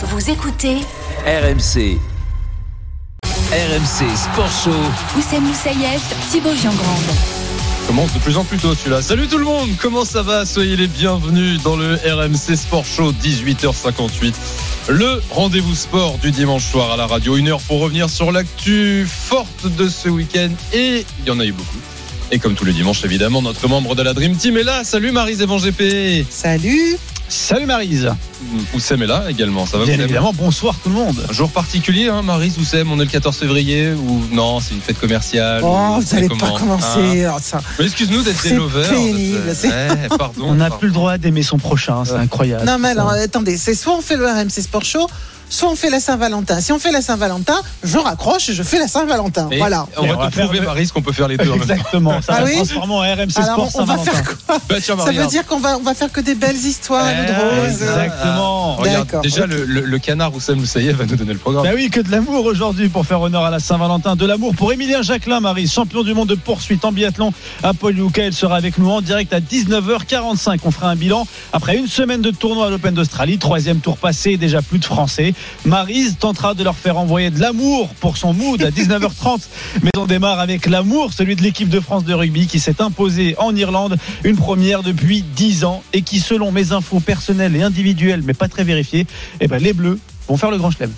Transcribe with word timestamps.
Vous 0.00 0.30
écoutez 0.30 0.76
RMC. 1.26 1.98
RMC 3.50 4.16
Sport 4.16 4.50
Show. 4.62 4.70
Oussem 5.18 5.42
Moussaïef, 5.42 6.00
Thibaut 6.30 6.54
Giangrande. 6.54 7.02
commence 7.88 8.14
de 8.14 8.20
plus 8.20 8.36
en 8.36 8.44
plus 8.44 8.58
tôt 8.58 8.76
celui-là. 8.76 9.02
Salut 9.02 9.26
tout 9.26 9.38
le 9.38 9.44
monde, 9.44 9.70
comment 9.82 10.04
ça 10.04 10.22
va? 10.22 10.46
Soyez 10.46 10.76
les 10.76 10.86
bienvenus 10.86 11.60
dans 11.64 11.74
le 11.74 11.94
RMC 11.96 12.56
Sport 12.56 12.84
Show 12.84 13.12
18h58. 13.12 14.34
Le 14.90 15.20
rendez-vous 15.30 15.74
sport 15.74 16.18
du 16.18 16.30
dimanche 16.30 16.66
soir 16.70 16.92
à 16.92 16.96
la 16.96 17.08
radio. 17.08 17.36
Une 17.36 17.48
heure 17.48 17.60
pour 17.62 17.80
revenir 17.80 18.08
sur 18.08 18.30
l'actu 18.30 19.04
forte 19.04 19.66
de 19.66 19.88
ce 19.88 20.08
week-end. 20.08 20.50
Et 20.72 21.04
il 21.18 21.26
y 21.26 21.30
en 21.32 21.40
a 21.40 21.44
eu 21.44 21.52
beaucoup. 21.52 21.78
Et 22.30 22.38
comme 22.38 22.54
tous 22.54 22.64
les 22.64 22.72
dimanches, 22.72 23.02
évidemment, 23.04 23.42
notre 23.42 23.66
membre 23.66 23.96
de 23.96 24.02
la 24.02 24.14
Dream 24.14 24.36
Team 24.36 24.58
est 24.58 24.62
là. 24.62 24.84
Salut 24.84 25.10
Marise 25.10 25.42
Evan 25.42 25.58
GP. 25.58 26.24
Salut 26.30 26.98
Salut 27.28 27.66
Marise. 27.66 28.10
Oussem 28.74 29.02
est 29.02 29.06
là 29.06 29.24
également. 29.28 29.66
Ça 29.66 29.76
va 29.76 29.84
Bien 29.84 30.00
évidemment, 30.00 30.32
bonsoir 30.32 30.74
tout 30.82 30.88
le 30.88 30.94
monde. 30.94 31.26
Un 31.28 31.32
jour 31.32 31.50
particulier, 31.50 32.08
hein, 32.08 32.22
Marise 32.22 32.56
Oussem, 32.58 32.90
on 32.90 32.98
est 33.00 33.04
le 33.04 33.10
14 33.10 33.36
février 33.36 33.92
ou 33.92 34.22
non, 34.32 34.60
c'est 34.60 34.74
une 34.74 34.80
fête 34.80 34.98
commerciale 34.98 35.60
Oh, 35.62 35.96
ou 35.98 36.00
vous 36.00 36.14
n'allez 36.14 36.28
pas 36.28 36.50
commencer. 36.58 37.24
Hein 37.26 37.32
oh, 37.36 37.40
ça. 37.42 37.60
Excuse-nous 37.78 38.22
d'être 38.22 38.42
des 38.42 38.48
C'est 38.48 38.54
lovers. 38.54 38.88
pénible, 38.88 39.54
c'est- 39.54 39.68
Ouais, 39.68 40.08
pardon. 40.18 40.42
On 40.44 40.54
n'a 40.54 40.70
plus 40.70 40.88
le 40.88 40.94
droit 40.94 41.18
d'aimer 41.18 41.42
son 41.42 41.58
prochain, 41.58 42.04
c'est 42.06 42.12
incroyable. 42.14 42.64
Non, 42.64 42.78
mais 42.78 42.88
alors, 42.88 43.10
attendez, 43.10 43.58
c'est 43.58 43.74
soit 43.74 43.94
on 43.96 44.00
fait 44.00 44.16
le 44.16 44.26
RMC 44.26 44.62
Sport 44.62 44.84
Show, 44.84 45.06
soit 45.50 45.70
on 45.70 45.76
fait 45.76 45.90
la 45.90 46.00
Saint-Valentin. 46.00 46.60
Si 46.60 46.72
on 46.72 46.78
fait 46.78 46.90
la 46.92 47.02
Saint-Valentin, 47.02 47.56
je 47.82 47.98
raccroche 47.98 48.48
et 48.50 48.54
je 48.54 48.62
fais 48.62 48.78
la 48.78 48.88
Saint-Valentin. 48.88 49.48
Et 49.50 49.58
Voilà. 49.58 49.86
On 49.96 50.06
va 50.06 50.14
on 50.14 50.18
va 50.18 50.30
te 50.30 50.38
prouver, 50.40 50.60
Marise, 50.60 50.92
qu'on 50.92 51.02
peut 51.02 51.12
faire 51.12 51.28
les 51.28 51.36
deux. 51.36 51.50
en 51.50 51.56
même 51.56 51.66
temps. 51.66 51.74
Exactement, 51.74 52.22
ça 52.22 52.34
Ah 52.36 52.40
va 52.40 52.44
oui 52.46 52.56
transformer 52.56 52.94
en 52.94 53.00
RMC 53.00 53.36
Alors, 53.36 53.68
Sport 53.68 53.70
on 53.74 53.84
va 53.84 53.96
Saint-Valentin. 53.96 54.10
faire 54.12 54.24
quoi 54.46 54.58
Bah, 54.68 54.74
tiens, 54.82 54.96
Ça 54.98 55.12
veut 55.12 55.26
dire 55.26 55.46
qu'on 55.46 55.60
va, 55.60 55.76
on 55.78 55.82
va 55.82 55.94
faire 55.94 56.10
que 56.12 56.20
des 56.20 56.34
belles 56.34 56.56
histoires 56.56 57.06
Eh, 57.08 57.26
de 57.26 57.32
drôles. 57.34 57.68
Exactement. 57.68 58.76
Regarde, 58.76 59.06
D'accord. 59.06 59.22
déjà, 59.22 59.46
le, 59.46 59.64
le- 59.64 59.84
le 59.84 59.98
canard 59.98 60.34
Oussem 60.34 60.58
Moussaïef 60.58 60.96
va 60.96 61.06
nous 61.06 61.16
donner 61.16 61.32
le 61.32 61.38
programme. 61.38 61.64
Bah 61.64 61.70
oui, 61.74 61.90
que 61.90 62.00
de 62.00 62.10
l'amour 62.10 62.44
aujourd'hui 62.44 62.88
pour 62.88 63.04
faire 63.06 63.20
honneur 63.20 63.44
à 63.44 63.50
la 63.50 63.58
Saint-Valentin. 63.60 64.16
De 64.16 64.26
l'amour 64.26 64.54
pour 64.54 64.72
Émilien 64.72 65.02
Jacquelin, 65.02 65.40
Marie, 65.40 65.66
champion 65.68 66.02
du 66.02 66.14
monde 66.14 66.28
de 66.28 66.34
poursuite 66.34 66.84
en 66.84 66.92
biathlon 66.92 67.32
à 67.62 67.74
Poliuca. 67.74 68.24
Il 68.26 68.32
sera 68.34 68.56
avec 68.56 68.78
nous 68.78 68.90
en 68.90 69.00
direct 69.00 69.32
à 69.32 69.40
19h45. 69.40 70.58
On 70.64 70.70
fera 70.70 70.90
un 70.90 70.96
bilan 70.96 71.26
après 71.52 71.76
une 71.76 71.86
semaine 71.86 72.20
de 72.22 72.30
tournoi 72.30 72.66
à 72.66 72.70
l'Open 72.70 72.94
d'Australie. 72.94 73.38
Troisième 73.38 73.78
tour 73.78 73.96
passé, 73.96 74.36
déjà 74.36 74.62
plus 74.62 74.78
de 74.78 74.84
Français. 74.84 75.34
Marise 75.64 76.16
tentera 76.18 76.54
de 76.54 76.62
leur 76.64 76.76
faire 76.76 76.98
envoyer 76.98 77.30
de 77.30 77.40
l'amour 77.40 77.88
pour 78.00 78.16
son 78.16 78.32
mood 78.32 78.62
à 78.62 78.70
19h30. 78.70 79.40
Mais 79.82 79.90
on 79.96 80.06
démarre 80.06 80.40
avec 80.40 80.66
l'amour, 80.66 81.12
celui 81.12 81.36
de 81.36 81.42
l'équipe 81.42 81.68
de 81.68 81.80
France 81.80 82.04
de 82.04 82.14
rugby 82.14 82.46
qui 82.46 82.60
s'est 82.60 82.80
imposée 82.80 83.34
en 83.38 83.54
Irlande. 83.54 83.96
Une 84.24 84.36
première 84.36 84.82
depuis 84.82 85.22
10 85.22 85.64
ans 85.64 85.82
et 85.92 86.02
qui, 86.02 86.20
selon 86.20 86.52
mes 86.52 86.72
infos 86.72 87.00
personnelles 87.00 87.54
et 87.56 87.62
individuelles, 87.62 88.22
mais 88.24 88.34
pas 88.34 88.48
très 88.48 88.64
vérifiées, 88.64 89.06
eh 89.40 89.48
ben, 89.48 89.62
les 89.62 89.72
Bleus 89.72 89.98
vont 90.28 90.36
faire 90.36 90.50
le 90.50 90.58
grand 90.58 90.70
chelem. 90.70 90.92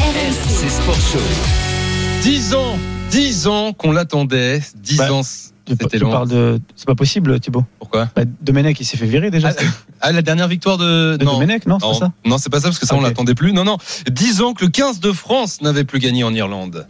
RMC 0.00 0.70
Sport 0.70 0.94
Show. 1.12 1.18
10 2.22 2.54
ans 2.54 2.78
10 3.10 3.46
ans 3.46 3.72
qu'on 3.72 3.92
l'attendait. 3.92 4.62
10 4.76 4.96
Bah, 4.96 5.12
ans, 5.12 5.20
Tu, 5.64 5.72
c'était 5.80 5.98
tu 5.98 6.02
long. 6.04 6.10
parles 6.10 6.28
de. 6.28 6.60
C'est 6.74 6.86
pas 6.86 6.94
possible, 6.94 7.38
Thibaut. 7.38 7.64
Pourquoi? 7.78 8.08
Bah, 8.16 8.22
Domenech, 8.40 8.80
il 8.80 8.84
s'est 8.84 8.96
fait 8.96 9.06
virer 9.06 9.30
déjà. 9.30 9.50
ah, 9.56 9.62
ah, 10.00 10.12
la 10.12 10.22
dernière 10.22 10.48
victoire 10.48 10.76
de. 10.78 11.16
de 11.16 11.24
Domenech, 11.24 11.66
non, 11.66 11.78
c'est 11.78 11.86
non, 11.86 11.92
pas 11.92 11.98
ça 11.98 12.12
non, 12.24 12.38
c'est 12.38 12.50
pas 12.50 12.58
ça, 12.60 12.68
parce 12.68 12.78
que 12.78 12.86
ça, 12.86 12.94
on 12.94 12.98
Ok. 12.98 13.04
l'attendait 13.04 13.34
plus. 13.34 13.52
Non, 13.52 13.64
non. 13.64 13.76
10 14.10 14.40
ans 14.42 14.54
que 14.54 14.64
le 14.64 14.70
15 14.70 15.00
de 15.00 15.12
France 15.12 15.60
n'avait 15.62 15.84
plus 15.84 15.98
gagné 16.00 16.24
en 16.24 16.34
Irlande. 16.34 16.86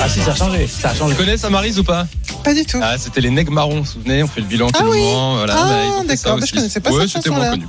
Ah 0.00 0.08
si, 0.08 0.20
ça 0.20 0.32
a 0.32 0.34
changé. 0.34 0.66
Ça 0.66 0.90
a 0.90 1.08
Tu 1.08 1.14
connais 1.14 1.36
ça, 1.36 1.48
Marise, 1.50 1.78
ou 1.78 1.84
pas 1.84 2.06
Pas 2.42 2.52
du 2.52 2.64
tout. 2.66 2.78
Ah, 2.82 2.96
c'était 2.98 3.20
les 3.20 3.30
Nègres 3.30 3.52
Marrons, 3.52 3.76
vous 3.76 3.82
vous 3.82 3.90
souvenez 3.90 4.22
On 4.22 4.26
fait 4.26 4.40
le 4.40 4.46
bilan 4.46 4.68
Ah 4.74 4.78
tout 4.78 4.84
le 4.84 4.90
oui. 4.90 4.98
moment. 4.98 5.36
Voilà, 5.36 5.54
Ah, 5.56 5.66
bah, 5.68 6.00
fait 6.02 6.06
d'accord, 6.08 6.38
bah, 6.38 6.46
je 6.48 6.54
connaissais 6.54 6.80
pas 6.80 6.90
ouais, 6.90 7.06
c'était 7.08 7.30
moins 7.30 7.50
connu. 7.50 7.66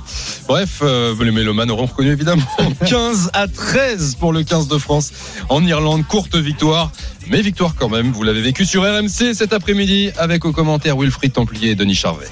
Bref, 0.48 0.68
euh, 0.82 1.14
les 1.22 1.30
mélomanes 1.30 1.70
auront 1.70 1.86
reconnu 1.86 2.10
évidemment. 2.10 2.42
15 2.86 3.30
à 3.32 3.46
13 3.48 4.16
pour 4.16 4.32
le 4.32 4.42
15 4.42 4.68
de 4.68 4.78
France 4.78 5.12
en 5.48 5.64
Irlande. 5.64 6.04
Courte 6.06 6.34
victoire, 6.36 6.90
mais 7.28 7.40
victoire 7.42 7.74
quand 7.78 7.88
même. 7.88 8.12
Vous 8.12 8.22
l'avez 8.22 8.42
vécu 8.42 8.64
sur 8.66 8.82
RMC 8.82 9.34
cet 9.34 9.52
après-midi 9.52 10.10
avec 10.18 10.44
au 10.44 10.52
commentaire 10.52 10.96
Wilfried 10.96 11.32
Templier 11.32 11.70
et 11.70 11.74
Denis 11.74 11.94
Charvet. 11.94 12.26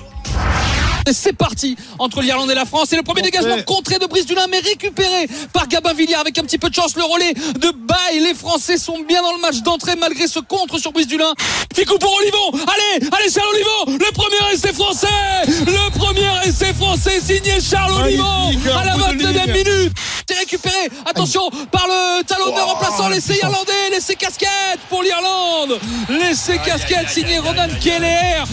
C'est 1.13 1.33
parti 1.35 1.77
entre 1.99 2.23
l'Irlande 2.23 2.51
et 2.51 2.55
la 2.55 2.65
France. 2.65 2.93
Et 2.93 2.97
le 2.97 3.03
premier 3.03 3.23
dégagement 3.23 3.57
contré 3.67 3.99
de 3.99 4.07
Brice 4.07 4.27
Dulin, 4.27 4.47
mais 4.51 4.59
récupéré 4.59 5.29
par 5.53 5.69
Gabin 5.69 5.93
Villiers 5.93 6.15
avec 6.15 6.39
un 6.39 6.43
petit 6.43 6.59
peu 6.59 6.69
de 6.71 6.75
chance. 6.75 6.97
Le 6.97 7.05
relais 7.05 7.35
de 7.35 7.71
Baye. 7.71 8.21
Les 8.21 8.35
Français 8.35 8.79
sont 8.79 8.99
bien 9.01 9.23
dans 9.23 9.33
le 9.33 9.41
match 9.41 9.61
d'entrée 9.63 9.97
malgré 9.97 10.27
ce 10.27 10.41
contre 10.41 10.79
sur 10.79 10.93
Brice 10.93 11.07
Dulin. 11.07 11.33
Ficou 11.75 11.99
pour 11.99 12.15
Olivon. 12.17 12.51
Allez, 12.53 13.09
allez, 13.13 13.31
Charles 13.31 13.49
Olivon. 13.55 13.99
Le 13.99 14.13
premier 14.13 14.53
essai 14.55 14.73
français. 14.73 15.07
Le 15.47 15.91
premier 15.99 16.31
essai 16.49 16.73
français 16.73 17.21
signé 17.21 17.61
Charles 17.61 17.93
Olivon 18.03 18.25
Magnifique, 18.25 18.67
à 18.69 18.85
la 18.85 18.95
un 18.95 18.97
bout 18.97 19.15
de 19.15 19.25
29e 19.25 19.45
ligne. 19.47 19.53
minute. 19.53 19.93
C'est 20.29 20.39
récupéré. 20.39 20.91
Attention 21.07 21.51
par 21.71 21.87
le 21.87 22.23
talonneur 22.25 22.67
remplaçant 22.69 23.09
l'essai 23.09 23.37
irlandais. 23.43 23.91
L'essai 23.91 24.17
casquette 24.17 24.81
pour 24.89 25.03
l'Irlande. 25.03 25.79
L'essai 26.09 26.59
casquette 26.65 27.11
signé 27.11 27.39
Ronan 27.39 27.69
Keller. 27.81 28.45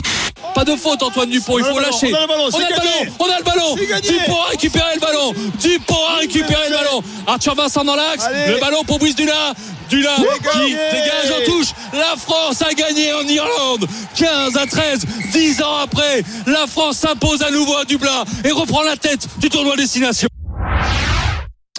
Pas 0.56 0.66
de 0.66 0.76
faute 0.76 1.02
Antoine 1.04 1.30
Dupont, 1.30 1.60
il 1.60 1.64
faut 1.64 1.80
lâcher. 1.80 2.12
On 2.46 2.58
a 2.58 2.60
le 2.60 2.60
ballon, 2.60 2.60
On 2.60 2.60
c'est 2.60 2.64
a 2.64 2.70
le 2.70 2.76
ballon, 2.76 3.16
on 3.20 3.26
a 3.26 3.38
le 3.38 3.44
ballon. 3.44 3.76
C'est 3.78 3.88
gagné. 3.88 4.10
Dupont 4.20 4.42
a 4.42 4.50
récupéré 4.50 4.86
le 4.96 5.00
ballon. 5.00 5.34
Dupont 5.60 6.06
a 6.16 6.20
récupéré 6.20 6.70
le 6.70 6.76
ballon. 6.76 7.04
Arthur 7.28 7.56
Vincent 7.56 7.84
dans 7.84 7.96
l'axe. 7.96 8.26
Le 8.48 8.60
ballon 8.60 8.84
pour 8.84 9.00
Brice 9.00 9.16
Dulin. 9.16 9.54
Dulin 9.90 10.16
qui 10.54 10.70
dégage 10.70 11.32
en 11.42 11.46
touche. 11.52 11.68
La 11.94 12.16
France 12.18 12.62
a 12.62 12.74
gagné 12.74 13.12
en 13.14 13.24
Irlande. 13.28 13.86
15 14.16 14.56
à 14.58 14.66
13. 14.66 15.06
10 15.34 15.62
ans 15.64 15.76
après, 15.84 16.24
la 16.48 16.66
France 16.68 16.98
s'impose 16.98 17.42
à 17.42 17.52
nouveau 17.52 17.76
à 17.76 17.86
Dublin 17.86 18.24
et 18.46 18.52
reprend 18.52 18.84
la 18.84 18.96
tête 18.96 19.28
du 19.40 19.50
tournoi 19.50 19.76
destination. 19.76 20.28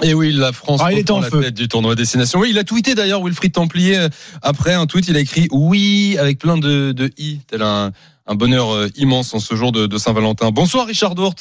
Et 0.02 0.14
oui, 0.14 0.32
la 0.32 0.52
France 0.52 0.80
Ah, 0.82 0.90
il 0.92 0.98
reprend 0.98 1.16
en 1.18 1.20
la 1.20 1.30
feu. 1.30 1.40
tête 1.42 1.54
du 1.54 1.68
tournoi 1.68 1.94
destination. 1.94 2.40
Oui, 2.40 2.48
il 2.50 2.58
a 2.58 2.64
tweeté 2.64 2.94
d'ailleurs 2.94 3.22
Wilfried 3.22 3.52
Templier 3.52 3.98
euh, 3.98 4.08
après 4.40 4.72
un 4.74 4.86
tweet. 4.86 5.06
Il 5.08 5.16
a 5.16 5.20
écrit 5.20 5.48
oui 5.52 6.16
avec 6.18 6.38
plein 6.38 6.56
de, 6.56 6.92
de 6.92 7.10
i, 7.18 7.38
tel 7.46 7.62
un, 7.62 7.92
un 8.26 8.34
bonheur 8.34 8.70
euh, 8.72 8.88
immense 8.96 9.34
en 9.34 9.40
ce 9.40 9.54
jour 9.54 9.72
de, 9.72 9.86
de 9.86 9.98
Saint-Valentin. 9.98 10.50
Bonsoir 10.50 10.86
Richard 10.86 11.14
Dourt, 11.14 11.34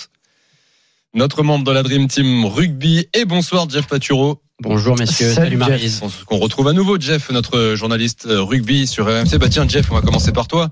notre 1.14 1.44
membre 1.44 1.66
de 1.66 1.72
la 1.72 1.84
Dream 1.84 2.08
Team 2.08 2.46
Rugby, 2.46 3.08
et 3.14 3.25
bonsoir 3.25 3.69
Jeff 3.69 3.88
Paturo. 3.88 4.42
Bonjour 4.62 4.96
messieurs, 4.97 5.34
Salut, 5.34 5.59
salut. 5.59 5.92
On- 6.03 6.25
Qu'on 6.25 6.38
retrouve 6.38 6.68
à 6.68 6.74
nouveau 6.74 7.00
Jeff, 7.00 7.31
notre 7.31 7.74
journaliste 7.75 8.28
euh, 8.28 8.42
rugby 8.44 8.86
sur 8.86 9.06
RMC. 9.08 9.38
Bah 9.40 9.50
tiens 9.50 9.68
Jeff, 9.68 9.92
on 9.92 9.96
va 9.96 10.02
commencer 10.02 10.31
par 10.31 10.47
toi. 10.47 10.69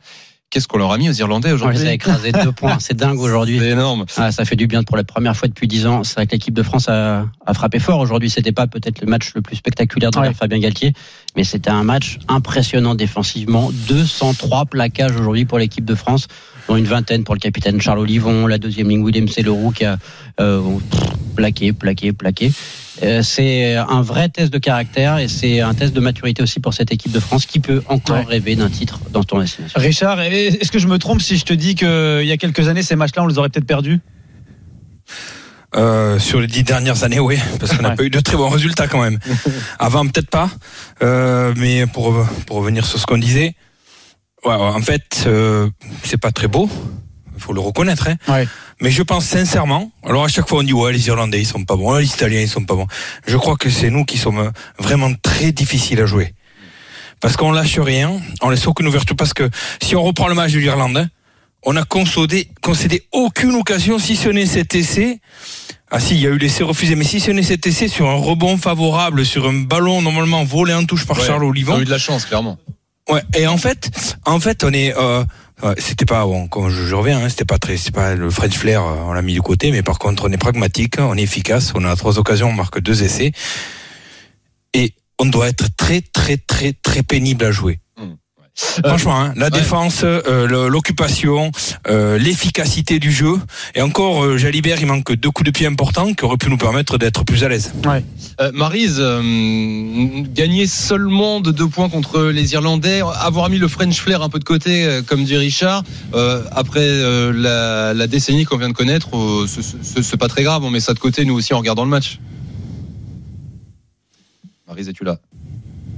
Qu'est-ce 0.51 0.67
qu'on 0.67 0.79
leur 0.79 0.91
a 0.91 0.97
mis 0.97 1.07
aux 1.07 1.13
Irlandais 1.13 1.51
On 1.51 1.55
les 1.57 1.61
a 1.61 1.65
aujourd'hui 1.67 1.89
écrasés 1.89 2.31
de 2.31 2.41
deux 2.41 2.51
points, 2.51 2.77
c'est 2.79 2.95
dingue 2.97 3.19
aujourd'hui. 3.19 3.59
C'est 3.59 3.69
énorme. 3.69 4.05
Ah, 4.17 4.31
ça 4.31 4.45
fait 4.45 4.55
du 4.55 4.65
bien 4.65 4.81
pour 4.83 4.97
la 4.97 5.03
première 5.03 5.37
fois 5.37 5.47
depuis 5.47 5.67
dix 5.67 5.85
ans. 5.85 6.03
C'est 6.03 6.15
vrai 6.15 6.25
que 6.25 6.31
l'équipe 6.31 6.55
de 6.55 6.63
France 6.63 6.89
a, 6.89 7.27
a 7.45 7.53
frappé 7.53 7.77
fort 7.77 7.99
aujourd'hui. 7.99 8.31
C'était 8.31 8.51
pas 8.51 8.65
peut-être 8.65 8.99
le 9.01 9.05
match 9.07 9.31
le 9.35 9.43
plus 9.43 9.57
spectaculaire 9.57 10.09
de 10.09 10.17
Ouais. 10.19 10.33
Fabien 10.33 10.57
Galtier, 10.57 10.93
mais 11.37 11.43
c'était 11.43 11.69
un 11.69 11.83
match 11.83 12.17
impressionnant 12.27 12.95
défensivement. 12.95 13.69
203 13.89 14.65
plaquages 14.65 15.15
aujourd'hui 15.15 15.45
pour 15.45 15.59
l'équipe 15.59 15.85
de 15.85 15.93
France, 15.93 16.27
dont 16.69 16.77
une 16.77 16.85
vingtaine 16.85 17.23
pour 17.23 17.33
le 17.35 17.39
capitaine 17.39 17.81
Charles 17.81 17.99
Olivon, 17.99 18.45
la 18.47 18.59
deuxième 18.59 18.89
ligne 18.89 19.01
William 19.01 19.25
Leroux 19.43 19.71
qui 19.71 19.85
a 19.85 19.97
euh, 20.39 20.61
plaqué, 21.35 21.73
plaqué, 21.73 22.13
plaqué. 22.13 22.51
Euh, 23.01 23.23
c'est 23.23 23.75
un 23.75 24.01
vrai 24.01 24.29
test 24.29 24.53
de 24.53 24.57
caractère 24.59 25.17
et 25.17 25.27
c'est 25.27 25.61
un 25.61 25.73
test 25.73 25.93
de 25.93 25.99
maturité 25.99 26.43
aussi 26.43 26.59
pour 26.59 26.73
cette 26.75 26.91
équipe 26.91 27.11
de 27.11 27.19
France 27.19 27.45
qui 27.47 27.59
peut 27.59 27.81
encore 27.87 28.17
Ouais. 28.17 28.23
rêver 28.23 28.55
d'un 28.55 28.69
titre 28.69 28.99
dans 29.11 29.23
ton 29.23 29.39
destination. 29.39 29.79
Richard, 29.79 30.21
est-ce 30.21 30.71
que 30.71 30.79
je 30.79 30.87
me 30.87 30.99
trompe 30.99 31.21
si 31.21 31.37
je 31.37 31.45
te 31.45 31.53
dis 31.53 31.73
qu'il 31.75 31.87
y 32.25 32.31
a 32.31 32.37
quelques 32.37 32.67
années, 32.67 32.83
ces 32.83 32.95
matchs-là, 32.95 33.23
on 33.23 33.27
les 33.27 33.37
aurait 33.39 33.49
peut-être 33.49 33.65
perdus? 33.67 33.99
Euh, 35.75 36.17
sur 36.19 36.39
les 36.41 36.47
dix 36.47 36.63
dernières 36.63 37.03
années, 37.03 37.19
oui, 37.19 37.37
parce 37.59 37.75
qu'on 37.75 37.83
n'a 37.83 37.89
Ouais. 37.89 37.95
pas 37.95 38.03
eu 38.03 38.09
de 38.09 38.19
très 38.19 38.35
bons 38.35 38.49
résultats 38.49 38.87
quand 38.87 39.01
même. 39.01 39.19
Avant, 39.79 40.05
peut-être 40.07 40.29
pas, 40.29 40.49
euh, 41.03 41.53
mais 41.57 41.85
pour 41.87 42.25
pour 42.47 42.57
revenir 42.57 42.85
sur 42.85 42.99
ce 42.99 43.05
qu'on 43.05 43.19
disait, 43.19 43.53
ouais, 44.45 44.51
ouais, 44.55 44.61
en 44.61 44.81
fait, 44.81 45.23
euh, 45.27 45.69
c'est 46.03 46.17
pas 46.17 46.31
très 46.31 46.47
beau, 46.47 46.69
il 47.35 47.41
faut 47.41 47.53
le 47.53 47.59
reconnaître. 47.61 48.07
Hein. 48.07 48.15
Ouais. 48.27 48.47
Mais 48.81 48.91
je 48.91 49.03
pense 49.03 49.25
sincèrement, 49.25 49.91
alors 50.03 50.23
à 50.23 50.27
chaque 50.29 50.47
fois 50.47 50.59
on 50.59 50.63
dit 50.63 50.71
ouais 50.73 50.93
les 50.93 51.07
Irlandais 51.07 51.39
ils 51.41 51.45
sont 51.45 51.65
pas 51.65 51.75
bons, 51.75 51.93
ouais, 51.93 52.01
les 52.01 52.07
Italiens 52.07 52.39
ils 52.41 52.47
sont 52.47 52.63
pas 52.63 52.75
bons. 52.75 52.87
Je 53.27 53.35
crois 53.37 53.57
que 53.57 53.69
c'est 53.69 53.89
nous 53.89 54.05
qui 54.05 54.17
sommes 54.17 54.51
vraiment 54.77 55.11
très 55.21 55.51
difficiles 55.51 55.99
à 56.01 56.05
jouer. 56.05 56.33
Parce 57.19 57.35
qu'on 57.35 57.51
lâche 57.51 57.77
rien, 57.79 58.13
on 58.41 58.49
laisse 58.49 58.65
aucune 58.67 58.87
ouverture. 58.87 59.17
Parce 59.17 59.33
que 59.33 59.49
si 59.81 59.97
on 59.97 60.03
reprend 60.03 60.29
le 60.29 60.35
match 60.35 60.53
de 60.53 60.59
l'Irlande, 60.59 60.95
hein, 60.95 61.09
on 61.63 61.75
a 61.75 61.83
concédé, 61.83 62.47
concédé 62.61 63.03
aucune 63.11 63.55
occasion, 63.55 63.99
si 63.99 64.15
ce 64.15 64.29
n'est 64.29 64.45
cet 64.45 64.73
essai. 64.75 65.19
Ah 65.91 65.99
si, 65.99 66.13
il 66.15 66.21
y 66.21 66.27
a 66.27 66.29
eu 66.29 66.37
l'essai 66.37 66.63
refusé, 66.63 66.95
mais 66.95 67.03
si 67.03 67.19
ce 67.19 67.31
n'est 67.31 67.43
cet 67.43 67.67
essai 67.67 67.89
sur 67.89 68.07
un 68.07 68.13
rebond 68.15 68.55
favorable, 68.57 69.25
sur 69.25 69.49
un 69.49 69.53
ballon 69.63 70.01
normalement 70.01 70.45
volé 70.45 70.73
en 70.73 70.85
touche 70.85 71.05
par 71.05 71.17
Ouais, 71.19 71.25
Charles 71.25 71.41
Ils 71.41 71.45
ont 71.45 71.49
Olivon. 71.49 71.79
eu 71.81 71.85
de 71.85 71.89
la 71.89 71.97
chance, 71.97 72.23
clairement. 72.25 72.57
Ouais, 73.09 73.21
et 73.35 73.47
en 73.47 73.57
fait, 73.57 73.89
en 74.25 74.39
fait, 74.39 74.63
on 74.63 74.71
est, 74.71 74.95
euh, 74.95 75.23
c'était 75.77 76.05
pas, 76.05 76.25
bon, 76.25 76.47
comme 76.47 76.69
je, 76.69 76.93
reviens, 76.93 77.19
hein, 77.23 77.29
c'était 77.29 77.45
pas 77.45 77.57
très, 77.57 77.75
c'est 77.75 77.93
pas 77.93 78.15
le 78.15 78.29
French 78.29 78.55
flair, 78.55 78.83
euh, 78.83 78.95
on 79.05 79.13
l'a 79.13 79.21
mis 79.21 79.33
de 79.33 79.41
côté, 79.41 79.71
mais 79.71 79.81
par 79.81 79.97
contre, 79.97 80.25
on 80.27 80.31
est 80.31 80.37
pragmatique, 80.37 80.95
on 80.99 81.17
est 81.17 81.23
efficace, 81.23 81.73
on 81.75 81.83
a 81.85 81.95
trois 81.95 82.19
occasions, 82.19 82.49
on 82.49 82.53
marque 82.53 82.79
deux 82.79 83.03
essais. 83.03 83.31
Et 84.73 84.93
on 85.17 85.25
doit 85.25 85.49
être 85.49 85.65
très 85.75 86.01
très 86.01 86.37
très 86.37 86.73
très 86.73 87.03
pénible 87.03 87.43
à 87.45 87.51
jouer. 87.51 87.79
Franchement, 88.85 89.19
hein, 89.21 89.33
la 89.37 89.45
ouais. 89.45 89.51
défense, 89.51 90.01
euh, 90.03 90.45
le- 90.47 90.67
l'occupation, 90.67 91.51
euh, 91.87 92.17
l'efficacité 92.17 92.99
du 92.99 93.11
jeu, 93.11 93.33
et 93.75 93.81
encore, 93.81 94.23
euh, 94.23 94.37
Jalibert, 94.37 94.79
il 94.81 94.87
manque 94.87 95.13
deux 95.13 95.31
coups 95.31 95.45
de 95.45 95.51
pied 95.51 95.65
importants 95.65 96.13
qui 96.13 96.25
auraient 96.25 96.37
pu 96.37 96.49
nous 96.49 96.57
permettre 96.57 96.97
d'être 96.97 97.23
plus 97.23 97.43
à 97.43 97.47
l'aise. 97.49 97.71
Euh, 98.41 98.51
Maryse, 98.53 98.97
euh, 98.99 99.21
gagner 100.33 100.67
seulement 100.67 101.39
de 101.39 101.51
deux 101.51 101.67
points 101.67 101.89
contre 101.89 102.23
les 102.23 102.53
Irlandais, 102.53 103.01
avoir 103.21 103.49
mis 103.49 103.59
le 103.59 103.67
French 103.67 103.97
flair 103.99 104.21
un 104.21 104.29
peu 104.29 104.39
de 104.39 104.43
côté, 104.43 104.85
euh, 104.85 105.01
comme 105.01 105.23
dit 105.23 105.37
Richard, 105.37 105.83
euh, 106.13 106.43
après 106.51 106.79
euh, 106.81 107.31
la, 107.33 107.93
la 107.93 108.07
décennie 108.07 108.43
qu'on 108.45 108.57
vient 108.57 108.69
de 108.69 108.73
connaître, 108.73 109.15
euh, 109.15 109.47
ce- 109.47 110.01
c'est 110.01 110.17
pas 110.17 110.27
très 110.27 110.43
grave, 110.43 110.63
on 110.65 110.69
met 110.69 110.79
ça 110.81 110.93
de 110.93 110.99
côté 110.99 111.23
nous 111.23 111.35
aussi 111.35 111.53
en 111.53 111.59
regardant 111.59 111.83
le 111.85 111.89
match. 111.89 112.19
Maryse, 114.67 114.89
es-tu 114.89 115.03
là? 115.03 115.17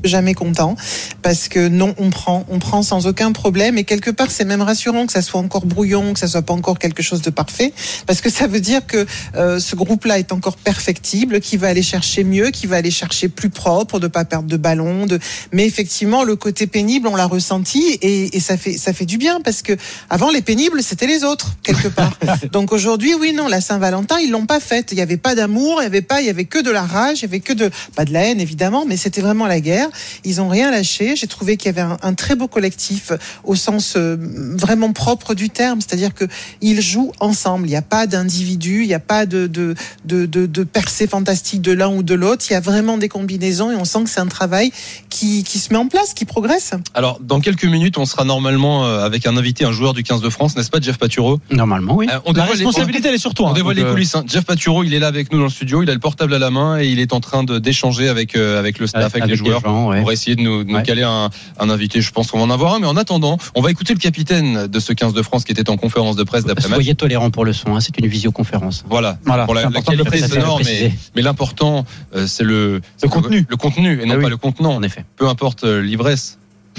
Jamais 0.04 0.34
content 0.34 0.76
parce 1.22 1.48
que 1.48 1.68
non, 1.68 1.94
on 1.98 2.10
prend, 2.10 2.46
on 2.50 2.60
prend 2.60 2.82
sans 2.82 3.08
aucun 3.08 3.32
problème 3.32 3.78
et 3.78 3.84
quelque 3.84 4.10
part 4.10 4.32
c'est 4.32 4.46
même 4.46 4.62
rassurant 4.62 5.06
que 5.06 5.14
ça 5.14 5.22
soit 5.22 5.40
encore 5.40 5.66
brouillon, 5.66 6.14
que 6.14 6.20
ça 6.20 6.28
soit 6.28 6.42
pas 6.42 6.54
encore 6.54 6.80
quelque 6.80 7.04
chose 7.04 7.22
de 7.22 7.30
parfait 7.30 7.74
parce 8.08 8.22
que 8.22 8.30
ça 8.30 8.48
veut 8.48 8.60
dire 8.60 8.86
que 8.86 9.06
euh, 9.36 9.60
ce 9.60 9.76
groupe-là 9.76 10.20
est 10.20 10.32
encore 10.32 10.58
perfectible, 10.58 11.40
qui 11.40 11.58
va 11.58 11.68
aller 11.68 11.84
chercher 11.84 12.24
mieux, 12.24 12.50
qui 12.50 12.68
va 12.68 12.78
aller 12.78 12.92
chercher 12.92 13.30
plus 13.30 13.50
propre, 13.50 14.00
de 14.00 14.08
pas 14.08 14.26
perdre 14.26 14.48
de 14.48 14.58
ballon, 14.58 15.06
de 15.06 15.20
mais 15.52 15.66
effectivement 15.66 16.24
le 16.24 16.36
côté 16.36 16.68
pénible 16.68 17.08
on 17.08 17.16
l'a 17.16 17.28
ressenti 17.28 17.98
et, 18.02 18.36
et 18.36 18.40
ça 18.40 18.58
fait 18.58 18.78
ça 18.78 18.94
fait 18.94 19.06
du 19.06 19.18
bien 19.18 19.42
parce 19.42 19.62
que 19.62 19.74
avant 20.10 20.32
les 20.32 20.42
pénibles 20.42 20.82
c'était 20.84 21.08
les 21.08 21.24
autres 21.24 21.56
quelque 21.64 21.88
part. 21.90 22.18
Donc 22.52 22.72
aujourd'hui 22.72 23.14
oui 23.14 23.34
non 23.34 23.48
la 23.48 23.62
Saint-Valentin 23.62 24.20
ils 24.20 24.32
l'ont 24.32 24.46
pas 24.46 24.60
faite, 24.60 24.90
il 24.92 24.98
y 24.98 25.02
avait 25.02 25.18
pas 25.18 25.36
d'amour, 25.36 25.82
il 25.82 25.84
y 25.84 25.88
avait 25.88 26.02
pas 26.02 26.22
il 26.22 26.28
y 26.28 26.30
avait 26.30 26.46
que 26.46 26.60
de 26.60 26.72
la 26.72 26.84
rage, 26.84 27.20
il 27.20 27.22
y 27.24 27.26
avait 27.26 27.40
que 27.40 27.54
de 27.54 27.70
pas 27.96 28.06
de 28.06 28.14
la 28.14 28.26
haine 28.26 28.40
évidemment, 28.40 28.86
mais 28.86 28.98
c'était 28.98 29.22
vraiment 29.22 29.48
la 29.48 29.60
guerre. 29.60 29.90
Ils 30.24 30.42
ont 30.42 30.48
rien 30.50 30.72
lâché. 30.72 31.16
J'ai 31.16 31.28
trouvé 31.28 31.58
qu'il 31.58 31.68
y 31.68 31.70
avait 31.70 31.82
un, 31.82 31.98
un 32.02 32.14
très 32.14 32.36
beau 32.36 32.48
collectif 32.48 33.12
au 33.44 33.56
sens 33.56 33.94
euh, 33.98 34.16
vraiment 34.20 34.94
propre 34.94 35.34
du 35.34 35.50
terme, 35.50 35.80
c'est-à-dire 35.82 36.14
que 36.14 36.26
ils 36.62 36.82
jouent 36.82 37.12
ensemble. 37.20 37.68
Il 37.68 37.72
n'y 37.72 37.76
a 37.76 37.82
pas 37.82 38.08
d'individu, 38.08 38.82
il 38.84 38.88
n'y 38.88 38.94
a 38.94 39.00
pas 39.00 39.26
de 39.26 39.48
de 39.48 39.76
de, 40.06 40.26
de, 40.26 40.46
de 40.46 40.64
percée 40.64 41.08
fantastique 41.08 41.62
de 41.62 41.72
l'un 41.72 41.90
ou 41.90 42.04
de 42.04 42.14
l'autre. 42.14 42.46
Il 42.50 42.54
y 42.54 42.56
a 42.56 42.60
vraiment 42.62 42.98
des 42.98 43.10
combinaisons 43.10 43.72
et 43.72 43.76
on 43.76 43.86
sent 43.86 44.04
que 44.04 44.10
c'est 44.10 44.20
un 44.20 44.28
travail 44.28 44.72
qui 45.10 45.44
qui 45.44 45.60
se 45.60 45.72
met 45.72 45.78
en 45.80 45.88
place, 45.88 46.14
qui 46.14 46.26
progresse. 46.26 46.72
Alors, 46.94 47.20
dans 47.22 47.40
quelques 47.40 47.66
minutes, 47.66 47.98
on 47.98 48.06
sera 48.06 48.24
normalement 48.24 48.86
euh, 48.86 49.04
avec 49.06 49.26
un 49.26 49.38
invité, 49.38 49.66
un 49.66 49.72
joueur 49.72 49.94
du 49.94 50.04
15 50.04 50.22
de 50.22 50.30
France, 50.30 50.56
n'est-ce 50.56 50.70
pas, 50.70 50.80
Jeff 50.80 50.98
Paturo 50.98 51.40
Normalement, 51.52 51.96
oui. 51.96 52.08
Euh, 52.12 52.20
on 52.26 52.34
La 52.34 52.46
les- 52.46 52.52
responsabilité, 52.52 53.08
elle 53.10 53.16
est 53.16 53.18
sur 53.18 53.34
toi. 53.34 53.48
On 53.48 53.52
hein, 53.52 53.54
dévoile 53.54 53.76
les 53.76 53.84
euh, 53.84 53.92
coulisses. 53.92 54.16
hein. 54.16 54.24
Jeff 54.28 54.46
Paturo, 54.46 54.84
il 54.84 54.94
est 54.94 55.00
là 55.00 55.08
avec 55.08 55.32
nous 55.32 55.38
dans 55.40 55.46
le 55.46 55.50
studio. 55.50 55.84
Il 55.84 55.90
a 55.90 55.94
le 55.94 56.00
portable 56.00 56.34
à 56.34 56.40
la 56.40 56.50
main 56.50 56.80
et 56.80 56.88
il 56.88 57.00
est 57.00 57.14
en 57.14 57.20
train 57.20 57.44
d'échanger 57.44 58.08
avec 58.10 58.36
euh, 58.36 58.60
avec 58.60 58.80
le 58.80 58.88
staff, 58.88 59.16
avec, 59.16 59.28
les 59.28 59.36
joueurs. 59.36 59.62
gens, 59.62 59.81
ouais. 59.90 60.00
On 60.00 60.04
va 60.04 60.14
essayer 60.14 60.36
de 60.36 60.42
nous, 60.42 60.64
de 60.64 60.70
nous 60.70 60.76
Ouais. 60.76 60.84
caler 60.84 61.04
un, 61.04 61.30
un 61.60 61.70
invité. 61.70 62.02
Je 62.02 62.12
pense 62.12 62.32
qu'on 62.32 62.38
va 62.40 62.44
en 62.46 62.50
avoir 62.50 62.74
un. 62.76 62.80
Mais 62.80 62.88
en 62.88 62.98
attendant, 62.98 63.38
on 63.56 63.62
va 63.62 63.72
écouter 63.72 63.94
le 63.94 64.00
capitaine 64.00 64.68
de 64.68 64.80
ce 64.80 64.94
15 64.94 65.14
de 65.14 65.22
France 65.22 65.44
qui 65.44 65.52
était 65.52 65.70
en 65.70 65.78
conférence 65.78 66.16
de 66.16 66.24
presse 66.24 66.46
d'après-match. 66.46 66.76
Soyez 66.76 66.96
tolérants 66.96 67.32
pour 67.32 67.46
le 67.46 67.54
son, 67.54 67.76
hein, 67.76 67.80
c'est 67.80 67.98
une 67.98 68.08
visioconférence. 68.08 68.84
Voilà. 68.90 69.18
Voilà, 69.26 69.46
Pour 69.46 69.54
la, 69.56 69.62
c'est 69.62 69.66
la 69.66 69.70
important 69.70 69.92
de 69.94 69.98
le 69.98 70.04
qualité 70.04 70.20
préciser. 70.28 70.42
sonore, 70.42 70.62
mais, 70.64 70.92
mais 71.16 71.22
l'important, 71.22 71.86
euh, 72.16 72.28
c'est 72.28 72.44
le, 72.44 72.82
contenu. 73.10 73.46
Le 73.50 73.56
contenu 73.58 74.02
et 74.02 74.06
non 74.06 74.14
Ah 74.14 74.18
oui. 74.18 74.24
pas 74.24 74.30
le 74.30 74.38
contenant. 74.38 74.74
En 74.76 74.84
effet. 74.84 75.06
Peu 75.16 75.28
importe 75.28 75.64
euh, 75.64 75.82
l'ivresse. 75.82 76.38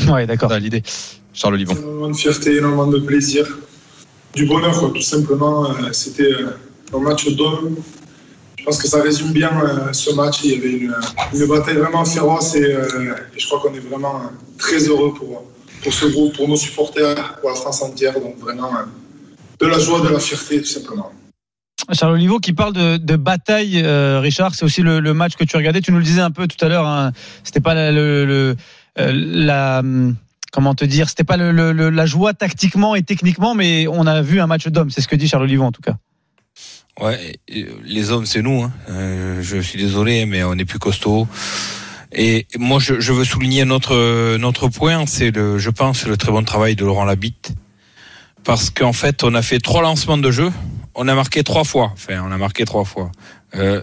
Ouais, 0.09 0.27
d'accord. 0.27 0.49
C'est 0.51 0.55
ça, 0.57 0.61
l'idée. 0.61 0.83
Charles 1.35 1.55
Olivon. 1.55 1.75
Énormément 1.75 2.09
de 2.11 2.17
fierté, 2.17 2.57
énormément 2.57 2.87
de 2.87 2.99
plaisir, 2.99 3.47
du 4.35 4.47
bonheur, 4.47 4.79
quoi, 4.79 4.91
tout 4.95 5.01
simplement. 5.03 5.67
Euh, 5.71 5.93
C'était 5.93 6.25
euh, 6.33 6.57
un 6.95 6.99
match 7.01 7.27
d'homme. 7.35 7.77
Je 8.63 8.67
pense 8.67 8.81
que 8.81 8.87
ça 8.87 9.03
résume 9.03 9.33
bien 9.33 9.51
euh, 9.61 9.93
ce 9.93 10.15
match. 10.15 10.45
Il 10.45 10.53
y 10.53 10.55
avait 10.55 10.71
une, 10.71 10.95
une 11.35 11.47
bataille 11.49 11.79
vraiment 11.79 12.05
féroce 12.05 12.55
et, 12.55 12.63
euh, 12.63 13.13
et 13.35 13.41
je 13.41 13.47
crois 13.49 13.59
qu'on 13.59 13.75
est 13.75 13.81
vraiment 13.81 14.19
euh, 14.19 14.29
très 14.57 14.79
heureux 14.79 15.13
pour, 15.13 15.43
pour 15.83 15.93
ce 15.93 16.07
groupe, 16.07 16.37
pour 16.37 16.49
nos 16.49 16.55
supporters, 16.55 17.41
pour 17.41 17.51
la 17.51 17.57
France 17.57 17.83
entière. 17.83 18.15
Donc 18.15 18.39
vraiment 18.39 18.69
euh, 18.69 18.85
de 19.59 19.67
la 19.67 19.81
joie, 19.81 20.01
de 20.01 20.11
la 20.11 20.21
fierté, 20.21 20.61
tout 20.61 20.69
simplement. 20.69 21.11
Charles 21.93 22.13
Olivo 22.13 22.39
qui 22.39 22.53
parle 22.53 22.73
de, 22.73 23.17
bataille, 23.17 23.83
euh, 23.85 24.21
Richard, 24.21 24.55
c'est 24.55 24.65
aussi 24.65 24.83
le, 24.83 25.01
match 25.13 25.35
que 25.35 25.43
tu 25.43 25.57
regardais. 25.57 25.81
Tu 25.81 25.91
nous 25.91 25.99
le 25.99 26.05
disais 26.05 26.21
un 26.21 26.31
peu 26.31 26.47
tout 26.47 26.65
à 26.65 26.69
l'heure. 26.69 26.87
Hein, 26.87 27.11
c'était 27.43 27.61
pas 27.61 27.75
la, 27.75 27.91
le, 27.91 28.55
euh, 29.01 29.79
hum, 29.81 30.15
comment 30.53 30.77
te 30.77 30.85
dire, 30.85 31.09
c'était 31.09 31.25
pas 31.25 31.37
la 31.37 32.07
joie 32.07 32.33
tactiquement 32.33 32.95
et 32.95 33.03
techniquement, 33.03 33.57
mais 33.57 33.89
on 33.89 34.07
a 34.07 34.23
vu 34.23 34.41
un 34.41 34.47
match 34.47 34.69
d'hommes. 34.69 34.91
C'est 34.91 35.01
ce 35.01 35.09
que 35.09 35.17
dit 35.17 35.27
Charles 35.27 35.43
Olivo 35.43 35.65
en 35.65 35.73
tout 35.73 35.83
cas. 35.83 35.97
Ouais, 37.01 37.37
euh, 37.55 37.65
les 37.85 38.11
hommes, 38.11 38.27
c'est 38.27 38.43
nous. 38.43 38.63
Hein. 38.63 38.73
Euh, 38.91 39.43
je 39.43 39.59
suis 39.59 39.79
désolé, 39.79 40.27
mais 40.27 40.45
on 40.45 40.55
est 40.55 40.65
plus 40.65 40.79
costaud. 40.79 41.27
Et 42.13 42.47
moi, 42.59 42.79
je, 42.79 43.01
je 43.01 43.13
veux 43.13 43.25
souligner 43.25 43.65
notre 43.65 44.37
notre 44.37 44.69
point, 44.69 45.07
c'est 45.07 45.31
le, 45.31 45.59
je 45.59 45.71
pense, 45.71 46.07
le 46.07 46.19
très 46.19 46.31
bon 46.31 46.45
travail 46.45 46.77
de 46.77 46.85
Laurent 46.85 47.07
Labitte, 47.07 47.53
parce 48.45 48.69
qu'en 48.69 48.93
fait, 48.93 49.25
on 49.25 49.35
a 49.35 49.41
fait 49.41 49.61
trois 49.61 49.81
lancements 49.81 50.19
de 50.19 50.31
jeu, 50.31 50.53
on 50.95 51.09
a 51.09 51.15
marqué 51.15 51.43
trois 51.43 51.65
fois. 51.65 51.91
Enfin, 51.95 52.23
on 52.27 52.31
a 52.31 52.37
marqué 52.37 52.67
trois 52.67 52.85
fois. 52.85 53.11
Euh, 53.55 53.83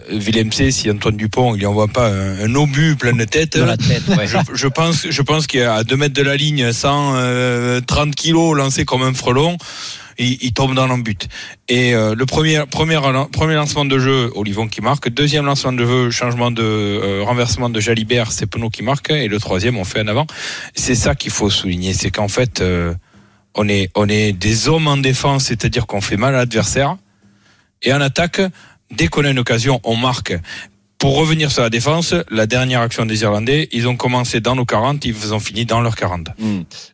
si 0.70 0.90
Antoine 0.90 1.16
Dupont, 1.16 1.54
il 1.54 1.62
y 1.62 1.66
envoie 1.66 1.88
pas 1.88 2.08
un, 2.08 2.40
un 2.40 2.54
obus 2.54 2.96
plein 2.96 3.12
de 3.12 3.24
tête. 3.24 3.56
Dans 3.56 3.66
la 3.66 3.76
tête, 3.76 4.02
ouais. 4.08 4.26
Je, 4.26 4.36
je 4.52 4.66
pense, 4.66 5.06
je 5.08 5.22
pense 5.22 5.46
qu'à 5.46 5.84
2 5.84 5.96
mètres 5.96 6.14
de 6.14 6.22
la 6.22 6.36
ligne, 6.36 6.72
130 6.72 8.14
kilos 8.14 8.56
lancé 8.56 8.84
comme 8.84 9.02
un 9.02 9.14
frelon, 9.14 9.56
il, 10.20 10.52
tombe 10.52 10.74
dans 10.74 10.86
l'embut. 10.86 11.28
Et 11.68 11.94
euh, 11.94 12.14
le 12.14 12.26
premier 12.26 13.54
lancement 13.54 13.84
de 13.84 13.98
jeu, 13.98 14.30
Olivon 14.34 14.68
qui 14.68 14.80
marque. 14.80 15.08
Deuxième 15.08 15.46
lancement 15.46 15.72
de 15.72 15.84
jeu, 15.84 16.10
changement 16.10 16.50
de 16.50 16.62
euh, 16.62 17.22
renversement 17.22 17.70
de 17.70 17.80
Jalibert, 17.80 18.32
c'est 18.32 18.46
Penaud 18.46 18.70
qui 18.70 18.82
marque. 18.82 19.10
Et 19.10 19.28
le 19.28 19.38
troisième, 19.38 19.76
on 19.78 19.84
fait 19.84 20.00
en 20.02 20.08
avant. 20.08 20.26
C'est 20.74 20.94
ça 20.94 21.14
qu'il 21.14 21.32
faut 21.32 21.50
souligner, 21.50 21.92
c'est 21.92 22.10
qu'en 22.10 22.28
fait, 22.28 22.60
euh, 22.60 22.94
on 23.54 23.68
est, 23.68 23.90
on 23.94 24.08
est 24.08 24.32
des 24.32 24.68
hommes 24.68 24.88
en 24.88 24.96
défense, 24.96 25.44
c'est-à-dire 25.44 25.86
qu'on 25.86 26.00
fait 26.00 26.16
mal 26.16 26.34
à 26.34 26.38
l'adversaire. 26.38 26.96
Et 27.82 27.92
en 27.92 28.00
attaque, 28.00 28.42
dès 28.90 29.08
qu'on 29.08 29.24
a 29.24 29.30
une 29.30 29.38
occasion, 29.38 29.80
on 29.84 29.96
marque. 29.96 30.34
Pour 31.00 31.16
revenir 31.16 31.50
sur 31.50 31.62
la 31.62 31.70
défense, 31.70 32.14
la 32.30 32.46
dernière 32.46 32.82
action 32.82 33.06
des 33.06 33.22
Irlandais, 33.22 33.70
ils 33.72 33.88
ont 33.88 33.96
commencé 33.96 34.40
dans 34.40 34.54
nos 34.54 34.66
40, 34.66 35.02
ils 35.06 35.32
ont 35.32 35.40
fini 35.40 35.64
dans 35.64 35.80
leurs 35.80 35.96
40. 35.96 36.28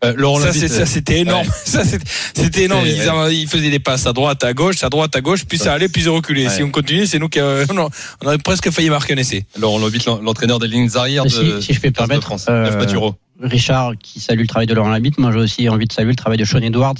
Euh, 0.05 0.15
Laurent 0.17 0.39
Ça, 0.39 0.47
Labitte, 0.47 0.69
ça, 0.69 0.87
c'était 0.87 1.19
énorme. 1.21 1.45
Ouais. 1.47 1.53
Ça, 1.65 1.83
c'était- 1.85 2.63
énorme. 2.63 2.87
Ils, 2.87 3.11
en- 3.11 3.27
ils 3.29 3.49
faisaient 3.49 3.69
des 3.69 3.81
passes 3.81 4.07
à 4.07 4.13
droite, 4.13 4.45
à 4.45 4.55
gauche, 4.55 4.85
à 4.85 4.91
droite, 4.91 5.17
à 5.17 5.21
gauche, 5.21 5.45
puis 5.45 5.59
ça 5.59 5.73
allait, 5.73 5.89
puis 5.89 6.03
ils 6.03 6.09
reculait. 6.09 6.47
Ouais. 6.47 6.55
Si 6.55 6.63
on 6.63 6.71
continuait, 6.71 7.07
c'est 7.07 7.19
nous 7.19 7.29
qui 7.29 7.41
euh, 7.41 7.67
on 8.23 8.27
aurait 8.27 8.39
presque 8.39 8.71
failli 8.71 8.91
marquer 8.91 9.15
un 9.15 9.17
essai. 9.17 9.45
Laurent 9.59 9.79
l'en- 9.81 10.21
l'entraîneur 10.23 10.61
des 10.61 10.69
lignes 10.69 10.89
arrière 10.95 11.25
de, 11.25 11.29
Si- 11.29 11.63
si 11.63 11.73
je 11.75 11.81
peux 11.81 11.89
du 11.89 11.93
15 11.93 11.93
de 11.93 11.97
permettre, 11.97 12.23
France. 12.23 12.47
euh, 12.49 12.67
Jeff 12.67 12.79
Paturo. 12.79 13.17
Richard 13.41 13.93
qui 14.03 14.21
salue 14.21 14.41
le 14.41 14.47
travail 14.47 14.67
de 14.67 14.75
Laurent 14.75 14.89
Labitte. 14.91 15.19
Moi, 15.19 15.31
j'ai 15.33 15.39
aussi 15.39 15.69
envie 15.69 15.87
de 15.87 15.93
saluer 15.93 16.11
le 16.11 16.17
travail 16.17 16.39
de 16.39 16.45
Sean 16.45 16.61
Edwards, 16.61 16.95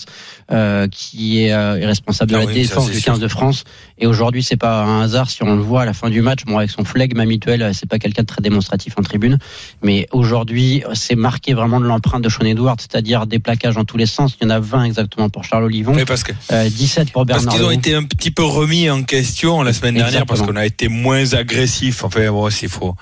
euh, 0.53 0.87
qui 0.89 1.43
est, 1.45 1.53
euh, 1.53 1.77
est 1.79 1.87
responsable 1.87 2.31
de 2.31 2.37
Ah 2.37 2.41
la 2.41 2.47
oui, 2.47 2.53
ça, 2.55 2.61
défense 2.75 2.87
c'est 2.87 2.93
du 2.93 3.01
sûr. 3.01 3.13
15 3.13 3.21
de 3.21 3.29
France. 3.29 3.65
Et 3.99 4.07
aujourd'hui, 4.07 4.43
c'est 4.43 4.57
pas 4.57 4.83
un 4.85 5.03
hasard 5.03 5.31
si 5.31 5.43
on 5.43 5.55
le 5.57 5.63
voit 5.63 5.83
à 5.83 5.85
la 5.87 5.93
fin 5.95 6.11
du 6.11 6.21
match. 6.21 6.41
Bon, 6.47 6.59
avec 6.59 6.71
son 6.71 6.85
flegme 6.85 7.19
habituel, 7.21 7.63
euh, 7.63 7.73
c'est 7.73 7.89
pas 7.89 7.99
quelqu'un 7.99 8.23
de 8.23 8.27
très 8.27 8.43
démonstratif 8.43 8.95
en 8.99 9.03
tribune. 9.03 9.39
Mais 9.83 10.07
aujourd'hui, 10.13 10.83
c'est 10.95 11.17
marqué 11.17 11.55
vraiment 11.55 11.81
de 11.81 11.87
l'empreinte 11.87 12.23
de 12.23 12.29
Sean 12.29 12.45
Edwards, 12.45 12.77
c'est-à-dire 12.79 13.27
des 13.27 13.39
plaquages 13.39 13.75
dans 13.77 13.85
tous 13.85 13.97
les 13.97 14.07
sens. 14.07 14.37
Il 14.41 14.45
y 14.45 14.47
en 14.47 14.51
a 14.51 14.61
20 14.61 14.85
exactement 14.85 15.29
pour 15.31 15.45
Charles 15.45 15.65
Olivon, 15.65 15.95
Oui, 15.95 16.05
parce 16.07 16.23
que 16.23 16.33
euh, 16.53 16.69
17 16.69 17.13
pour 17.13 17.25
parce 17.25 17.45
Bernard. 17.45 17.55
qu'ils 17.59 17.65
ont 17.67 17.71
été 17.71 17.95
un 17.95 18.05
petit 18.05 18.31
peu 18.31 18.45
remis 18.45 18.91
en 18.91 19.03
question 19.05 19.63
la 19.63 19.73
semaine 19.73 19.95
dernière 19.95 20.27
parce 20.27 20.43
qu'on 20.43 20.57
a 20.57 20.67
été 20.67 20.89
moins 20.89 21.33
agressif. 21.33 22.05
Enfin, 22.05 22.29
bon, 22.31 22.49
il 22.51 22.69
faut 22.69 22.95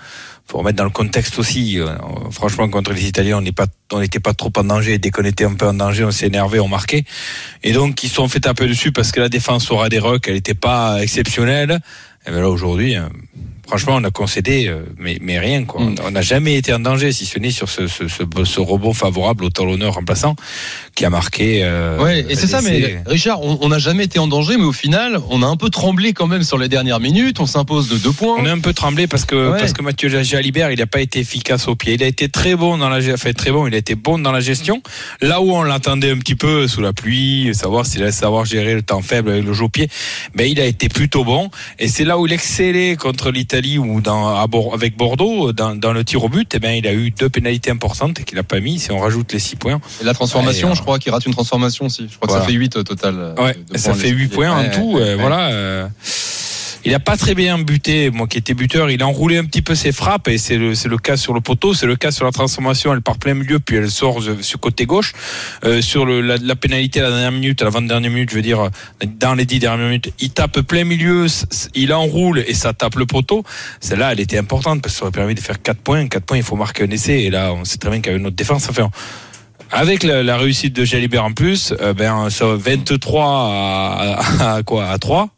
faut 0.47 0.59
remettre 0.59 0.77
dans 0.77 0.85
le 0.85 0.91
contexte 0.91 1.39
aussi. 1.39 1.81
Euh, 1.81 1.97
Franchement, 2.31 2.69
contre 2.69 2.93
les 2.93 3.07
Italiens, 3.07 3.43
on 3.45 3.53
pas, 3.53 3.67
on 3.93 4.01
n'était 4.01 4.21
pas 4.21 4.35
trop 4.35 4.53
en 4.57 4.65
danger. 4.65 4.99
Dès 4.99 5.11
qu'on 5.11 5.25
était 5.25 5.45
un 5.45 5.55
peu 5.55 5.67
en 5.67 5.75
danger, 5.75 6.05
on 6.05 6.11
s'est 6.11 6.27
énervé, 6.27 6.61
on 6.61 6.69
marquait. 6.69 7.05
Et 7.63 7.73
donc, 7.73 8.03
ils 8.03 8.11
sont 8.11 8.29
fait 8.29 8.41
taper 8.41 8.67
dessus 8.67 8.93
parce 8.93 9.13
que 9.13 9.21
la 9.21 9.29
défense 9.29 9.71
aura 9.71 9.89
des 9.89 9.99
rucks, 9.99 10.29
elle 10.29 10.35
n'était 10.35 10.55
pas 10.55 11.03
exceptionnelle. 11.03 11.81
Et 12.27 12.31
ben 12.31 12.41
là, 12.41 12.49
aujourd'hui, 12.49 12.97
euh, 12.97 13.09
franchement, 13.66 13.94
on 13.97 14.04
a 14.04 14.11
concédé, 14.11 14.66
euh, 14.68 14.85
mais, 14.99 15.18
mais 15.21 15.38
rien, 15.38 15.64
quoi. 15.64 15.83
Mm. 15.83 15.97
On 16.06 16.11
n'a 16.11 16.23
jamais 16.23 16.54
été 16.56 16.73
en 16.73 16.78
danger, 16.80 17.12
si 17.12 17.26
ce 17.26 17.38
n'est 17.38 17.50
sur 17.50 17.68
ce, 17.68 17.87
ce, 17.87 18.09
ce, 18.09 18.23
ce 18.44 18.61
rebond 18.61 18.92
favorable 18.92 19.44
au 19.44 19.50
talonneur 19.50 19.94
remplaçant 19.94 20.37
qui 20.94 21.04
a 21.04 21.11
marqué. 21.11 21.61
euh, 21.62 21.99
Ouais, 22.02 22.25
et 22.28 22.35
c'est 22.37 22.47
ça, 22.47 22.61
mais. 22.62 23.02
Richard, 23.06 23.40
on 23.42 23.68
n'a 23.68 23.78
jamais 23.78 24.04
été 24.04 24.18
en 24.18 24.26
danger, 24.28 24.56
mais 24.56 24.64
au 24.64 24.73
final, 24.73 25.18
on 25.30 25.42
a 25.42 25.47
un 25.47 25.56
peu 25.56 25.71
tremblé 25.71 26.12
quand 26.12 26.26
même 26.26 26.42
sur 26.42 26.59
les 26.59 26.68
dernières 26.68 27.00
minutes. 27.00 27.40
On 27.40 27.47
s'impose 27.47 27.88
de 27.88 27.97
deux 27.99 28.12
points. 28.12 28.37
On 28.38 28.47
est 28.47 28.50
un 28.50 28.61
peu 28.61 28.73
tremblé 28.73 29.06
parce 29.06 29.25
que 29.25 29.35
Ouais. 29.52 29.59
parce 29.59 29.73
que 29.73 29.83
Mathieu 29.83 30.09
Jalibert, 30.09 30.71
il 30.71 30.78
n'a 30.78 30.87
pas 30.87 31.00
été 31.00 31.21
efficace 31.21 31.66
au 31.68 31.75
pied. 31.75 31.94
Il 31.94 32.02
a 32.02 32.06
été 32.06 32.28
très 32.28 32.54
bon 32.56 32.78
dans 32.78 32.88
la 32.88 33.00
ge- 33.00 33.12
enfin, 33.14 33.33
très 33.33 33.50
bon. 33.50 33.66
Il 33.66 33.75
a 33.75 33.78
été 33.78 33.94
bon 33.94 34.18
dans 34.18 34.33
la 34.33 34.40
gestion. 34.40 34.83
Là 35.21 35.40
où 35.40 35.52
on 35.52 35.62
l'attendait 35.62 36.11
un 36.11 36.18
petit 36.18 36.35
peu 36.37 36.66
sous 36.68 36.80
la 36.80 36.92
pluie, 36.92 37.54
savoir 37.54 37.85
s'il 37.87 38.02
allait 38.02 38.12
savoir 38.12 38.44
gérer 38.44 38.75
le 38.75 38.83
temps 38.83 39.02
faible 39.02 39.30
avec 39.30 39.44
le 39.44 39.52
jeu 39.52 39.64
au 39.64 39.68
pied, 39.68 39.88
ben 40.35 40.49
il 40.50 40.61
a 40.61 40.64
été 40.66 40.88
plutôt 40.88 41.25
bon. 41.25 41.50
Et 41.78 41.88
c'est 41.88 42.04
là 42.04 42.18
où 42.18 42.26
il 42.26 42.33
excellait 42.33 42.97
contre 42.97 43.30
l'Italie 43.30 43.53
ou 43.78 44.00
dans 44.00 44.28
à 44.28 44.46
avec 44.73 44.96
Bordeaux 44.96 45.52
dans, 45.52 45.75
dans 45.76 45.92
le 45.92 46.04
tir 46.04 46.23
au 46.25 46.28
but. 46.28 46.54
Et 46.54 46.58
ben 46.58 46.73
il 46.73 46.87
a 46.87 46.92
eu 46.92 47.11
deux 47.11 47.28
pénalités 47.28 47.70
importantes 47.70 48.25
qu'il 48.25 48.37
n'a 48.37 48.42
pas 48.42 48.61
mis. 48.61 48.78
Si 48.78 48.90
on 48.90 48.99
rajoute 48.99 49.32
les 49.32 49.38
six 49.38 49.56
points, 49.56 49.80
Et 50.00 50.04
la 50.04 50.14
transformation, 50.14 50.68
Ouais, 50.70 50.75
je 50.75 50.82
crois 50.82 50.99
qu'il 50.99 51.12
rate 51.12 51.25
une 51.26 51.32
transformation 51.32 51.87
aussi. 51.87 52.06
Je 52.11 52.16
crois 52.16 52.28
que 52.28 52.34
ça 52.34 52.46
fait 52.46 52.52
8 52.52 52.76
au 52.76 52.82
total. 52.82 53.14
euh, 53.16 53.34
ouais, 53.44 53.56
ça 53.76 53.94
fait 53.94 54.08
8 54.11 54.25
laissés. 54.25 54.34
points 54.34 54.50
en 54.50 54.70
tout. 54.70 54.99
euh. 54.99 55.16
Voilà. 55.18 55.88
Il 56.85 56.95
a 56.95 57.00
pas 57.00 57.17
très 57.17 57.35
bien 57.35 57.59
buté. 57.59 58.11
Moi 58.11 58.26
qui 58.26 58.38
étais 58.38 58.55
buteur, 58.55 58.91
il 58.91 59.03
a 59.03 59.07
enroulé 59.07 59.38
un 59.38 59.45
petit 59.45 59.62
peu 59.62 59.75
ses 59.75 59.93
frappes 59.93 60.29
et 60.29 60.38
c'est 60.38 60.57
le, 60.57 60.73
le 60.73 60.99
cas 60.99 61.17
sur 61.17 61.33
le 61.35 61.41
poteau, 61.41 61.75
c'est 61.75 61.87
le 61.87 61.97
cas 61.97 62.11
sur 62.11 62.25
la 62.25 62.33
transformation. 62.33 62.93
Elle 62.93 63.03
part 63.03 63.19
plein 63.19 63.35
milieu 63.35 63.59
puis 63.61 63.76
elle 63.76 63.91
sort 63.91 64.23
sur 64.41 64.61
côté 64.61 64.87
gauche. 64.87 65.12
Euh, 65.64 65.81
sur 65.81 66.05
le, 66.07 66.21
la, 66.21 66.37
la 66.37 66.57
pénalité 66.57 67.00
à 67.00 67.05
la 67.05 67.11
dernière 67.11 67.33
minute, 67.33 67.62
à 67.62 67.64
la 67.64 67.71
20 67.71 67.83
dernière 67.83 68.11
minute, 68.11 68.31
je 68.31 68.37
veux 68.37 68.43
dire, 68.43 68.71
dans 69.19 69.35
les 69.35 69.47
10 69.47 69.59
dernières 69.61 69.87
minutes, 69.87 70.12
il 70.21 70.31
tape 70.31 70.61
plein 70.61 70.85
milieu, 70.85 71.26
il 71.75 71.93
enroule 71.93 72.45
et 72.47 72.55
ça 72.55 72.73
tape 72.73 72.97
le 72.97 73.07
poteau. 73.07 73.45
Celle-là, 73.81 74.12
elle 74.12 74.21
était 74.21 74.38
importante 74.38 74.83
parce 74.83 74.95
que 74.95 74.99
ça 74.99 75.05
aurait 75.05 75.12
permis 75.12 75.35
de 75.35 75.41
faire 75.41 75.61
4 75.62 75.79
points. 75.81 76.07
4 76.07 76.25
points, 76.25 76.37
il 76.37 76.43
faut 76.43 76.57
marquer 76.57 76.85
un 76.85 76.91
essai 76.91 77.23
et 77.23 77.31
là, 77.31 77.53
on 77.55 77.64
sait 77.64 77.79
très 77.79 77.91
bien 77.91 78.00
qu'avec 78.00 78.21
notre 78.21 78.37
défense, 78.37 78.69
enfin, 78.69 78.91
avec 79.71 80.03
la, 80.03 80.37
réussite 80.37 80.75
de 80.75 80.85
Jalibert 80.85 81.25
en 81.25 81.33
plus, 81.33 81.75
euh, 81.81 81.95
ben, 81.95 82.29
ça, 82.31 82.47
23 82.55 83.25
à, 83.25 84.21
à- 84.41 84.55
à 84.57 84.62
quoi, 84.62 84.88
à 84.88 84.99
3, 84.99 85.31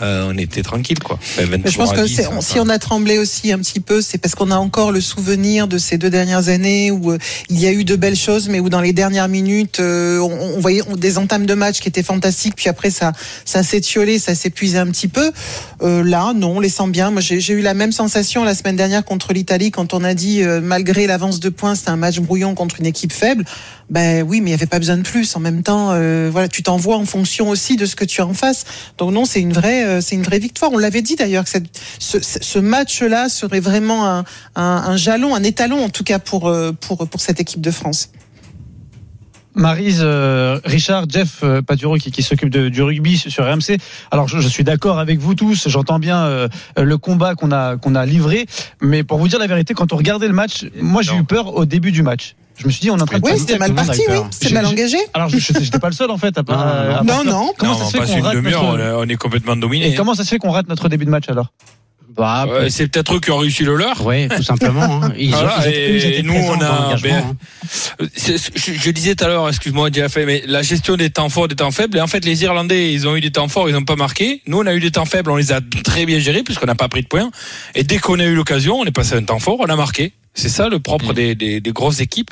euh, 0.00 0.28
on 0.32 0.36
était 0.38 0.62
tranquille, 0.62 0.98
quoi. 0.98 1.18
Je 1.36 1.42
pense 1.42 1.50
23 1.50 1.92
à 1.92 1.96
que 1.96 2.02
10, 2.06 2.14
c'est- 2.14 2.26
enfin. 2.26 2.40
si 2.40 2.58
on 2.58 2.68
a 2.68 2.78
tremblé 2.80 3.18
aussi 3.18 3.52
un 3.52 3.58
petit 3.58 3.78
peu, 3.80 4.00
c'est 4.02 4.18
parce 4.18 4.34
qu'on 4.34 4.50
a 4.50 4.56
encore 4.56 4.90
le 4.90 5.00
souvenir 5.00 5.68
de 5.68 5.78
ces 5.78 5.98
deux 5.98 6.10
dernières 6.10 6.48
années 6.48 6.90
où 6.90 7.12
euh, 7.12 7.18
il 7.48 7.60
y 7.60 7.66
a 7.66 7.72
eu 7.72 7.84
de 7.84 7.94
belles 7.94 8.16
choses, 8.16 8.48
mais 8.48 8.58
où 8.58 8.68
dans 8.68 8.80
les 8.80 8.92
dernières 8.92 9.28
minutes, 9.28 9.78
euh, 9.78 10.18
on, 10.18 10.56
on 10.56 10.60
voyait 10.60 10.82
on- 10.88 10.96
des 10.96 11.16
entames 11.16 11.46
de 11.46 11.54
match 11.54 11.80
qui 11.80 11.88
étaient 11.88 12.02
fantastiques, 12.02 12.54
puis 12.56 12.68
après 12.68 12.90
ça, 12.90 13.12
ça 13.44 13.62
s'étiolait, 13.62 14.18
ça 14.18 14.34
s'épuisait 14.34 14.78
un 14.78 14.88
petit 14.88 15.08
peu. 15.08 15.30
Euh, 15.82 16.02
là, 16.02 16.32
non, 16.34 16.56
on 16.56 16.60
les 16.60 16.68
sent 16.68 16.88
bien. 16.88 17.10
Moi, 17.12 17.20
j'ai 17.20 17.52
eu 17.52 17.60
la 17.62 17.74
même 17.74 17.92
sensation 17.92 18.42
la 18.42 18.54
semaine 18.56 18.76
dernière 18.76 19.04
contre 19.04 19.32
l'Italie 19.32 19.70
quand 19.70 19.94
on 19.94 20.02
a 20.02 20.14
dit, 20.14 20.42
malgré 20.62 21.06
l'avance 21.06 21.38
de 21.40 21.48
points, 21.50 21.74
c'était 21.76 21.90
un 21.90 21.96
match 21.96 22.18
brouillon 22.18 22.54
contre 22.54 22.80
une 22.80 22.86
équipe 22.86 23.12
faible. 23.12 23.44
Ben 23.90 24.22
oui, 24.26 24.40
mais 24.40 24.48
il 24.48 24.52
y 24.52 24.54
avait 24.54 24.66
pas 24.66 24.78
besoin 24.78 24.96
de 24.96 25.02
plus. 25.02 25.36
En 25.36 25.40
même 25.40 25.62
temps, 25.62 25.90
euh, 25.92 26.28
voilà, 26.32 26.48
tu 26.48 26.62
t'envoies 26.62 26.96
en 26.96 27.04
fonction 27.04 27.48
aussi 27.50 27.76
de 27.76 27.84
ce 27.86 27.94
que 27.96 28.04
tu 28.04 28.20
as 28.22 28.26
en 28.26 28.32
face. 28.34 28.64
Donc 28.98 29.12
non, 29.12 29.24
c'est 29.26 29.40
une 29.40 29.52
vraie, 29.52 29.84
euh, 29.84 30.00
c'est 30.00 30.14
une 30.14 30.22
vraie 30.22 30.38
victoire. 30.38 30.70
On 30.72 30.78
l'avait 30.78 31.02
dit 31.02 31.16
d'ailleurs 31.16 31.44
que 31.44 31.50
cette- 31.50 31.80
ce, 31.98 32.18
ce 32.20 32.58
match-là 32.58 33.28
serait 33.28 33.60
vraiment 33.60 34.08
un, 34.08 34.24
un, 34.56 34.62
un 34.86 34.96
jalon, 34.96 35.34
un 35.34 35.42
étalon 35.42 35.84
en 35.84 35.90
tout 35.90 36.04
cas 36.04 36.18
pour 36.18 36.48
euh, 36.48 36.72
pour 36.72 37.06
pour 37.08 37.20
cette 37.20 37.40
équipe 37.40 37.60
de 37.60 37.70
France. 37.70 38.10
Marise, 39.56 40.00
euh, 40.02 40.58
Richard, 40.64 41.04
Jeff 41.08 41.40
euh, 41.44 41.62
Paturo 41.62 41.96
qui, 41.96 42.10
qui 42.10 42.24
s'occupe 42.24 42.48
de- 42.50 42.68
du 42.68 42.82
rugby 42.82 43.16
sur 43.16 43.44
RMC. 43.44 43.78
Alors 44.10 44.26
je, 44.26 44.40
je 44.40 44.48
suis 44.48 44.64
d'accord 44.64 44.98
avec 44.98 45.20
vous 45.20 45.36
tous, 45.36 45.68
j'entends 45.68 46.00
bien 46.00 46.24
euh, 46.24 46.48
le 46.76 46.98
combat 46.98 47.36
qu'on 47.36 47.52
a 47.52 47.76
qu'on 47.76 47.94
a 47.94 48.04
livré, 48.04 48.46
mais 48.80 49.04
pour 49.04 49.18
vous 49.18 49.28
dire 49.28 49.38
la 49.38 49.46
vérité, 49.46 49.72
quand 49.72 49.92
on 49.92 49.96
regardait 49.96 50.26
le 50.26 50.34
match, 50.34 50.64
moi 50.80 51.02
j'ai 51.02 51.14
eu 51.14 51.22
peur 51.22 51.54
au 51.54 51.66
début 51.66 51.92
du 51.92 52.02
match. 52.02 52.34
Je 52.56 52.66
me 52.66 52.70
suis 52.70 52.80
dit 52.80 52.90
on 52.90 52.96
est 52.98 53.02
en 53.02 53.06
train 53.06 53.18
de 53.18 53.24
Oui, 53.24 53.32
c'était 53.38 53.58
mal 53.58 53.74
parti, 53.74 54.00
oui, 54.08 54.16
c'était 54.30 54.54
mal 54.54 54.66
engagé. 54.66 54.96
Alors 55.12 55.28
je 55.28 55.38
j'étais 55.38 55.78
pas 55.78 55.88
le 55.88 55.94
seul 55.94 56.10
en 56.10 56.18
fait. 56.18 56.36
À, 56.38 56.44
pas- 56.44 57.02
Non, 57.04 57.24
non, 57.24 57.24
non. 57.24 57.24
part- 57.24 57.24
Non. 57.24 57.52
Comment 57.58 57.72
Non, 57.72 57.78
ça 57.78 57.84
on 57.84 57.88
se 57.90 57.96
fait 57.96 58.06
qu'on 58.12 58.16
une 58.18 58.24
rate 58.24 58.34
demi-heure, 58.36 58.64
on 58.64 58.72
notre... 58.76 58.84
est- 58.84 58.92
on 58.92 59.04
est 59.08 59.16
complètement 59.16 59.56
dominé. 59.56 59.88
Et 59.88 59.94
comment 59.94 60.14
ça 60.14 60.24
se 60.24 60.28
fait 60.28 60.38
qu'on 60.38 60.50
rate 60.50 60.68
notre 60.68 60.88
début 60.88 61.04
de 61.04 61.10
match 61.10 61.24
alors? 61.28 61.52
Bah, 62.16 62.46
Ouais, 62.48 62.70
c'est 62.70 62.86
peut-être 62.86 63.14
eux 63.16 63.18
qui 63.20 63.32
ont 63.32 63.38
réussi 63.38 63.64
le 63.64 63.74
leur. 63.74 64.06
Oui, 64.06 64.28
tout 64.28 64.42
simplement. 64.44 65.02
hein. 65.02 65.12
Ils, 65.18 65.30
Voilà, 65.32 65.56
ils 65.64 65.68
étaient- 65.68 65.90
et 65.90 65.96
ils 65.96 66.04
étaient 66.12 66.22
nous, 66.22 66.34
on 66.34 66.60
a- 66.60 66.94
ben, 67.02 67.12
hein. 67.12 67.36
Que 67.98 68.04
Je, 68.16 68.72
je 68.72 68.90
disais 68.92 69.16
tout 69.16 69.24
à 69.24 69.26
l'heure, 69.26 69.48
excuse-moi, 69.48 69.88
Jeff, 69.92 70.16
mais 70.24 70.44
la 70.46 70.62
gestion 70.62 70.96
des 70.96 71.10
temps 71.10 71.28
forts, 71.28 71.48
des 71.48 71.56
temps 71.56 71.72
faibles. 71.72 71.98
Et 71.98 72.00
en 72.00 72.06
fait, 72.06 72.24
les 72.24 72.44
Irlandais, 72.44 72.92
ils 72.92 73.08
ont 73.08 73.16
eu 73.16 73.20
des 73.20 73.32
temps 73.32 73.48
forts, 73.48 73.68
ils 73.68 73.72
n'ont 73.72 73.82
pas 73.84 73.96
marqué. 73.96 74.42
Nous, 74.46 74.58
on 74.60 74.66
a 74.66 74.74
eu 74.74 74.78
des 74.80 74.92
temps 74.92 75.06
faibles, 75.06 75.28
on 75.32 75.36
les 75.36 75.50
a 75.50 75.58
très 75.82 76.06
bien 76.06 76.20
gérés 76.20 76.44
puisqu'on 76.44 76.66
n'a 76.66 76.76
pas 76.76 76.86
pris 76.88 77.02
de 77.02 77.08
points. 77.08 77.32
Et 77.74 77.82
dès 77.82 77.98
qu'on 77.98 78.20
a 78.20 78.24
eu 78.24 78.36
l'occasion, 78.36 78.76
on 78.76 78.84
est 78.84 78.92
passé 78.92 79.14
à 79.14 79.18
un 79.18 79.24
temps 79.24 79.40
fort, 79.40 79.56
on 79.58 79.64
a 79.66 79.74
marqué. 79.74 80.12
C'est 80.36 80.48
ça 80.48 80.68
le 80.68 80.80
propre 80.80 81.12
Mm. 81.12 81.14
des, 81.14 81.34
des, 81.36 81.60
des 81.60 81.72
grosses 81.72 82.00
équipes, 82.00 82.30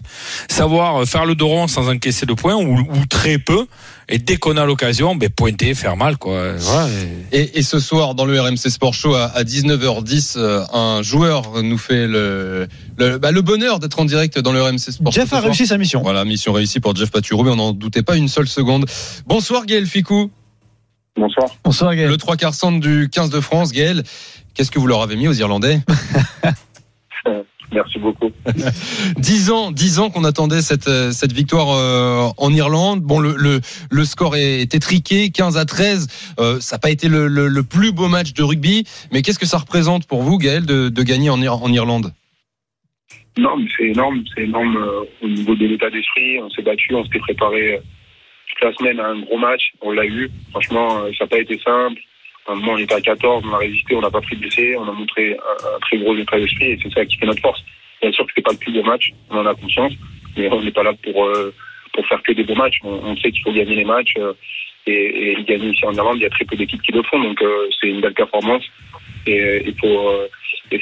savoir 0.51 1.07
faire 1.07 1.25
le 1.25 1.35
dos 1.37 1.47
rond 1.47 1.69
sans 1.69 1.89
encaisser 1.89 2.27
de 2.27 2.35
points 2.35 2.57
ou, 2.57 2.79
ou 2.81 3.07
très 3.09 3.39
peu. 3.39 3.67
Et 4.09 4.19
dès 4.19 4.37
qu'on 4.37 4.57
a 4.57 4.67
l'occasion, 4.67 5.15
ben 5.15 5.31
pointer, 5.31 5.73
faire 5.75 5.97
mal, 5.97 6.19
quoi. 6.19 6.53
Voilà. 6.59 6.89
Et, 7.31 7.59
et 7.59 7.63
ce 7.63 7.79
soir, 7.79 8.15
dans 8.17 8.25
le 8.25 8.39
RMC 8.41 8.57
Sport 8.69 8.93
Show, 8.93 9.15
à, 9.15 9.27
à 9.27 9.45
19h10, 9.45 10.35
euh, 10.37 10.65
un 10.73 11.01
joueur 11.03 11.63
nous 11.63 11.79
fait 11.79 12.07
le, 12.09 12.67
le, 12.99 13.19
bah, 13.19 13.31
le 13.31 13.41
bonheur 13.41 13.79
d'être 13.79 13.99
en 14.01 14.05
direct 14.05 14.39
dans 14.41 14.53
le 14.53 14.61
RMC 14.63 14.79
Sport 14.79 15.13
Show. 15.13 15.21
Jeff 15.21 15.27
a 15.33 15.37
soir. 15.37 15.43
réussi 15.45 15.67
sa 15.69 15.79
mission. 15.79 16.03
Voilà, 16.03 16.25
mission 16.25 16.53
réussie 16.53 16.81
pour 16.81 16.97
Jeff 16.97 17.11
Paturo, 17.13 17.45
mais 17.45 17.51
on 17.53 17.57
n'en 17.57 17.73
doutait 17.73 18.03
pas 18.03 18.17
une 18.17 18.29
seule 18.29 18.49
seconde. 18.49 18.85
Bonsoir 19.27 19.65
Gaël 19.65 19.87
Ficou, 19.87 20.31
Bonsoir. 21.17 21.49
Bonsoir 21.63 21.95
Gaël. 21.95 22.09
le 22.09 22.17
trois 22.17 22.37
quarts 22.37 22.55
centre 22.55 22.81
du 22.81 23.09
15 23.11 23.31
de 23.31 23.41
France. 23.41 23.71
Gaël, 23.73 24.03
qu'est-ce 24.55 24.71
que 24.73 24.79
vous 24.81 24.87
leur 24.89 25.03
avez 25.03 25.15
mis 25.17 25.29
aux 25.29 25.33
Irlandais? 25.35 25.81
Merci 27.73 27.99
beaucoup. 27.99 28.31
Dix 29.17 29.51
ans, 29.51 29.71
dix 29.73 29.99
ans 29.99 30.11
qu'on 30.11 30.25
attendait 30.25 30.61
cette, 30.61 30.89
euh, 30.89 31.11
cette 31.11 31.33
victoire 31.33 31.71
euh, 31.71 32.29
en 32.37 32.53
Irlande. 32.53 33.01
Bon, 33.01 33.19
le, 33.19 33.35
le, 33.37 33.61
le 33.91 34.05
score 34.05 34.37
est 34.37 34.75
étriqué, 34.75 35.31
15 35.31 35.57
à 35.57 35.65
13. 35.65 36.35
Euh, 36.39 36.61
ça 36.61 36.77
n'a 36.77 36.81
pas 36.81 36.91
été 36.91 37.09
le, 37.09 37.29
le, 37.29 37.49
le 37.49 37.63
plus 37.63 37.93
beau 37.93 38.09
match 38.09 38.35
de 38.35 38.43
rugby, 38.43 38.85
mais 39.13 39.23
qu'est-ce 39.23 39.39
que 39.39 39.47
ça 39.47 39.59
représente 39.59 40.07
pour 40.07 40.23
vous, 40.23 40.37
Gaël, 40.39 40.67
de, 40.67 40.91
de 40.91 41.03
gagner 41.03 41.31
en, 41.31 41.41
Ir- 41.41 41.63
en 41.63 41.73
Irlande? 41.73 42.13
Non, 43.39 43.57
mais 43.57 43.69
c'est 43.77 43.87
énorme. 43.89 44.23
C'est 44.35 44.43
énorme 44.43 44.77
euh, 44.77 45.05
au 45.23 45.29
niveau 45.29 45.55
de 45.55 45.67
l'état 45.67 45.89
d'esprit. 45.89 46.39
On 46.43 46.51
s'est 46.51 46.63
battu, 46.63 46.95
on 46.95 47.05
s'était 47.05 47.21
préparé 47.21 47.81
toute 48.51 48.63
la 48.69 48.75
semaine 48.75 49.01
à 49.01 49.07
un 49.09 49.21
gros 49.23 49.39
match. 49.39 49.73
On 49.81 49.93
l'a 49.93 50.05
eu. 50.05 50.31
Franchement, 50.51 51.05
ça 51.17 51.25
n'a 51.25 51.29
pas 51.29 51.39
été 51.39 51.59
simple. 51.65 51.99
Moment, 52.49 52.73
on 52.73 52.79
était 52.79 52.95
à 52.95 53.01
14, 53.01 53.45
on 53.47 53.55
a 53.55 53.59
résisté, 53.59 53.95
on 53.95 54.01
n'a 54.01 54.11
pas 54.11 54.21
pris 54.21 54.37
de 54.37 54.41
blessés, 54.41 54.77
on 54.77 54.89
a 54.89 54.93
montré 54.93 55.35
un, 55.35 55.79
très 55.81 55.99
gros 55.99 56.17
état 56.17 56.39
d'esprit 56.39 56.73
et 56.73 56.79
c'est 56.83 56.93
ça 56.93 57.05
qui 57.07 57.17
fait 57.17 57.27
notre 57.27 57.41
force. 57.41 57.63
Bien 58.01 58.13
sûr 58.13 58.27
que 58.27 58.33
c'est 58.35 58.43
pas 58.43 58.53
le 58.53 58.59
plus 58.59 58.73
beau 58.73 58.83
match, 58.83 59.13
on 59.31 59.39
en 59.39 59.47
a 59.47 59.55
conscience, 59.55 59.93
mais 60.37 60.49
on 60.51 60.61
n'est 60.61 60.73
pas 60.73 60.83
là 60.83 60.93
pour 61.05 61.25
euh, 61.25 61.55
pour 61.95 62.07
faire 62.07 62.23
que 62.23 62.33
des 62.33 62.43
beaux 62.43 62.55
matchs. 62.55 62.79
On, 62.83 63.17
sait 63.17 63.31
qu'il 63.31 63.43
faut 63.43 63.53
gagner 63.53 63.77
les 63.77 63.85
matchs 63.85 64.15
euh, 64.19 64.33
et, 64.87 65.37
gagner 65.47 65.69
ici 65.69 65.85
en 65.87 65.93
Irlande, 65.93 66.17
il 66.17 66.23
y 66.23 66.27
a 66.27 66.31
très 66.31 66.45
peu 66.45 66.57
d'équipes 66.57 66.83
qui 66.83 66.93
le 66.93 67.03
font, 67.05 67.23
donc 67.23 67.41
euh, 67.43 67.69
c'est 67.81 67.89
une 67.89 68.01
belle 68.01 68.15
performance 68.15 68.65
et 69.27 69.63
il 69.65 69.75
faut 69.79 70.11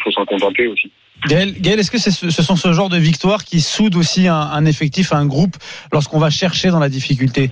faut 0.03 0.13
s'en 0.13 0.25
contenter 0.25 0.67
aussi. 0.69 0.91
Gaël, 1.27 1.53
Gaël, 1.61 1.81
est-ce 1.81 1.91
que 1.91 1.99
ce 1.99 2.43
sont 2.43 2.57
ce 2.57 2.73
genre 2.73 2.89
de 2.89 2.97
victoires 2.97 3.45
qui 3.45 3.61
soudent 3.61 3.99
aussi 3.99 4.29
un, 4.29 4.35
un 4.35 4.65
effectif, 4.65 5.13
un 5.13 5.27
groupe, 5.27 5.57
lorsqu'on 5.93 6.19
va 6.19 6.31
chercher 6.31 6.71
dans 6.71 6.79
la 6.79 6.89
difficulté? 6.89 7.51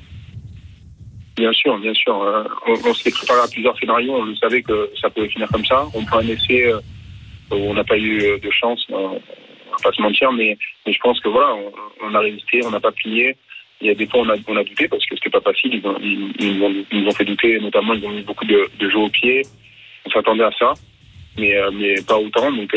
Bien 1.39 1.53
sûr, 1.53 1.79
bien 1.79 1.95
sûr. 1.95 2.21
Euh, 2.21 2.43
on 2.67 2.95
s'est 2.95 3.13
préparé 3.13 3.41
à 3.41 3.47
plusieurs 3.47 3.79
scénarios. 3.79 4.17
On 4.17 4.35
savait 4.35 4.61
que 4.61 4.91
ça 5.01 5.09
pouvait 5.09 5.29
finir 5.29 5.47
comme 5.49 5.65
ça. 5.65 5.87
On 5.95 6.05
prend 6.05 6.19
un 6.19 6.27
essai 6.27 6.67
euh, 6.67 6.81
où 7.53 7.55
on 7.55 7.75
n'a 7.75 7.85
pas 7.85 7.97
eu 7.97 8.21
euh, 8.23 8.39
de 8.39 8.51
chance. 8.51 8.85
euh, 8.91 8.97
on 8.97 9.71
va 9.71 9.79
pas 9.85 9.93
se 9.93 10.03
mentir, 10.03 10.33
mais, 10.33 10.59
mais 10.85 10.93
je 10.93 10.99
pense 10.99 11.21
que 11.21 11.29
voilà, 11.29 11.55
on, 12.03 12.15
a 12.15 12.19
résisté, 12.19 12.61
on 12.65 12.71
n'a 12.71 12.81
pas 12.81 12.91
plié. 12.91 13.37
Il 13.81 13.87
y 13.87 13.91
a 13.91 13.95
des 13.95 14.07
fois 14.09 14.21
on 14.21 14.29
a, 14.31 14.35
on 14.49 14.57
a 14.57 14.65
douté 14.65 14.89
parce 14.89 15.07
que 15.07 15.15
c'était 15.15 15.31
pas 15.31 15.41
facile. 15.41 15.81
Ils, 16.03 16.33
ils, 16.41 16.59
nous 16.59 17.07
ont, 17.07 17.13
fait 17.13 17.25
douter, 17.25 17.61
notamment 17.61 17.95
ils 17.95 18.05
ont 18.05 18.11
mis 18.11 18.23
beaucoup 18.23 18.45
de, 18.45 18.69
de 18.81 18.97
au 18.97 19.09
pied. 19.09 19.43
On 20.07 20.11
s'attendait 20.11 20.43
à 20.43 20.51
ça, 20.59 20.73
mais 21.37 21.55
pas 22.09 22.19
autant. 22.19 22.51
Donc 22.51 22.75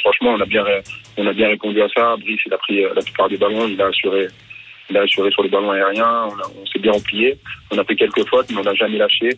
franchement 0.00 0.32
on 0.32 0.40
a 0.40 0.44
bien 0.44 0.64
on 1.16 1.26
a 1.26 1.32
bien 1.32 1.48
répondu 1.48 1.80
à 1.80 1.88
ça. 1.88 2.16
Brice 2.16 2.40
il 2.44 2.52
a 2.52 2.58
pris 2.58 2.82
la 2.82 3.00
plupart 3.00 3.30
des 3.30 3.38
ballons, 3.38 3.66
il 3.66 3.80
a 3.80 3.86
assuré 3.86 4.26
il 4.90 4.96
a 4.96 5.02
assuré 5.02 5.30
sur 5.30 5.42
les 5.42 5.48
ballons 5.48 5.70
aériens. 5.70 6.26
On, 6.30 6.38
a- 6.38 6.50
on 6.62 6.66
s'est 6.66 6.78
bien 6.78 6.92
replié. 6.92 7.38
On 7.70 7.78
a 7.78 7.84
fait 7.84 7.96
quelques 7.96 8.26
fautes, 8.28 8.46
mais 8.50 8.58
on 8.58 8.62
n'a 8.64 8.74
jamais 8.74 8.98
lâché. 8.98 9.30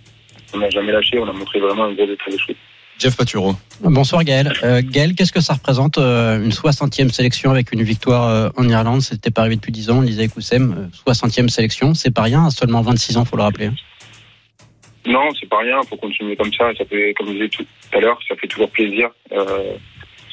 On 0.55 0.59
n'a 0.59 0.71
jamais 0.71 0.93
lâché. 0.93 1.19
On 1.19 1.29
a 1.29 1.33
montré 1.33 1.59
vraiment 1.61 1.85
un 1.85 1.93
gros 1.93 2.05
état 2.05 2.31
d'esprit. 2.31 2.57
Jeff 2.99 3.17
Paturo. 3.17 3.55
Bonsoir 3.81 4.23
Gaël. 4.25 4.53
Euh, 4.63 4.83
Gaël, 4.85 5.15
qu'est-ce 5.15 5.33
que 5.33 5.41
ça 5.41 5.55
représente 5.55 5.97
euh, 5.97 6.37
une 6.45 6.51
60e 6.51 7.11
sélection 7.11 7.51
avec 7.51 7.73
une 7.73 7.83
victoire 7.83 8.29
euh, 8.29 8.49
en 8.59 8.69
Irlande? 8.69 9.01
C'était 9.01 9.31
pas 9.31 9.41
arrivé 9.41 9.57
depuis 9.57 9.73
10 9.73 9.89
ans, 9.91 9.99
on 9.99 10.01
le 10.03 10.07
disait 10.07 10.25
avec 10.25 10.37
Oussem. 10.37 10.91
euh, 11.07 11.13
60e 11.13 11.49
sélection, 11.49 11.95
c'est 11.95 12.13
pas 12.15 12.23
rien, 12.23 12.45
à 12.47 12.51
seulement 12.51 12.83
26 12.83 13.17
ans, 13.17 13.25
faut 13.25 13.39
le 13.39 13.43
rappeler. 13.43 13.67
hein. 13.67 13.75
Non, 15.07 15.31
c'est 15.41 15.49
pas 15.49 15.61
rien. 15.61 15.81
faut 15.89 15.97
continuer 15.97 16.37
comme 16.37 16.53
ça. 16.53 16.71
Ça 16.77 16.85
fait, 16.85 17.15
comme 17.17 17.29
je 17.29 17.33
disais 17.33 17.49
tout 17.49 17.65
à 17.95 18.01
l'heure, 18.01 18.19
ça 18.29 18.35
fait 18.37 18.47
toujours 18.47 18.71
plaisir. 18.71 19.09
Euh, 19.33 19.73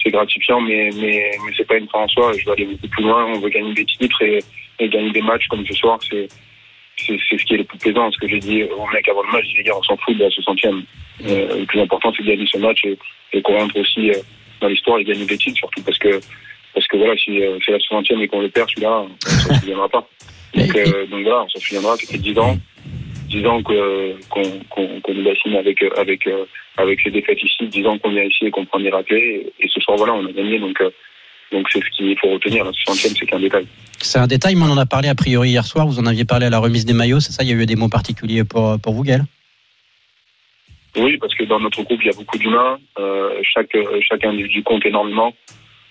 c'est 0.03 0.11
gratifiant, 0.11 0.59
mais 0.59 0.89
mais 0.95 1.31
mais 1.45 1.51
c'est 1.55 1.65
pas 1.65 1.77
une 1.77 1.87
fin 1.87 1.99
en 1.99 2.07
soi. 2.09 2.33
Je 2.37 2.45
veux 2.45 2.51
aller 2.51 2.65
beaucoup 2.65 2.87
plus 2.89 3.03
loin. 3.03 3.25
On 3.33 3.39
veut 3.39 3.49
gagner 3.49 3.73
des 3.73 3.85
titres 3.85 4.21
et, 4.23 4.39
et 4.79 4.89
gagner 4.89 5.11
des 5.11 5.21
matchs 5.21 5.47
comme 5.47 5.65
ce 5.65 5.73
soir. 5.73 5.99
C'est 6.09 6.27
c'est 7.05 7.17
ce 7.37 7.43
qui 7.45 7.53
est 7.53 7.57
le 7.57 7.63
plus 7.63 7.77
plaisant. 7.77 8.11
Ce 8.11 8.17
que 8.17 8.27
j'ai 8.27 8.39
dit 8.39 8.63
au 8.63 8.85
mec 8.87 9.07
avant 9.07 9.21
le 9.21 9.31
match, 9.31 9.45
j'ai 9.55 9.63
dit 9.63 9.71
on 9.71 9.83
s'en 9.83 9.95
fout 9.97 10.17
de 10.17 10.23
la 10.23 10.29
60e. 10.29 10.81
Euh, 11.27 11.59
le 11.59 11.65
plus 11.65 11.79
important, 11.79 12.11
c'est 12.15 12.23
de 12.23 12.27
gagner 12.29 12.47
ce 12.51 12.57
match 12.57 12.83
et, 12.85 12.97
et 13.33 13.41
qu'on 13.41 13.57
rentre 13.57 13.79
aussi 13.79 14.09
euh, 14.09 14.15
dans 14.61 14.67
l'histoire 14.67 14.97
et 14.99 15.03
gagner 15.03 15.25
des 15.25 15.37
titres, 15.37 15.57
surtout 15.57 15.81
parce 15.83 15.97
que 15.99 16.19
parce 16.73 16.87
que 16.87 16.97
voilà, 16.97 17.15
si 17.17 17.39
euh, 17.43 17.57
c'est 17.65 17.71
la 17.71 17.77
60e 17.77 18.19
et 18.21 18.27
qu'on 18.27 18.41
le 18.41 18.49
perd, 18.49 18.69
celui-là, 18.69 19.03
on 19.05 19.29
s'en 19.29 19.53
souviendra 19.59 19.89
pas. 19.89 20.07
Donc, 20.55 20.75
euh, 20.75 21.05
donc 21.07 21.21
voilà, 21.23 21.43
on 21.43 21.49
s'en 21.49 21.59
souviendra. 21.59 21.95
Ça 21.97 22.11
fait 22.11 22.17
10 22.19 22.37
ans. 22.39 22.57
10 23.29 23.45
ans 23.45 23.61
que- 23.61 24.15
qu'on 24.29 25.13
nous 25.13 25.23
bassine 25.23 25.55
avec 25.55 25.83
avec 25.97 26.27
avec 26.77 27.01
ces 27.01 27.11
défaites 27.11 27.43
ici, 27.43 27.67
10 27.67 27.85
ans 27.85 27.97
qu'on 27.97 28.09
vient 28.11 28.23
ici 28.23 28.45
et 28.45 28.51
qu'on 28.51 28.65
prend 28.65 28.79
des 28.79 28.89
raclés 28.89 29.51
et, 29.59 29.65
et 29.65 29.67
ce 29.67 29.81
soir 29.81 29.97
voilà 29.97 30.13
on 30.13 30.25
a 30.25 30.31
gagné 30.31 30.59
donc 30.59 30.79
euh, 30.79 30.89
donc 31.51 31.67
c'est 31.71 31.79
ce 31.79 31.89
qu'il 31.95 32.17
faut 32.19 32.29
retenir. 32.31 32.65
La 32.65 32.71
60e 32.71 33.15
c'est 33.17 33.25
qu'un 33.25 33.39
détail. 33.39 33.67
C'est 33.99 34.19
un 34.19 34.27
détail, 34.27 34.55
mais 34.55 34.63
on 34.63 34.71
en 34.71 34.77
a 34.77 34.85
parlé 34.85 35.09
a 35.09 35.15
priori 35.15 35.49
hier 35.49 35.65
soir. 35.65 35.87
Vous 35.87 35.99
en 35.99 36.05
aviez 36.05 36.25
parlé 36.25 36.45
à 36.45 36.49
la 36.49 36.59
remise 36.59 36.85
des 36.85 36.93
maillots, 36.93 37.19
c'est 37.19 37.31
ça? 37.31 37.43
Il 37.43 37.49
y 37.49 37.53
a 37.53 37.55
eu 37.55 37.65
des 37.65 37.75
mots 37.75 37.89
particuliers 37.89 38.43
pour, 38.43 38.79
pour 38.79 38.93
vous, 38.93 39.03
Gaël? 39.03 39.23
Oui 40.95 41.17
parce 41.17 41.35
que 41.35 41.43
dans 41.43 41.59
notre 41.59 41.83
groupe 41.83 41.99
il 42.01 42.07
y 42.07 42.13
a 42.13 42.17
beaucoup 42.17 42.37
d'humains, 42.37 42.79
euh, 42.97 43.39
chaque 43.43 43.75
euh, 43.75 43.99
chaque 44.01 44.25
individu 44.25 44.63
compte 44.63 44.83
énormément 44.85 45.33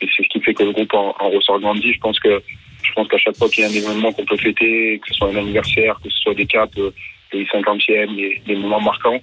et 0.01 0.09
c'est 0.15 0.25
ce 0.25 0.29
qui 0.29 0.41
fait 0.41 0.53
que 0.53 0.65
le 0.65 0.73
groupe 0.73 0.93
en, 0.95 1.15
en 1.19 1.31
ressort 1.31 1.61
grandi. 1.61 1.93
Je 1.93 2.01
pense 2.01 2.19
que 2.19 2.43
je 2.83 2.93
pense 2.93 3.09
qu'à 3.09 3.19
chaque 3.19 3.37
fois 3.37 3.49
qu'il 3.49 3.63
y 3.63 3.67
a 3.67 3.71
un 3.71 3.73
événement 3.73 4.13
qu'on 4.13 4.25
peut 4.25 4.37
fêter, 4.37 4.99
que 5.01 5.09
ce 5.09 5.15
soit 5.15 5.29
un 5.29 5.37
anniversaire, 5.37 5.99
que 6.03 6.11
ce 6.11 6.19
soit 6.19 6.35
des 6.35 6.47
caps, 6.47 6.77
les 7.33 7.45
50e, 7.45 8.15
des, 8.17 8.43
des 8.47 8.57
moments 8.57 8.81
marquants, 8.81 9.21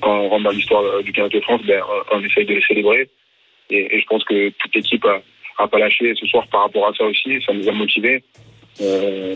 quand 0.00 0.20
on 0.20 0.28
rentre 0.28 0.44
dans 0.44 0.50
l'histoire 0.50 0.82
euh, 0.82 1.02
du 1.02 1.12
15 1.12 1.30
de 1.30 1.40
France, 1.40 1.60
ben, 1.66 1.82
on, 2.12 2.18
on 2.18 2.24
essaye 2.24 2.46
de 2.46 2.54
les 2.54 2.62
célébrer. 2.62 3.08
Et, 3.70 3.96
et 3.96 4.00
je 4.00 4.06
pense 4.06 4.24
que 4.24 4.50
toute 4.50 4.74
l'équipe 4.74 5.04
a, 5.04 5.20
pas 5.68 5.78
lâché 5.78 6.14
ce 6.14 6.26
soir 6.26 6.46
par 6.48 6.62
rapport 6.62 6.88
à 6.88 6.94
ça 6.94 7.04
aussi. 7.04 7.40
Ça 7.44 7.52
nous 7.52 7.68
a 7.68 7.72
motivés. 7.72 8.22
Euh, 8.80 9.34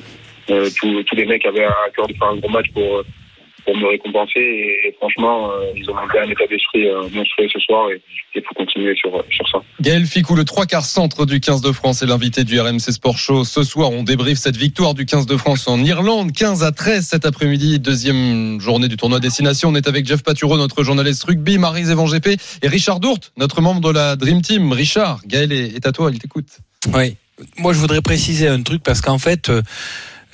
euh, 0.50 0.68
tous, 0.78 1.02
tous 1.04 1.16
les 1.16 1.24
mecs 1.24 1.44
avaient 1.46 1.64
à 1.64 1.90
cœur 1.94 2.06
de 2.06 2.14
faire 2.14 2.28
un 2.28 2.36
gros 2.36 2.50
match 2.50 2.70
pour, 2.72 3.02
pour 3.64 3.76
me 3.76 3.86
récompenser. 3.88 4.40
Et, 4.40 4.88
et 4.88 4.92
franchement, 4.98 5.50
euh, 5.50 5.72
ils 5.76 5.88
ont 5.90 5.94
monté 5.94 6.18
un 6.18 6.30
état 6.30 6.46
d'esprit 6.48 6.86
euh, 6.86 7.08
monstrueux 7.12 7.48
ce 7.52 7.58
soir 7.60 7.90
et 7.90 8.00
il 8.34 8.42
faut 8.42 8.54
continuer 8.54 8.94
sur, 8.96 9.24
sur 9.30 9.48
ça. 9.48 9.58
Gaël 9.80 10.06
Ficou, 10.06 10.34
le 10.34 10.44
trois 10.44 10.66
quarts 10.66 10.84
centre 10.84 11.26
du 11.26 11.40
15 11.40 11.60
de 11.60 11.72
France 11.72 12.02
est 12.02 12.06
l'invité 12.06 12.44
du 12.44 12.60
RMC 12.60 12.78
Sport 12.78 13.18
Show. 13.18 13.44
Ce 13.44 13.62
soir, 13.62 13.90
on 13.90 14.02
débriefe 14.02 14.38
cette 14.38 14.56
victoire 14.56 14.94
du 14.94 15.06
15 15.06 15.26
de 15.26 15.36
France 15.36 15.68
en 15.68 15.78
Irlande, 15.84 16.32
15 16.32 16.62
à 16.62 16.72
13 16.72 17.06
cet 17.06 17.26
après-midi, 17.26 17.78
deuxième 17.78 18.60
journée 18.60 18.88
du 18.88 18.96
tournoi 18.96 19.20
Destination. 19.20 19.68
On 19.68 19.74
est 19.74 19.88
avec 19.88 20.06
Jeff 20.06 20.22
Paturo, 20.22 20.56
notre 20.56 20.82
journaliste 20.82 21.24
rugby, 21.24 21.58
Marie 21.58 21.84
Zévan 21.84 22.06
GP 22.06 22.40
et 22.62 22.68
Richard 22.68 23.00
Dourte, 23.00 23.32
notre 23.36 23.60
membre 23.60 23.80
de 23.80 23.94
la 23.94 24.16
Dream 24.16 24.42
Team. 24.42 24.72
Richard, 24.72 25.20
Gaël 25.26 25.52
est 25.52 25.74
est 25.74 25.86
à 25.86 25.92
toi, 25.92 26.10
il 26.12 26.18
t'écoute. 26.18 26.46
Oui. 26.92 27.16
Moi, 27.58 27.72
je 27.72 27.78
voudrais 27.78 28.00
préciser 28.00 28.46
un 28.48 28.62
truc 28.62 28.82
parce 28.82 29.00
qu'en 29.00 29.18
fait, 29.18 29.48
euh, 29.48 29.62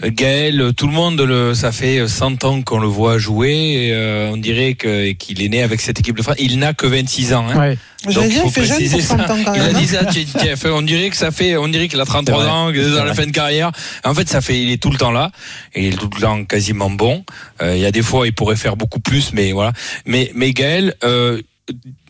Gaël, 0.02 0.73
tout 0.76 0.87
le 0.87 0.92
monde, 0.95 1.21
le, 1.21 1.52
ça 1.54 1.73
fait 1.73 2.09
100 2.09 2.45
ans 2.45 2.62
qu'on 2.62 2.78
le 2.78 2.87
voit 2.87 3.19
jouer. 3.19 3.50
Et, 3.88 3.92
euh, 3.92 4.30
on 4.33 4.37
dirait 4.38 4.75
que- 4.75 5.12
qu'il 5.12 5.42
est 5.42 5.49
né 5.49 5.62
avec 5.62 5.80
cette 5.80 5.99
équipe 6.00 6.16
de 6.16 6.23
France. 6.23 6.37
Il 6.38 6.59
n'a 6.59 6.73
que 6.73 6.87
26 6.87 7.35
ans. 7.35 7.47
Hein. 7.49 7.59
Ouais. 7.59 7.78
J'allais 8.09 8.14
Donc, 8.14 8.28
dire, 8.33 8.42
faut 8.42 8.49
il 8.49 8.52
fait 8.52 8.64
jeune 8.64 8.76
préciser 8.76 8.97
pour 8.97 9.07
100 9.07 9.16
ça. 9.19 9.35
ans 9.35 9.38
quand 9.45 9.54
Il 9.54 9.61
a 9.61 9.66
même. 9.66 9.76
dit 9.76 9.87
ça, 9.87 10.00
Jeff. 10.42 10.64
On 10.64 10.80
dirait 10.83 11.11
que 11.11 11.16
ça 11.16 11.30
fait, 11.30 11.57
on 11.59 11.69
dirait 11.69 11.87
qu'il 11.88 12.00
a 12.00 12.07
33 12.07 12.38
C'est 12.38 12.45
vrai. 12.45 12.50
ans, 12.50 12.69
qu'il 12.73 12.80
est 12.80 12.90
dans 12.97 13.04
la 13.04 13.12
fin 13.14 13.26
de 13.26 13.30
carrière. 13.30 13.73
En 14.04 14.14
fait, 14.14 14.26
ça 14.28 14.40
fait, 14.40 14.59
il 14.62 14.71
est 14.71 14.83
tout 14.83 14.90
le 14.90 14.97
temps 14.97 15.12
là. 15.12 15.30
Et 15.75 15.88
il 15.88 15.95
est 15.95 15.97
tout 15.99 16.09
le 16.14 16.21
temps 16.21 16.45
quasiment 16.47 16.88
bon. 16.90 17.25
Euh, 17.61 17.76
il 17.76 17.83
y 17.83 17.85
a 17.87 17.90
des 17.92 18.02
fois, 18.02 18.26
il 18.26 18.33
pourrait 18.33 18.57
faire 18.57 18.76
beaucoup 18.76 19.00
plus, 19.00 19.35
mais 19.35 19.52
voilà. 19.52 19.73
Mais, 20.07 20.30
mais 20.35 20.52
Gaël, 20.52 20.95
euh, 21.04 21.42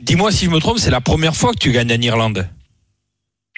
dis-moi 0.00 0.30
si 0.30 0.44
je 0.44 0.50
me 0.50 0.60
trompe, 0.60 0.78
c'est 0.78 0.90
la 0.92 1.00
première 1.00 1.34
fois 1.34 1.50
que 1.52 1.58
tu 1.58 1.72
gagnes 1.72 1.92
en 1.92 2.00
Irlande? 2.00 2.48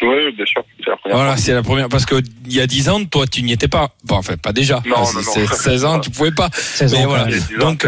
Oui, 0.01 0.33
bien 0.35 0.47
sûr. 0.47 0.65
C'est 0.83 0.91
la 0.91 0.92
première 1.03 1.17
Voilà, 1.19 1.33
fois. 1.37 1.43
c'est 1.43 1.53
la 1.53 1.63
première. 1.63 1.89
Parce 1.89 2.07
que 2.07 2.23
il 2.47 2.53
y 2.55 2.61
a 2.61 2.67
10 2.67 2.89
ans, 2.89 3.05
toi, 3.05 3.27
tu 3.27 3.43
n'y 3.43 3.53
étais 3.53 3.69
pas. 3.69 3.91
Bon, 4.05 4.17
enfin, 4.17 4.37
pas 4.37 4.53
déjà. 4.53 4.83
Non, 4.87 4.99
non, 4.99 5.13
non. 5.13 5.21
c'est 5.35 5.47
16 5.47 5.85
ans, 5.85 6.01
tu 6.01 6.11
pouvais 6.11 6.33
pas. 6.33 6.49
16 6.53 6.93
Mais 6.93 7.05
ans, 7.05 7.09
voilà. 7.09 7.25
quand 7.25 7.31
Il 7.31 7.37
y 7.37 7.41
même. 7.41 7.43
a 7.43 7.47
10 7.49 7.55
ans, 7.57 7.69
Donc, 7.71 7.87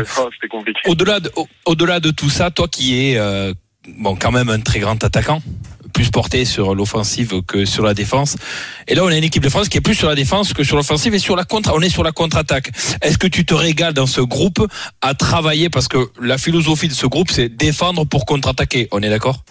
compliqué. 0.50 0.80
Au-delà 0.86 1.20
de, 1.20 1.30
au- 1.36 1.48
au-delà 1.66 2.00
de 2.00 2.10
tout 2.10 2.30
ça, 2.30 2.50
toi 2.50 2.68
qui 2.68 3.00
es 3.10 3.16
euh, 3.18 3.54
bon 3.98 4.16
quand 4.16 4.32
même 4.32 4.48
un 4.50 4.60
très 4.60 4.78
grand 4.80 5.02
attaquant, 5.02 5.42
plus 5.92 6.10
porté 6.10 6.44
sur 6.44 6.74
l'offensive 6.74 7.42
que 7.46 7.64
sur 7.64 7.84
la 7.84 7.94
défense. 7.94 8.36
Et 8.88 8.94
là, 8.96 9.04
on 9.04 9.08
a 9.08 9.16
une 9.16 9.22
équipe 9.22 9.42
de 9.44 9.48
France 9.48 9.68
qui 9.68 9.78
est 9.78 9.80
plus 9.80 9.94
sur 9.94 10.08
la 10.08 10.16
défense 10.16 10.52
que 10.52 10.64
sur 10.64 10.76
l'offensive 10.76 11.14
et 11.14 11.20
sur 11.20 11.36
la 11.36 11.44
contre. 11.44 11.72
On 11.72 11.80
est 11.80 11.88
sur 11.88 12.02
la 12.02 12.10
contre-attaque. 12.10 12.72
Est-ce 13.00 13.16
que 13.16 13.28
tu 13.28 13.44
te 13.46 13.54
régales 13.54 13.94
dans 13.94 14.06
ce 14.08 14.20
groupe 14.20 14.66
à 15.02 15.14
travailler? 15.14 15.70
Parce 15.70 15.86
que 15.86 15.98
la 16.20 16.36
philosophie 16.36 16.88
de 16.88 16.94
ce 16.94 17.06
groupe, 17.06 17.30
c'est 17.30 17.48
défendre 17.48 18.04
pour 18.04 18.26
contre-attaquer. 18.26 18.88
On 18.90 19.00
est 19.02 19.08
d'accord? 19.08 19.44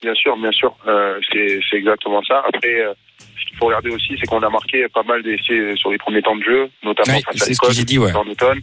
Bien 0.00 0.14
sûr, 0.14 0.36
bien 0.36 0.52
sûr. 0.52 0.76
Euh, 0.86 1.18
c'est 1.32 1.76
exactement 1.76 2.22
ça. 2.22 2.44
Après, 2.46 2.80
euh, 2.80 2.94
ce 3.18 3.46
qu'il 3.46 3.56
faut 3.56 3.66
regarder 3.66 3.90
aussi, 3.90 4.16
c'est 4.18 4.26
qu'on 4.26 4.42
a 4.42 4.50
marqué 4.50 4.86
pas 4.88 5.02
mal 5.02 5.22
d'essais 5.22 5.74
sur 5.76 5.90
les 5.90 5.98
premiers 5.98 6.22
temps 6.22 6.36
de 6.36 6.44
jeu, 6.44 6.70
notamment 6.84 7.18
face 7.20 7.42
à 7.42 7.98
ouais. 7.98 8.16
en 8.16 8.26
automne. 8.28 8.60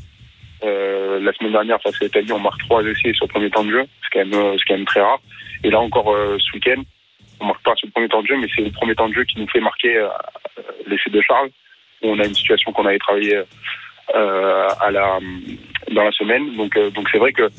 Euh, 0.64 1.20
la 1.20 1.34
semaine 1.34 1.52
dernière, 1.52 1.82
face 1.82 2.02
à 2.02 2.06
l'Italie, 2.06 2.32
on 2.32 2.40
marque 2.40 2.60
trois 2.62 2.84
essais 2.84 3.14
sur 3.14 3.26
le 3.26 3.32
premier 3.32 3.50
temps 3.50 3.66
de 3.66 3.72
jeu, 3.72 3.84
ce 4.04 4.10
qui 4.10 4.18
est 4.18 4.24
quand 4.24 4.30
même, 4.30 4.40
euh, 4.40 4.58
ce 4.58 4.64
qui 4.64 4.72
est 4.72 4.76
quand 4.76 4.78
même 4.78 4.86
très 4.86 5.02
rare. 5.02 5.20
Et 5.64 5.70
là 5.70 5.80
encore, 5.80 6.14
euh, 6.14 6.38
ce 6.40 6.54
week-end, 6.54 6.82
on 7.42 7.48
marque 7.48 7.64
pas 7.64 7.76
sur 7.76 7.88
le 7.88 7.92
premier 7.92 8.08
temps 8.08 8.22
de 8.22 8.28
jeu, 8.28 8.38
mais 8.38 8.48
c'est 8.56 8.62
le 8.62 8.72
premier 8.72 8.96
temps 8.96 9.10
de 9.10 9.14
jeu 9.14 9.26
qui 9.26 9.40
nous 9.40 9.48
fait 9.50 9.60
marquer 9.60 9.98
euh, 9.98 10.08
l'essai 10.88 11.10
de 11.10 11.22
Charles, 11.22 11.50
où 12.02 12.12
on 12.12 12.20
a 12.20 12.26
une 12.26 12.34
situation 12.34 12.72
qu'on 12.72 12.86
avait 12.86 13.00
travaillé 13.00 13.42
euh, 14.16 14.68
à 14.80 14.92
la, 14.92 15.20
dans 15.92 16.04
la 16.04 16.12
semaine. 16.12 16.56
Donc, 16.56 16.80
donc 16.94 17.10
c'est 17.12 17.18
vrai 17.18 17.34
que 17.34 17.50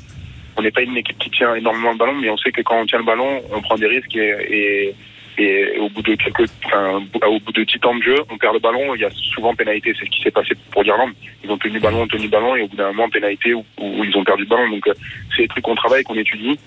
on 0.57 0.63
n'est 0.63 0.71
pas 0.71 0.83
une 0.83 0.97
équipe 0.97 1.19
qui 1.19 1.31
tient 1.31 1.55
énormément 1.55 1.93
le 1.93 1.99
ballon, 1.99 2.15
mais 2.15 2.31
on 2.31 2.37
sait 2.39 2.53
que 2.53 2.63
quand 2.63 2.81
on 2.81 2.87
tient 2.87 2.99
le 2.99 3.05
ballon, 3.05 3.43
on 3.53 3.61
prend 3.63 3.77
des 3.77 3.87
risques 3.87 4.15
et, 4.17 4.35
et, 4.51 4.95
et 5.39 5.79
au 5.79 5.89
bout 5.91 6.03
de 6.03 6.15
quelques, 6.15 6.51
enfin, 6.65 7.03
au 7.27 7.39
bout 7.41 7.53
de 7.53 7.63
10 7.65 7.79
temps 7.81 7.95
de 7.95 8.03
jeu, 8.03 8.17
on 8.31 8.39
perd 8.39 8.55
le 8.55 8.61
ballon. 8.61 8.95
Il 8.95 9.03
y 9.03 9.05
a 9.05 9.11
souvent 9.35 9.55
pénalité. 9.55 9.93
C'est 9.99 10.07
ce 10.07 10.11
qui 10.11 10.23
s'est 10.23 10.31
passé 10.31 10.55
pour 10.71 10.83
l'Irlande. 10.83 11.13
Ils 11.45 11.51
ont 11.51 11.59
tenu 11.59 11.75
le 11.75 11.81
ballon, 11.81 12.03
ont 12.03 12.07
tenu 12.09 12.25
le 12.25 12.29
ballon, 12.31 12.57
et 12.57 12.63
au 12.63 12.69
bout 12.69 12.77
d'un 12.77 12.89
moment, 12.89 13.09
pénalité 13.11 13.53
où, 13.53 13.65
où 13.79 14.05
ils 14.05 14.17
ont 14.17 14.25
perdu 14.25 14.45
le 14.45 14.49
ballon. 14.49 14.71
Donc, 14.71 14.87
euh, 14.89 14.95
c'est 15.37 15.43
des 15.43 15.49
trucs 15.49 15.65
qu'on 15.65 15.75
travaille, 15.75 16.03
qu'on 16.05 16.17
étudie. 16.17 16.59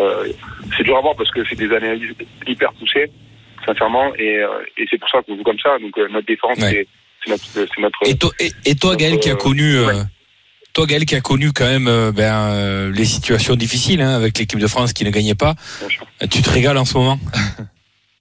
Euh, 0.00 0.28
c'est 0.76 0.82
dur 0.84 0.96
à 0.96 1.00
voir 1.00 1.16
parce 1.16 1.30
que 1.30 1.40
c'est 1.48 1.56
des 1.56 1.72
analyses 1.74 2.14
hyper 2.46 2.72
poussées, 2.74 3.10
sincèrement, 3.64 4.14
et, 4.16 4.38
euh, 4.38 4.48
et 4.76 4.86
c'est 4.90 4.98
pour 4.98 5.08
ça 5.10 5.22
qu'on 5.22 5.36
joue 5.36 5.42
comme 5.42 5.58
ça. 5.58 5.78
Donc, 5.78 5.96
euh, 5.98 6.08
notre 6.08 6.26
défense, 6.26 6.58
Ouais. 6.58 6.86
c'est 7.24 7.30
notre, 7.30 7.44
c'est 7.44 7.80
notre. 7.80 7.98
Et 8.06 8.16
toi, 8.16 8.30
et, 8.40 8.50
et 8.64 8.74
toi, 8.74 8.96
Gaël, 8.96 9.18
qui 9.18 9.30
a 9.30 9.34
connu, 9.36 9.76
euh, 9.76 9.86
ouais. 9.88 9.94
Toi, 10.76 10.84
Gaël, 10.84 11.06
qui 11.06 11.14
a 11.14 11.22
connu 11.22 11.52
quand 11.52 11.64
même 11.64 11.88
euh, 11.88 12.12
ben, 12.12 12.34
euh, 12.50 12.92
les 12.92 13.06
situations 13.06 13.54
difficiles 13.56 14.02
hein, 14.02 14.14
avec 14.14 14.36
l'équipe 14.36 14.58
de 14.58 14.66
France 14.66 14.92
qui 14.92 15.04
ne 15.04 15.10
gagnait 15.10 15.34
pas, 15.34 15.54
sûr, 15.88 16.06
tu 16.30 16.42
te 16.42 16.50
régales 16.50 16.76
en 16.76 16.84
ce 16.84 16.98
moment? 16.98 17.18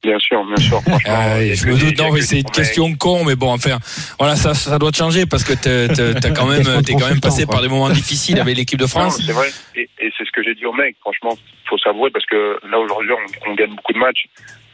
Bien 0.01 0.17
sûr. 0.19 0.41
Bien 0.45 0.55
sûr 0.55 0.81
franchement, 0.81 1.13
Ah, 1.13 1.43
il 1.43 1.53
je 1.53 1.67
me 1.67 1.73
doute, 1.73 1.95
il 1.97 1.97
non, 1.97 2.13
mais 2.13 2.21
c'est 2.21 2.39
une 2.39 2.43
question 2.51 2.95
con, 2.95 3.25
mais 3.25 3.35
bon, 3.35 3.51
enfin, 3.51 3.77
voilà, 4.19 4.37
ça, 4.37 4.53
ça 4.53 4.79
doit 4.79 4.91
te 4.91 4.97
changer 4.97 5.25
parce 5.25 5.43
que 5.43 5.51
t'as 5.51 6.29
quand 6.31 6.45
même, 6.45 6.63
t'es 6.83 6.93
quand 6.93 7.09
même 7.09 7.19
passé 7.19 7.43
quoi. 7.43 7.55
par 7.55 7.61
des 7.61 7.67
moments 7.67 7.89
difficiles 7.89 8.39
avec 8.39 8.55
l'équipe 8.55 8.79
de 8.79 8.87
France. 8.87 9.19
c'est 9.19 9.33
vrai. 9.33 9.49
Et, 9.75 9.89
et 9.99 10.09
c'est 10.17 10.23
ce 10.23 10.31
que 10.31 10.41
j'ai 10.41 10.55
dit 10.55 10.65
aux 10.65 10.73
mecs. 10.73 10.95
Franchement, 11.01 11.37
faut 11.69 11.77
s'avouer 11.77 12.09
parce 12.11 12.25
que 12.25 12.57
là 12.71 12.79
aujourd'hui, 12.79 13.11
on, 13.11 13.51
on 13.51 13.55
gagne 13.55 13.75
beaucoup 13.75 13.91
de 13.91 13.99
matchs. 13.99 14.27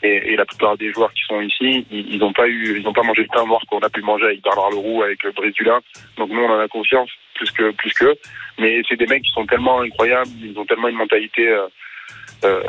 Et, 0.03 0.33
et 0.33 0.35
la 0.35 0.45
plupart 0.45 0.77
des 0.77 0.91
joueurs 0.91 1.13
qui 1.13 1.21
sont 1.27 1.39
ici, 1.41 1.85
ils 1.91 2.17
n'ont 2.17 2.33
pas 2.33 2.47
eu, 2.47 2.79
ils 2.79 2.87
ont 2.87 2.93
pas 2.93 3.03
mangé 3.03 3.21
le 3.21 3.27
pain 3.31 3.45
noir 3.45 3.61
qu'on 3.69 3.79
a 3.79 3.89
pu 3.89 4.01
manger 4.01 4.25
avec 4.25 4.43
Bernard 4.43 4.71
Leroux, 4.71 5.03
avec 5.03 5.19
Dulin. 5.55 5.79
Donc 6.17 6.29
nous, 6.29 6.41
on 6.41 6.49
en 6.51 6.59
a 6.59 6.67
confiance 6.67 7.09
plus 7.41 7.51
que 7.51 7.71
plus 7.71 7.93
que. 7.93 8.15
Mais 8.59 8.81
c'est 8.87 8.97
des 8.97 9.07
mecs 9.07 9.23
qui 9.23 9.31
sont 9.31 9.45
tellement 9.45 9.81
incroyables, 9.81 10.29
ils 10.43 10.57
ont 10.57 10.65
tellement 10.65 10.89
une 10.89 10.97
mentalité 10.97 11.47
euh, 11.47 11.67
euh, 12.43 12.61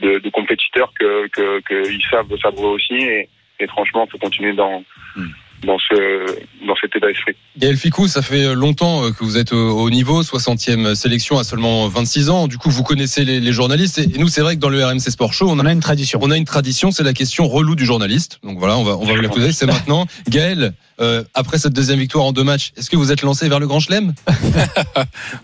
de, 0.00 0.18
de 0.18 0.30
compétiteurs 0.30 0.92
que 0.98 1.28
qu'ils 1.66 2.02
savent 2.10 2.60
aussi. 2.60 2.94
Et, 2.94 3.28
et 3.58 3.66
franchement, 3.66 4.06
faut 4.06 4.18
continuer 4.18 4.52
dans 4.52 4.84
Hmm. 5.16 5.30
Dans 5.64 5.78
ce 5.78 6.24
dans 6.66 6.74
cet 6.80 6.94
état 6.96 7.06
d'esprit. 7.06 7.34
Gaël 7.58 7.76
Ficou, 7.76 8.06
ça 8.08 8.22
fait 8.22 8.54
longtemps 8.54 9.04
euh, 9.04 9.10
que 9.10 9.24
vous 9.24 9.36
êtes 9.38 9.52
au 9.52 9.78
au 9.80 9.90
niveau, 9.90 10.22
60e 10.22 10.94
sélection 10.94 11.38
à 11.38 11.44
seulement 11.44 11.86
26 11.88 12.30
ans. 12.30 12.48
Du 12.48 12.58
coup, 12.58 12.70
vous 12.70 12.82
connaissez 12.82 13.24
les, 13.24 13.40
les 13.40 13.52
journalistes. 13.52 13.98
Et 13.98 14.06
nous, 14.18 14.28
c'est 14.28 14.40
vrai 14.40 14.54
que 14.56 14.60
dans 14.60 14.68
le 14.68 14.84
RMC 14.84 15.00
Sport 15.10 15.32
Show, 15.32 15.48
on 15.48 15.58
On 15.58 15.66
a, 15.66 15.72
une 15.72 15.80
tradition. 15.80 16.18
on 16.22 16.30
a 16.30 16.36
une 16.36 16.44
tradition, 16.44 16.90
c'est 16.90 17.02
la 17.02 17.12
question 17.12 17.46
relou 17.48 17.74
du 17.74 17.84
journaliste. 17.84 18.38
Donc 18.42 18.58
voilà, 18.58 18.76
on 18.78 18.84
va, 18.84 18.96
on 18.96 19.04
va 19.04 19.14
vous 19.14 19.20
la 19.20 19.28
poser. 19.28 19.52
C'est 19.52 19.66
maintenant. 19.66 20.06
Gaël, 20.28 20.72
euh, 21.00 21.22
après 21.34 21.58
cette 21.58 21.72
deuxième 21.72 21.98
victoire 21.98 22.24
en 22.24 22.32
deux 22.32 22.44
matchs, 22.44 22.72
est-ce 22.76 22.88
que 22.90 22.96
vous 22.96 23.10
êtes 23.12 23.22
lancé 23.22 23.48
vers 23.48 23.60
le 23.60 23.66
Grand 23.66 23.80
Chelem? 23.80 24.14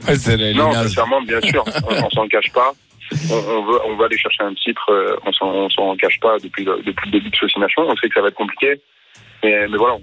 Ouais, 0.09 0.53
Non, 0.55 0.73
sincèrement, 0.73 1.21
bien 1.23 1.41
sûr, 1.43 1.65
on, 1.89 2.05
on 2.05 2.11
s'en 2.11 2.27
cache 2.29 2.51
pas. 2.53 2.73
On, 3.31 3.35
on 3.35 3.65
veut, 3.65 3.79
on 3.89 3.97
va 3.97 4.07
aller 4.07 4.19
chercher 4.19 4.43
un 4.43 4.55
titre. 4.55 4.91
euh, 4.91 5.17
On 5.27 5.33
s'en, 5.33 5.47
on 5.47 5.71
s'en 5.71 5.97
cache 5.97 6.19
pas 6.21 6.39
depuis 6.43 6.65
le, 6.65 6.83
depuis 6.85 7.11
le 7.11 7.19
début 7.19 7.31
de 7.31 7.37
Saucy 7.37 7.59
Nation. 7.59 7.83
On 7.89 7.97
sait 7.97 8.09
que 8.09 8.15
ça 8.15 8.21
va 8.21 8.29
être 8.29 8.35
compliqué, 8.35 8.81
mais, 9.43 9.67
voilà, 9.67 9.97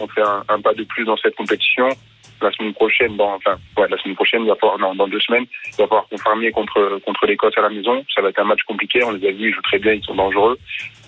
on 0.00 0.08
fait, 0.08 0.22
un, 0.22 0.60
pas 0.60 0.74
de 0.74 0.84
plus 0.84 1.04
dans 1.04 1.16
cette 1.16 1.36
compétition. 1.36 1.88
La 2.40 2.52
semaine 2.52 2.72
prochaine, 2.72 3.20
enfin, 3.20 3.56
ouais, 3.76 3.88
la 3.88 3.98
semaine 3.98 4.14
prochaine, 4.14 4.42
il 4.42 4.48
va 4.48 4.54
falloir, 4.54 4.78
non, 4.78 4.94
dans 4.94 5.08
deux 5.08 5.18
semaines, 5.20 5.44
il 5.66 5.82
va 5.82 5.88
falloir 5.88 6.08
confirmer 6.08 6.52
contre 6.52 7.00
contre 7.04 7.26
l'Écosse 7.26 7.54
à 7.56 7.62
la 7.62 7.68
maison. 7.68 8.04
Ça 8.14 8.22
va 8.22 8.28
être 8.28 8.38
un 8.38 8.44
match 8.44 8.62
compliqué. 8.62 9.02
On 9.02 9.10
les 9.10 9.26
a 9.26 9.32
vus, 9.32 9.48
ils 9.48 9.54
jouent 9.54 9.62
très 9.62 9.80
bien, 9.80 9.94
ils 9.94 10.04
sont 10.04 10.14
dangereux. 10.14 10.56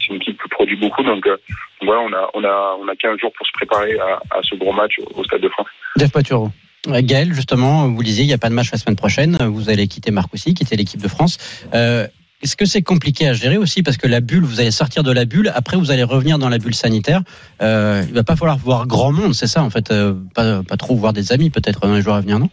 C'est 0.01 0.09
une 0.09 0.16
équipe 0.16 0.43
qui 0.43 0.49
produit 0.49 0.77
beaucoup, 0.77 1.05
donc 1.05 1.25
euh, 1.29 1.37
voilà, 1.83 2.01
on 2.01 2.12
a 2.12 2.31
on 2.35 2.45
a 2.45 2.77
on 2.81 2.88
a 2.88 2.97
15 2.97 3.19
jours 3.21 3.33
pour 3.37 3.47
se 3.47 3.53
préparer 3.53 3.97
à, 4.01 4.40
ce 4.43 4.57
gros 4.57 4.73
match 4.73 4.97
au, 5.14 5.23
Stade 5.23 5.40
de 5.40 5.49
France. 5.51 5.69
Jeff 5.97 6.11
Paturo. 6.11 6.49
Euh, 6.88 7.01
Gaël, 7.03 7.33
justement, 7.33 7.88
vous 7.88 8.03
disiez, 8.03 8.25
il 8.25 8.29
n'y 8.29 8.33
a 8.33 8.38
pas 8.38 8.49
de 8.49 8.55
match 8.55 8.73
la 8.73 8.79
semaine 8.79 8.97
prochaine. 8.97 9.37
Vous 9.53 9.71
allez 9.71 9.87
quitter 9.87 10.11
Marcoussis, 10.11 10.55
quitter 10.55 10.77
l'équipe 10.77 11.01
de 11.01 11.09
France. 11.09 11.38
Euh, 11.75 12.07
Est-ce 12.42 12.57
que 12.57 12.64
c'est 12.64 12.83
compliqué 12.83 13.29
à 13.29 13.35
gérer 13.35 13.59
aussi 13.59 13.83
parce 13.83 13.98
que 13.98 14.07
la 14.07 14.20
bulle, 14.20 14.44
vous 14.44 14.61
allez 14.61 14.70
sortir 14.70 15.03
de 15.03 15.12
la 15.12 15.26
bulle, 15.26 15.53
après 15.55 15.76
vous 15.76 15.90
allez 15.90 16.03
revenir 16.03 16.38
dans 16.38 16.48
la 16.48 16.59
bulle 16.59 16.74
sanitaire. 16.74 17.20
Euh, 17.61 18.03
il 18.09 18.14
va 18.14 18.24
pas 18.24 18.37
falloir 18.37 18.57
voir 18.57 18.87
grand 18.87 19.12
monde, 19.12 19.35
c'est 19.35 19.46
ça 19.46 19.62
en 19.62 19.68
fait, 19.68 19.90
euh, 19.90 20.14
pas, 20.35 20.62
pas 20.62 20.76
trop 20.79 20.94
voir 20.94 21.12
des 21.12 21.33
amis 21.33 21.50
peut-être 21.50 21.81
dans 21.81 21.94
les 21.94 22.00
jours 22.00 22.14
à 22.14 22.20
venir, 22.22 22.38
non? 22.38 22.48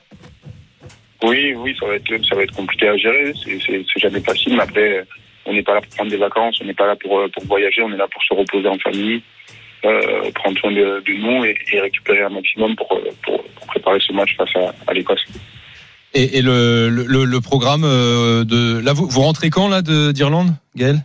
Oui, 1.23 1.53
oui, 1.55 1.75
ça 1.79 1.87
va 1.87 1.95
être, 1.95 2.25
ça 2.27 2.35
va 2.35 2.43
être 2.43 2.53
compliqué 2.53 2.87
à 2.87 2.97
gérer. 2.97 3.33
C'est, 3.43 3.99
jamais 3.99 4.19
facile. 4.19 4.55
Mais 4.55 4.63
après, 4.63 5.05
on 5.45 5.53
n'est 5.53 5.63
pas 5.63 5.73
là 5.73 5.81
pour 5.81 5.89
prendre 5.95 6.11
des 6.11 6.17
vacances, 6.17 6.59
on 6.61 6.65
n'est 6.65 6.73
pas 6.73 6.87
là 6.87 6.95
pour, 6.95 7.19
euh, 7.19 7.27
pour 7.29 7.45
voyager, 7.45 7.81
on 7.81 7.91
est 7.91 7.97
là 7.97 8.07
pour 8.07 8.21
se 8.23 8.33
reposer 8.33 8.67
en 8.67 8.77
famille, 8.77 9.23
euh, 9.85 10.31
prendre 10.35 10.57
soin 10.59 10.71
de, 10.71 11.01
de 11.05 11.13
nous 11.13 11.45
et, 11.45 11.57
récupérer 11.79 12.21
un 12.21 12.29
maximum 12.29 12.75
pour, 12.75 12.87
pour, 13.23 13.43
préparer 13.67 13.99
ce 13.99 14.13
match 14.13 14.35
face 14.37 14.55
à 14.87 14.93
l'Écosse. 14.93 15.25
Et, 16.13 16.37
et 16.37 16.41
le, 16.41 16.89
le, 16.89 17.25
le 17.25 17.41
programme 17.41 17.83
euh, 17.83 18.43
de 18.43 18.79
là, 18.79 18.93
vous, 18.93 19.07
vous 19.07 19.21
rentrez 19.21 19.49
quand 19.49 19.67
là 19.67 19.81
de- 19.81 20.11
d'Irlande, 20.11 20.53
Gaël? 20.75 21.03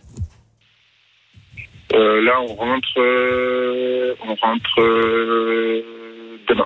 Euh, 1.93 2.21
là, 2.23 2.33
on 2.41 2.55
rentre, 2.55 2.87
euh, 2.97 4.13
on 4.25 4.33
rentre 4.35 4.79
euh, 4.81 5.83
demain. 6.49 6.65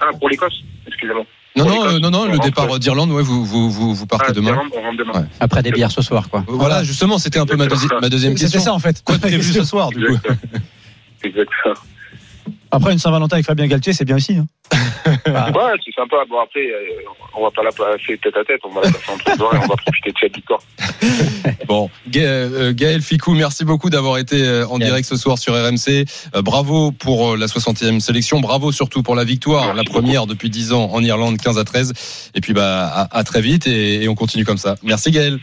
Ah, 0.00 0.06
pour 0.18 0.28
l'Écosse, 0.30 0.54
excusez-moi. 0.86 1.24
Non, 1.56 1.66
non, 1.66 1.84
euh, 1.86 1.98
non, 1.98 2.10
non, 2.10 2.20
on 2.20 2.32
le 2.32 2.38
départ 2.38 2.78
d'Irlande, 2.78 3.10
ouais, 3.10 3.22
vous, 3.22 3.44
vous, 3.44 3.68
vous, 3.70 3.94
vous 3.94 4.06
partez 4.06 4.26
Ah, 4.28 4.32
demain. 4.32 4.52
d'Irlande, 4.52 4.70
on 4.76 4.80
rentre 4.80 4.96
demain. 4.96 5.12
Ouais. 5.12 5.26
Après 5.40 5.62
des 5.62 5.72
bières 5.72 5.90
ce 5.90 6.00
soir, 6.02 6.30
quoi. 6.30 6.44
Voilà, 6.46 6.84
justement, 6.84 7.18
c'était 7.18 7.40
un 7.40 7.46
peu 7.46 7.56
ma, 7.56 7.66
deuxi- 7.66 7.88
ma 8.00 8.08
deuxième 8.08 8.36
C'était 8.38 8.52
question. 8.52 8.60
ça 8.60 8.72
en 8.72 8.78
fait. 8.78 9.02
Quoi 9.04 9.16
de 9.16 9.20
prévu 9.22 9.42
ce 9.52 9.64
soir, 9.64 9.90
du 9.90 10.06
coup? 10.06 10.16
Exact. 11.24 11.50
Après, 12.70 12.92
une 12.92 12.98
Saint-Valentin 12.98 13.36
avec 13.36 13.46
Fabien 13.46 13.66
Galtier, 13.66 13.92
c'est 13.92 14.04
bien 14.04 14.16
aussi. 14.16 14.36
hein. 14.36 14.46
Ouais, 15.26 15.72
c'est 15.84 15.94
sympa. 15.94 16.16
Bon, 16.28 16.38
après, 16.40 16.60
euh, 16.60 17.02
on 17.36 17.42
va 17.42 17.50
pas 17.50 17.62
la 17.62 17.70
passer 17.72 18.18
tête 18.22 18.36
à 18.36 18.44
tête, 18.44 18.60
on 18.64 18.68
va 18.70 18.82
la 18.82 18.90
passer 18.90 19.10
entre 19.10 19.36
doigts 19.38 19.54
et 19.54 19.58
on 19.58 19.66
va 19.66 19.76
profiter 19.76 20.10
de 20.12 20.16
cette 20.20 20.34
victoire. 20.36 20.60
Bon, 21.66 21.90
Ga- 22.08 22.20
euh, 22.22 22.72
Gaël 22.74 23.02
Ficou, 23.02 23.34
merci 23.34 23.64
beaucoup 23.64 23.90
d'avoir 23.90 24.16
été 24.18 24.42
euh, 24.42 24.66
en 24.66 24.78
Gaël. 24.78 24.90
direct 24.90 25.08
ce 25.08 25.16
soir 25.16 25.36
sur 25.38 25.52
RMC. 25.54 26.04
Euh, 26.34 26.42
Bravo 26.42 26.92
pour 26.92 27.32
euh, 27.32 27.36
la 27.36 27.46
60e 27.46 28.00
sélection, 28.00 28.40
bravo 28.40 28.72
surtout 28.72 29.02
pour 29.02 29.14
la 29.14 29.24
victoire, 29.24 29.74
la 29.74 29.84
première 29.84 30.26
depuis 30.26 30.48
10 30.50 30.72
ans 30.72 30.90
en 30.92 31.02
Irlande, 31.02 31.36
15 31.38 31.58
à 31.58 31.64
13. 31.64 31.92
Et 32.34 32.40
puis 32.40 32.54
bah 32.54 32.86
à, 32.86 33.18
à 33.18 33.24
très 33.24 33.42
vite 33.42 33.66
et, 33.66 34.02
et 34.02 34.08
on 34.08 34.14
continue 34.14 34.44
comme 34.46 34.56
ça. 34.58 34.76
Merci 34.82 35.10
Gaël. 35.10 35.38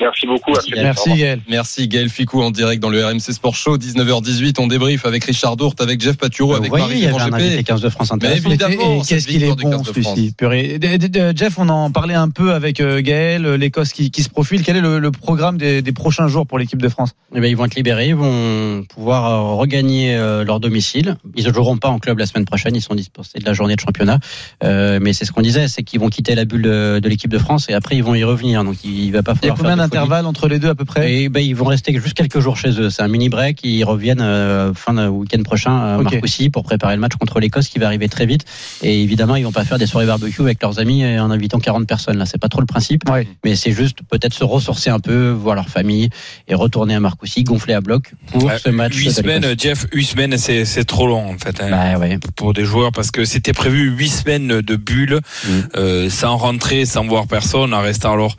Merci 0.00 0.26
beaucoup. 0.26 0.52
vite. 0.52 0.74
Au 0.76 0.82
Merci. 0.82 1.14
Gaël. 1.14 1.40
Merci 1.48 1.86
Gaël 1.86 2.08
Ficou 2.08 2.42
en 2.42 2.50
direct 2.50 2.82
dans 2.82 2.88
le 2.90 3.04
RMC 3.04 3.20
Sport 3.20 3.54
Show, 3.54 3.76
19h18. 3.78 4.56
On 4.58 4.66
débrief 4.66 5.04
avec 5.06 5.22
Richard 5.24 5.56
Dourte, 5.56 5.80
avec 5.80 6.00
Jeff 6.00 6.16
Paturo, 6.16 6.54
avec 6.54 6.70
voyez, 6.70 6.84
Marie 6.84 6.98
il 6.98 7.04
y 7.04 7.06
avait 7.06 7.20
un 7.20 7.26
GP. 7.26 7.34
invité 7.34 7.62
15 7.64 7.80
de 7.82 7.88
France 7.88 8.10
Mais 8.10 8.16
intéressant. 8.26 8.48
évidemment, 8.48 8.72
Et 8.94 8.98
cette 9.04 9.08
qu'est-ce 9.08 9.28
qu'il 9.28 9.44
est 9.44 9.48
bon 9.48 9.54
15 9.70 9.82
de 9.82 10.00
France. 10.02 10.16
celui-ci. 10.16 10.78
D- 10.78 10.98
d- 10.98 11.32
Jeff, 11.36 11.58
on 11.58 11.68
en 11.68 11.90
parlait 11.92 12.14
un 12.14 12.30
peu 12.30 12.52
avec 12.52 12.80
euh, 12.80 13.00
Gaël, 13.00 13.46
euh, 13.46 13.56
l'Écosse 13.56 13.92
qui, 13.92 14.10
qui 14.10 14.22
se 14.24 14.28
profile. 14.28 14.62
Quel 14.64 14.76
est 14.76 14.80
le, 14.80 14.98
le 14.98 15.10
programme 15.12 15.56
des, 15.58 15.82
des 15.82 15.92
prochains 15.92 16.26
jours 16.26 16.46
pour 16.48 16.58
l'équipe 16.58 16.82
de 16.82 16.88
France? 16.88 17.10
Eh 17.34 17.40
ben, 17.40 17.46
ils 17.48 17.56
vont 17.56 17.66
être 17.66 17.74
libérés, 17.76 18.08
ils 18.08 18.16
vont 18.16 18.84
pouvoir 18.88 19.26
euh, 19.26 19.54
regagner 19.56 20.16
leur 20.44 20.58
domicile. 20.58 21.16
Ils 21.36 21.46
ne 21.46 21.52
joueront 21.52 21.76
pas 21.76 21.88
en 21.88 21.98
club 21.98 22.18
la 22.18 22.26
semaine 22.26 22.44
prochaine, 22.44 22.74
ils 22.74 22.82
sont 22.82 22.94
dispensés 22.94 23.38
de 23.38 23.44
la 23.44 23.52
journée 23.52 23.76
de 23.76 23.80
championnat. 23.80 24.18
Euh, 24.64 24.98
mais 25.00 25.12
c'est 25.12 25.24
ce 25.24 25.32
qu'on 25.32 25.42
disait, 25.42 25.68
c'est 25.68 25.82
qu'ils 25.84 26.00
vont 26.00 26.08
quitter 26.08 26.34
la 26.34 26.44
bulle 26.44 26.62
de, 26.62 26.98
de 27.00 27.08
l'équipe 27.08 27.30
de 27.30 27.38
France 27.38 27.68
et 27.68 27.74
après 27.74 27.96
ils 27.96 28.02
vont 28.02 28.14
y 28.14 28.24
revenir. 28.24 28.64
Donc 28.64 28.82
il, 28.84 29.10
va 29.12 29.22
pas 29.22 29.34
falloir. 29.34 29.56
D'intervalles 29.88 30.26
entre 30.26 30.48
les 30.48 30.58
deux 30.58 30.68
à 30.68 30.74
peu 30.74 30.84
près 30.84 31.12
Et 31.12 31.28
ben, 31.28 31.40
ils 31.40 31.54
vont 31.54 31.64
rester 31.66 31.92
juste 31.94 32.14
quelques 32.14 32.40
jours 32.40 32.56
chez 32.56 32.70
eux. 32.80 32.90
C'est 32.90 33.02
un 33.02 33.08
mini 33.08 33.28
break. 33.28 33.60
Ils 33.64 33.84
reviennent 33.84 34.20
euh, 34.20 34.72
fin 34.74 34.94
de 34.94 35.06
week-end 35.06 35.42
prochain 35.42 35.76
à 35.76 35.98
Ok. 35.98 36.04
Marcoussis 36.12 36.50
pour 36.50 36.62
préparer 36.64 36.94
le 36.94 37.00
match 37.00 37.12
contre 37.18 37.40
l'Écosse 37.40 37.68
qui 37.68 37.78
va 37.78 37.86
arriver 37.86 38.08
très 38.08 38.26
vite. 38.26 38.44
Et 38.82 39.02
évidemment, 39.02 39.36
ils 39.36 39.44
vont 39.44 39.52
pas 39.52 39.64
faire 39.64 39.78
des 39.78 39.86
soirées 39.86 40.06
barbecue 40.06 40.40
avec 40.42 40.62
leurs 40.62 40.78
amis 40.78 41.02
et 41.02 41.18
en 41.20 41.30
invitant 41.30 41.58
40 41.58 41.86
personnes. 41.86 42.16
Là, 42.18 42.26
c'est 42.26 42.40
pas 42.40 42.48
trop 42.48 42.60
le 42.60 42.66
principe. 42.66 43.08
Ouais. 43.10 43.26
Mais 43.44 43.56
c'est 43.56 43.72
juste 43.72 43.98
peut-être 44.10 44.34
se 44.34 44.44
ressourcer 44.44 44.90
un 44.90 45.00
peu, 45.00 45.30
voir 45.30 45.54
leur 45.54 45.68
famille 45.68 46.08
et 46.48 46.54
retourner 46.54 46.94
à 46.94 47.00
Marcoussis, 47.00 47.44
gonfler 47.44 47.74
à 47.74 47.80
bloc 47.80 48.12
pour 48.32 48.44
Ouais, 48.44 48.58
ce 48.58 48.68
match. 48.70 48.94
Huit 48.96 49.06
de 49.08 49.10
semaines, 49.12 49.42
l'Écosse. 49.42 49.58
Jeff, 49.62 49.86
huit 49.92 50.04
semaines, 50.04 50.36
c'est 50.38 50.64
c'est 50.64 50.84
trop 50.84 51.06
long 51.06 51.30
en 51.30 51.38
fait. 51.38 51.60
hein, 51.60 51.70
Bah 51.70 51.98
ouais. 51.98 52.18
Pour 52.36 52.52
des 52.54 52.64
joueurs, 52.64 52.92
parce 52.92 53.10
que 53.10 53.24
c'était 53.24 53.52
prévu 53.52 53.90
huit 53.90 54.08
semaines 54.08 54.60
de 54.60 54.76
bulle, 54.76 55.20
Mm. 55.44 55.48
euh, 55.76 56.10
sans 56.10 56.36
rentrer, 56.36 56.84
sans 56.84 57.04
voir 57.06 57.26
personne, 57.26 57.74
en 57.74 57.80
restant 57.82 58.12
alors. 58.12 58.36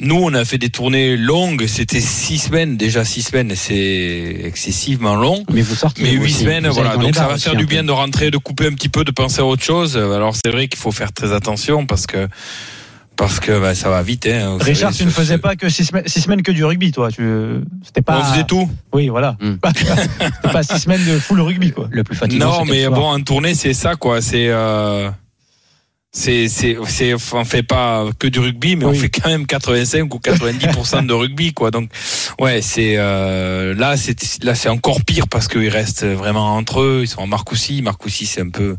Nous, 0.00 0.16
on 0.16 0.34
a 0.34 0.44
fait 0.44 0.58
des 0.58 0.68
tournées 0.68 1.16
longues, 1.16 1.66
c'était 1.66 2.00
six 2.00 2.38
semaines, 2.38 2.76
déjà 2.76 3.04
six 3.04 3.22
semaines, 3.22 3.52
c'est 3.54 4.40
excessivement 4.44 5.16
long. 5.16 5.42
Mais 5.50 5.62
vous 5.62 5.74
sortez. 5.74 6.02
Mais 6.02 6.12
huit 6.12 6.32
semaines, 6.32 6.68
voilà. 6.68 6.96
Donc 6.96 7.14
ça 7.14 7.26
va 7.26 7.38
faire 7.38 7.56
du 7.56 7.66
bien 7.66 7.82
de 7.82 7.92
rentrer, 7.92 8.30
de 8.30 8.36
couper 8.36 8.66
un 8.66 8.72
petit 8.72 8.90
peu, 8.90 9.04
de 9.04 9.10
penser 9.10 9.40
à 9.40 9.46
autre 9.46 9.62
chose. 9.62 9.96
Alors 9.96 10.34
c'est 10.36 10.50
vrai 10.50 10.68
qu'il 10.68 10.78
faut 10.78 10.92
faire 10.92 11.12
très 11.12 11.32
attention 11.32 11.86
parce 11.86 12.06
que 12.06 12.28
parce 13.16 13.40
que 13.40 13.58
bah, 13.58 13.74
ça 13.74 13.88
va 13.88 14.02
vite. 14.02 14.26
Hein, 14.26 14.58
Richard, 14.60 14.92
savez, 14.92 14.98
tu 14.98 15.04
ne 15.06 15.10
faisais 15.10 15.38
pas 15.38 15.56
que 15.56 15.68
six 15.68 15.86
semaines, 15.86 16.06
six 16.06 16.20
semaines 16.20 16.42
que 16.42 16.52
du 16.52 16.64
rugby, 16.64 16.92
toi. 16.92 17.10
Tu, 17.10 17.24
c'était 17.82 18.02
pas. 18.02 18.20
On 18.20 18.24
faisait 18.24 18.44
tout. 18.44 18.68
Oui, 18.92 19.08
voilà. 19.08 19.36
Hmm. 19.40 19.56
C'était 19.74 20.52
pas 20.52 20.62
six 20.62 20.78
semaines 20.78 21.04
de 21.04 21.18
full 21.18 21.40
rugby, 21.40 21.72
quoi. 21.72 21.88
Le 21.90 22.04
plus 22.04 22.16
fatigant. 22.16 22.58
Non, 22.58 22.64
mais 22.66 22.88
bon, 22.88 23.06
en 23.06 23.20
tournée, 23.20 23.54
c'est 23.54 23.72
ça, 23.72 23.96
quoi. 23.96 24.20
C'est, 24.20 24.48
euh, 24.48 25.10
c'est, 26.18 26.48
c'est, 26.48 26.76
c'est, 26.88 27.14
on 27.34 27.44
fait 27.44 27.62
pas 27.62 28.06
que 28.18 28.26
du 28.26 28.40
rugby, 28.40 28.74
mais 28.76 28.86
on 28.86 28.94
fait 28.94 29.10
quand 29.10 29.28
même 29.28 29.46
85 29.46 30.14
ou 30.14 30.18
90% 30.18 31.04
de 31.06 31.12
rugby, 31.12 31.52
quoi. 31.52 31.70
Donc, 31.70 31.90
ouais, 32.40 32.62
c'est, 32.62 32.94
euh, 32.96 33.74
là, 33.74 33.96
c'est, 33.98 34.42
là, 34.42 34.54
c'est 34.54 34.70
encore 34.70 35.02
pire 35.04 35.28
parce 35.28 35.46
qu'ils 35.46 35.68
restent 35.68 36.06
vraiment 36.06 36.56
entre 36.56 36.80
eux. 36.80 37.00
Ils 37.02 37.08
sont 37.08 37.20
en 37.20 37.26
Marcoussis. 37.26 37.82
Marcoussis, 37.82 38.24
c'est 38.24 38.40
un 38.40 38.48
peu, 38.48 38.76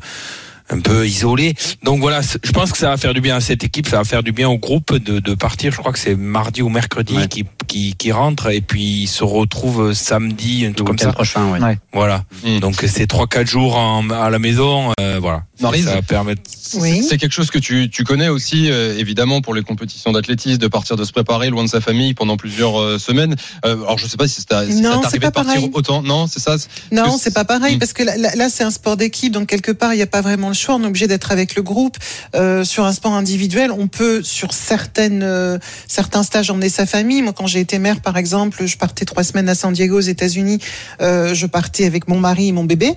un 0.70 0.80
peu 0.80 1.06
isolé. 1.08 1.54
Donc 1.84 2.02
voilà, 2.02 2.22
je 2.22 2.52
pense 2.52 2.72
que 2.72 2.78
ça 2.80 2.90
va 2.90 2.98
faire 2.98 3.14
du 3.14 3.22
bien 3.22 3.36
à 3.36 3.40
cette 3.40 3.64
équipe, 3.64 3.88
ça 3.88 3.98
va 3.98 4.04
faire 4.04 4.24
du 4.24 4.32
bien 4.32 4.50
au 4.50 4.58
groupe 4.58 4.96
de, 4.98 5.20
de 5.20 5.34
partir. 5.36 5.72
Je 5.72 5.78
crois 5.78 5.94
que 5.94 6.00
c'est 6.00 6.16
mardi 6.16 6.62
ou 6.64 6.70
mercredi 6.70 7.16
Ouais. 7.18 7.28
qui, 7.28 7.46
qui, 7.68 7.94
qui 7.96 8.12
rentre 8.12 8.50
et 8.52 8.62
puis 8.62 9.04
ils 9.04 9.08
se 9.08 9.24
retrouvent 9.24 9.94
samedi, 9.94 10.66
un 10.66 10.74
truc 10.74 10.88
comme 10.88 10.98
ça. 10.98 11.14
prochain, 11.14 11.52
ouais. 11.52 11.60
Ouais. 11.62 11.78
Voilà. 11.94 12.24
Mm. 12.44 12.60
Donc 12.60 12.84
c'est 12.86 13.08
trois 13.08 13.28
quatre 13.28 13.48
jours 13.48 13.78
en- 13.78 14.10
à 14.10 14.30
la 14.30 14.40
maison, 14.40 14.92
euh, 15.00 15.20
voilà. 15.22 15.44
Maryse 15.62 15.86
ça 15.86 15.96
va 15.96 16.02
permettre. 16.02 16.42
Oui. 16.76 17.02
C'est 17.08 17.18
quelque 17.18 17.32
chose 17.32 17.50
que 17.50 17.58
tu, 17.60 17.90
tu 17.90 18.04
connais 18.04 18.28
aussi, 18.28 18.70
euh, 18.70 18.98
évidemment, 18.98 19.42
pour 19.42 19.54
les 19.54 19.64
compétitions 19.64 20.12
d'athlétisme, 20.12 20.58
de 20.58 20.68
partir 20.68 20.96
de 20.98 21.04
se 21.06 21.12
préparer 21.12 21.50
loin 21.50 21.64
de 21.64 21.70
sa 21.70 21.80
famille 21.82 22.14
pendant 22.14 22.36
plusieurs 22.38 22.80
euh, 22.80 22.98
semaines. 23.00 23.36
Euh, 23.66 23.76
alors, 23.84 23.98
je 23.98 24.06
sais 24.08 24.18
pas 24.18 24.28
si, 24.28 24.42
c'est 24.42 24.72
si 24.72 24.82
Non, 24.82 24.90
ça 24.90 24.96
c'est 24.96 25.02
t'arrivait 25.04 25.20
pas 25.20 25.28
de 25.30 25.34
partir 25.34 25.54
pareil. 25.56 25.72
autant. 25.74 26.02
Non, 26.02 26.28
c'est 26.28 26.40
ça. 26.40 26.56
Non, 26.92 27.04
Parce 27.04 27.16
que 27.18 27.22
c'est 27.24 27.34
pas 27.34 27.46
pareil 27.46 27.76
Mm. 27.76 27.80
parce 27.80 27.94
que 27.94 28.04
là, 28.04 28.18
là- 28.18 28.36
là, 28.36 28.50
c'est 28.50 28.64
un 28.64 28.72
sport 28.72 28.98
d'équipe, 28.98 29.32
donc 29.32 29.48
quelque 29.48 29.72
part 29.72 29.94
il 29.94 29.98
n'y 29.98 30.04
a 30.04 30.08
pas 30.08 30.22
vraiment 30.22 30.50
le 30.50 30.54
choix. 30.54 30.76
On 30.76 30.84
est 30.84 30.88
obligé 30.88 31.08
d'être 31.08 31.32
avec 31.32 31.56
le 31.56 31.62
groupe. 31.64 31.98
Euh, 32.36 32.64
sur 32.64 32.84
un 32.86 32.94
sport 32.94 33.14
individuel, 33.14 33.72
on 33.72 33.88
peut 33.88 34.22
sur 34.24 34.54
certaines 34.54 35.24
euh, 35.24 35.58
certains 35.88 36.24
stages 36.24 36.50
emmener 36.52 36.70
sa 36.70 36.86
famille. 36.86 37.22
Moi, 37.22 37.34
quand 37.34 37.48
j'ai 37.48 37.60
été 37.62 37.80
mère, 37.80 38.02
par 38.02 38.18
exemple, 38.18 38.66
je 38.66 38.78
partais 38.78 39.06
trois 39.06 39.24
semaines 39.24 39.48
à 39.50 39.56
San 39.56 39.72
Diego 39.74 39.98
aux 39.98 40.02
États-Unis. 40.02 40.60
Euh, 41.02 41.34
je 41.34 41.46
partais 41.46 41.86
avec 41.86 42.08
mon 42.10 42.20
mari 42.20 42.50
et 42.50 42.52
mon 42.52 42.66
bébé, 42.66 42.94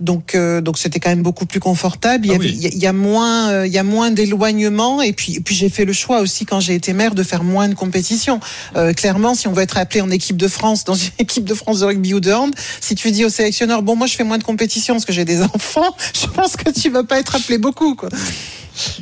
donc 0.00 0.34
euh, 0.34 0.60
donc 0.60 0.78
c'était 0.78 1.00
quand 1.00 1.10
même 1.10 1.22
beaucoup 1.22 1.46
plus 1.46 1.60
confortable. 1.60 2.03
Il 2.22 2.26
y, 2.26 2.32
Ah 2.32 2.34
avait- 2.36 2.44
oui. 2.44 2.58
il 2.72 2.78
y 2.78 2.86
a- 2.86 2.92
moins 2.92 3.50
euh, 3.50 3.66
il 3.66 3.72
y 3.72 3.78
a 3.78 3.82
moins 3.82 4.10
d'éloignement 4.10 5.00
et 5.02 5.12
puis 5.12 5.36
et 5.36 5.40
puis 5.40 5.54
j'ai 5.54 5.68
fait 5.68 5.84
le 5.84 5.92
choix 5.92 6.20
aussi 6.20 6.44
quand 6.46 6.60
j'ai 6.60 6.74
été 6.74 6.92
mère 6.92 7.14
de 7.14 7.22
faire 7.22 7.42
moins 7.44 7.68
de 7.68 7.74
compétitions. 7.74 8.40
Euh, 8.76 8.92
clairement, 8.92 9.34
si 9.34 9.48
on 9.48 9.52
veut 9.52 9.62
être 9.62 9.78
appelé 9.78 10.00
en 10.00 10.10
équipe 10.10 10.36
de 10.36 10.48
France 10.48 10.84
dans 10.84 10.94
une 10.94 11.10
équipe 11.18 11.44
de 11.44 11.54
France 11.54 11.80
de 11.80 11.86
rugby 11.86 12.14
ou 12.14 12.20
de 12.20 12.32
hand, 12.32 12.54
si 12.80 12.94
tu 12.94 13.10
dis 13.10 13.24
au 13.24 13.28
sélectionneur 13.28 13.82
bon 13.82 13.96
moi 13.96 14.06
je 14.06 14.14
fais 14.14 14.24
moins 14.24 14.38
de 14.38 14.44
compétitions 14.44 14.94
parce 14.94 15.04
que 15.04 15.12
j'ai 15.12 15.24
des 15.24 15.42
enfants, 15.54 15.94
je 16.20 16.26
pense 16.26 16.56
que 16.56 16.70
tu 16.70 16.90
vas 16.90 17.04
pas 17.04 17.18
être 17.18 17.36
appelé 17.36 17.58
beaucoup 17.58 17.94
quoi. 17.94 18.08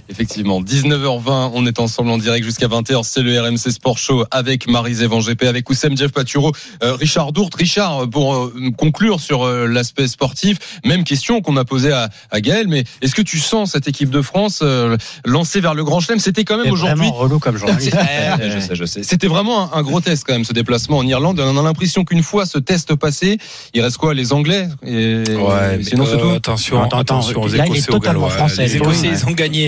Effectivement, 0.09 0.61
19h20, 0.63 1.51
on 1.55 1.67
est 1.67 1.79
ensemble 1.81 2.11
en 2.11 2.19
direct 2.19 2.45
jusqu'à 2.45 2.69
20h. 2.69 3.03
C'est 3.05 3.23
le 3.23 3.41
RMC 3.41 3.71
Sport 3.71 3.99
Show 3.99 4.25
avec 4.31 4.69
Marie 4.69 4.95
Van 5.07 5.21
GP, 5.21 5.45
avec 5.45 5.69
Oussem 5.71 5.97
Jeff 5.97 6.13
Paturo, 6.13 6.53
euh, 6.83 6.95
Richard 6.95 7.33
Dourte. 7.33 7.55
Richard, 7.55 8.09
pour 8.11 8.35
euh, 8.35 8.53
conclure 8.77 9.21
sur 9.21 9.45
euh, 9.45 9.67
l'aspect 9.67 10.09
sportif, 10.09 10.59
même 10.85 11.05
question 11.05 11.41
qu'on 11.41 11.57
a 11.57 11.65
posée 11.65 11.93
à, 11.93 12.09
à 12.31 12.41
Gaël, 12.41 12.67
mais 12.69 12.85
est-ce 13.01 13.15
que 13.15 13.23
tu 13.23 13.39
sens 13.39 13.73
cette 13.73 13.89
équipe 13.89 14.11
de 14.11 14.23
France 14.23 14.61
euh, 14.63 14.97
lancée 15.25 15.61
vers 15.61 15.75
le 15.75 15.85
Grand 15.85 16.01
Chelem? 16.01 16.19
C'était 16.19 16.45
quand 16.45 16.57
même 16.59 16.73
aujourd'hui. 16.73 17.07
vraiment 17.07 17.13
relou 17.19 17.39
comme 17.39 17.57
journaliste. 17.57 17.97
Je 18.43 18.59
sais, 18.61 18.75
je 18.75 18.85
sais. 18.85 19.03
C'était 19.03 19.27
vraiment 19.29 19.73
un, 19.75 19.79
un 19.79 19.83
gros 19.83 20.01
test 20.01 20.25
quand 20.27 20.33
même 20.33 20.45
ce 20.45 20.53
déplacement 20.53 20.99
en 20.99 21.07
Irlande. 21.07 21.41
On 21.41 21.57
a 21.59 21.63
l'impression 21.63 22.05
qu'une 22.05 22.23
fois 22.23 22.47
ce 22.47 22.59
test 22.59 22.95
passé, 22.95 23.39
il 23.75 23.81
reste 23.81 23.97
quoi 23.97 24.15
Les 24.15 24.33
Anglais? 24.33 24.69
Et, 24.85 25.23
Ouais, 25.33 25.79
mais 25.79 25.85
Sinon 25.85 26.05
c'est 26.07 26.15
euh, 26.15 26.19
tout. 26.19 26.31
attention, 26.31 26.83
attends, 26.83 26.99
attention 26.99 27.41
aux 27.43 27.49
Écossais, 27.49 27.89
aux 27.91 27.93
totalement 27.93 28.27
Gallois. 28.27 28.31
français, 28.31 28.63
Les. 28.67 28.77
Écossais, 28.77 29.09
ils 29.09 29.27
ont 29.27 29.33
gagné 29.33 29.62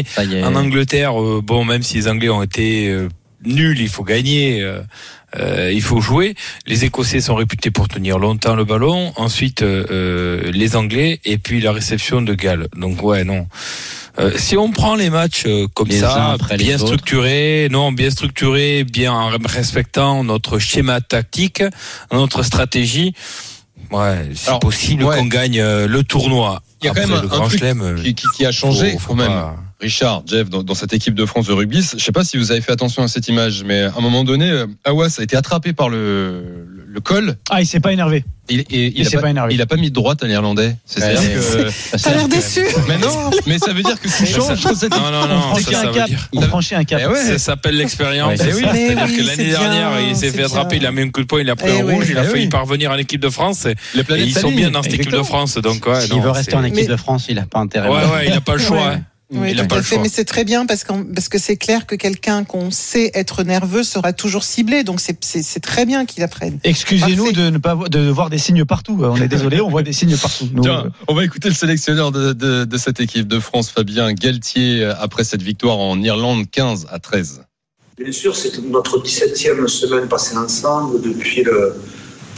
En 0.44 0.54
Angleterre. 0.54 1.20
euh, 1.20 1.40
bon, 1.42 1.64
même 1.64 1.82
si 1.82 1.96
les 1.96 2.08
Anglais 2.08 2.30
ont 2.30 2.42
été 2.42 2.88
euh, 2.88 3.08
nuls, 3.44 3.80
il 3.80 3.88
faut 3.88 4.04
gagner. 4.04 4.62
euh, 4.62 5.72
il 5.72 5.82
faut 5.82 6.00
jouer. 6.00 6.36
Les 6.66 6.84
Écossais 6.84 7.20
sont 7.20 7.34
réputés 7.34 7.70
pour 7.72 7.88
tenir 7.88 8.18
longtemps 8.18 8.54
le 8.54 8.64
ballon. 8.64 9.12
Ensuite, 9.16 9.62
euh, 9.62 10.50
les 10.52 10.76
Anglais 10.76 11.20
et 11.24 11.38
puis 11.38 11.60
la 11.60 11.72
réception 11.72 12.22
de 12.22 12.34
Galles. 12.34 12.68
Donc 12.76 13.02
ouais, 13.02 13.24
non. 13.24 13.46
Euh, 14.20 14.30
si 14.36 14.56
on 14.56 14.70
prend 14.70 14.94
les 14.94 15.10
matchs 15.10 15.44
comme 15.74 15.88
Les 15.88 15.98
ça, 15.98 16.36
bien 16.56 16.78
structurés, 16.78 17.66
non, 17.68 17.90
bien 17.90 18.10
structurés, 18.10 18.84
bien 18.84 19.12
en 19.12 19.28
respectant 19.44 20.22
notre 20.22 20.60
schéma 20.60 21.00
tactique, 21.00 21.64
notre 22.12 22.44
stratégie, 22.44 23.12
ouais, 23.90 24.30
c'est 24.34 24.60
possible 24.60 25.02
ouais. 25.02 25.16
qu'on 25.16 25.26
gagne 25.26 25.60
le 25.60 26.02
tournoi. 26.04 26.62
Il 26.84 26.86
y 26.86 26.90
a 26.90 26.94
quand 26.94 27.00
même 27.08 27.18
un 27.18 27.26
Grand 27.26 27.48
truc 27.48 27.60
qui, 28.02 28.14
qui- 28.14 28.26
qui 28.36 28.46
a 28.46 28.52
changé 28.52 28.92
faut- 28.92 28.98
faut 28.98 29.08
quand 29.10 29.16
même. 29.16 29.28
pas- 29.28 29.56
Richard, 29.80 30.22
Jeff, 30.26 30.48
dans, 30.48 30.62
dans 30.62 30.74
cette 30.74 30.92
équipe 30.94 31.14
de 31.14 31.26
France 31.26 31.46
de 31.48 31.52
rugby, 31.52 31.82
je 31.82 32.02
sais 32.02 32.12
pas 32.12 32.24
si 32.24 32.36
vous 32.38 32.52
avez 32.52 32.60
fait 32.60 32.72
attention 32.72 33.02
à 33.02 33.08
cette 33.08 33.28
image, 33.28 33.64
mais 33.64 33.82
à 33.82 33.92
un 33.96 34.00
moment 34.00 34.24
donné, 34.24 34.48
euh, 34.50 34.66
Awas 34.84 35.16
a 35.18 35.22
été 35.22 35.36
attrapé 35.36 35.72
par 35.72 35.88
le, 35.90 36.64
le, 36.68 36.83
le 36.94 37.00
col. 37.00 37.34
Ah, 37.50 37.60
il 37.60 37.66
s'est 37.66 37.80
pas 37.80 37.92
énervé. 37.92 38.24
Il, 38.48 38.60
il, 38.70 38.92
Il 38.98 39.06
a 39.06 39.10
s'est 39.10 39.16
pas 39.18 39.30
énervé. 39.30 39.52
il 39.54 39.60
a 39.62 39.66
pas 39.66 39.76
mis 39.76 39.88
de 39.88 39.94
droite 39.94 40.22
à 40.22 40.26
l'Irlandais. 40.26 40.76
C'est-à-dire 40.86 41.18
Ouais, 41.20 41.64
que. 41.64 41.98
T'as 42.02 42.14
l'air 42.14 42.28
déçu. 42.28 42.64
Mais 42.88 42.98
non, 42.98 43.30
mais 43.46 43.58
ça 43.58 43.72
veut 43.72 43.82
dire 43.82 43.98
que 44.00 44.06
tu 44.06 44.26
changes 44.26 44.58
cette 44.76 44.92
Non, 44.92 45.10
non, 45.10 45.22
On 45.24 45.26
non, 45.28 45.40
franchit 45.40 45.64
ça, 45.64 45.70
un 45.78 45.82
ça 45.82 45.86
veut 45.88 45.94
cap. 45.94 46.08
dire. 46.08 46.28
On 46.34 46.42
franchit 46.42 46.74
un 46.76 46.84
cap. 46.84 47.00
Eh 47.02 47.06
ouais. 47.08 47.16
Ça 47.24 47.38
s'appelle 47.38 47.76
l'expérience. 47.76 48.28
Ouais, 48.28 48.36
c'est 48.36 48.54
oui. 48.54 48.62
ça. 48.62 48.72
Mais 48.72 48.86
C'est-à-dire 48.88 49.04
oui, 49.08 49.16
que 49.16 49.22
c'est 49.24 49.36
l'année 49.36 49.50
dernière, 49.50 49.90
bien, 49.90 50.00
il 50.08 50.14
s'est 50.16 50.30
c'est 50.30 50.36
fait 50.36 50.44
attraper, 50.44 50.76
il 50.76 50.86
a 50.86 50.92
mis 50.92 51.02
un 51.02 51.10
coup 51.10 51.20
de 51.22 51.26
poing, 51.26 51.40
il 51.40 51.50
a 51.50 51.56
pris 51.56 51.70
Eh 51.74 51.80
un 51.80 51.84
oui. 51.84 51.94
rouge, 51.94 52.06
il 52.10 52.18
a 52.18 52.24
Eh 52.24 52.28
failli 52.28 52.48
parvenir 52.48 52.90
en 52.92 52.96
équipe 52.96 53.20
de 53.20 53.30
France. 53.30 53.66
Et, 53.66 53.74
ils 54.18 54.34
sont 54.38 54.52
bien 54.52 54.70
dans 54.70 54.82
cette 54.82 54.94
équipe 54.94 55.10
de. 55.10 55.22
France. 55.22 55.56
Donc, 55.56 55.84
ouais, 55.86 56.00
S'il 56.02 56.20
veut 56.20 56.30
rester 56.30 56.52
c'est- 56.52 56.56
en 56.56 56.64
équipe 56.64 56.88
de 56.88 56.96
France, 56.96 57.26
il 57.28 57.36
n'a 57.36 57.46
pas 57.46 57.58
intérêt. 57.60 57.88
Ouais, 57.88 57.94
ouais, 57.96 58.26
il 58.26 58.30
n'a 58.30 58.40
pas 58.40 58.52
le 58.54 58.58
choix. 58.60 58.96
Hein. 59.36 59.40
Oui, 59.42 59.50
il 59.52 59.56
tout 59.60 59.66
pas 59.66 59.76
à 59.76 59.78
le 59.78 59.84
fait, 59.84 59.94
choix. 59.96 60.02
mais 60.02 60.08
c'est 60.08 60.24
très 60.24 60.44
bien 60.44 60.66
parce, 60.66 60.84
que 60.84 61.38
c'est 61.38 61.56
clair 61.56 61.86
que 61.86 61.94
quelqu'un 61.94 62.44
qu'on 62.44 62.70
sait 62.70 63.10
être 63.14 63.42
nerveux 63.42 63.82
sera 63.82 64.12
toujours 64.12 64.44
ciblé, 64.44 64.84
donc 64.84 65.00
c'est- 65.00 65.60
très 65.60 65.86
bien 65.86 66.04
qu'il 66.04 66.22
apprenne. 66.22 66.58
Excusez-nous 66.64 67.32
de 67.32 67.50
ne 67.50 67.58
pas 67.58 67.76
de 67.88 68.08
voir 68.10 68.28
des 68.30 68.38
signes 68.38 68.64
partout. 68.64 68.98
On 69.02 69.16
est 69.16 69.28
désolé, 69.28 69.60
on 69.60 69.70
voit 69.70 69.82
des 69.82 69.92
signes 69.92 70.16
partout. 70.16 70.48
Nous, 70.52 70.62
Tiens, 70.62 70.84
euh, 70.86 70.90
on 71.08 71.14
va 71.14 71.24
écouter 71.24 71.48
le 71.48 71.54
sélectionneur 71.54 72.12
de, 72.12 72.32
de, 72.32 72.64
de 72.64 72.76
cette 72.76 73.00
équipe 73.00 73.26
de 73.28 73.38
France, 73.40 73.70
Fabien 73.70 74.12
Galtier, 74.12 74.84
après 74.84 75.24
cette 75.24 75.42
victoire 75.42 75.78
en 75.78 76.00
Irlande 76.02 76.50
15 76.50 76.86
à 76.90 76.98
13. 76.98 77.42
Bien 77.98 78.12
sûr, 78.12 78.34
c'est 78.34 78.58
notre 78.64 78.98
17e 79.02 79.68
semaine 79.68 80.08
passée 80.08 80.36
ensemble 80.36 81.00
depuis 81.00 81.42
le, 81.44 81.74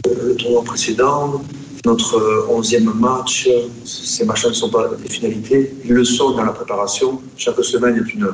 le 0.05 0.35
tournoi 0.35 0.63
précédent. 0.63 1.43
Notre 1.85 2.17
euh, 2.17 2.47
onzième 2.49 2.91
match. 2.93 3.49
Ces 3.85 4.25
matchs 4.25 4.45
ne 4.45 4.53
sont 4.53 4.69
pas 4.69 4.89
des 4.95 5.09
finalités, 5.09 5.73
ils 5.83 5.93
le 5.93 6.03
sont 6.03 6.31
dans 6.31 6.43
la 6.43 6.51
préparation. 6.51 7.21
Chaque 7.37 7.63
semaine 7.63 7.97
est 7.97 8.13
une, 8.13 8.29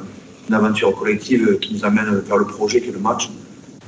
aventure 0.51 0.93
collective 0.93 1.57
qui 1.59 1.73
nous 1.73 1.85
amène 1.85 2.19
vers 2.19 2.37
le 2.37 2.45
projet 2.45 2.81
qui 2.81 2.89
est 2.89 2.91
le 2.91 2.99
match. 2.99 3.29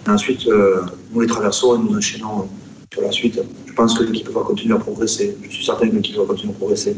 Ensuite, 0.07 0.47
euh, 0.47 0.81
nous 1.11 1.21
les 1.21 1.27
traversons 1.27 1.75
et 1.75 1.79
nous 1.79 1.95
enchaînons 1.95 2.47
sur 2.91 3.01
la 3.01 3.11
suite. 3.11 3.39
Je 3.65 3.73
pense 3.73 3.97
que 3.97 4.03
l'équipe 4.03 4.29
va 4.29 4.41
continuer 4.41 4.73
à 4.73 4.79
progresser. 4.79 5.37
Je 5.43 5.49
suis 5.49 5.65
certain 5.65 5.89
que 5.89 5.95
l'équipe 5.95 6.15
va 6.15 6.25
continuer 6.25 6.53
à 6.53 6.57
progresser. 6.57 6.95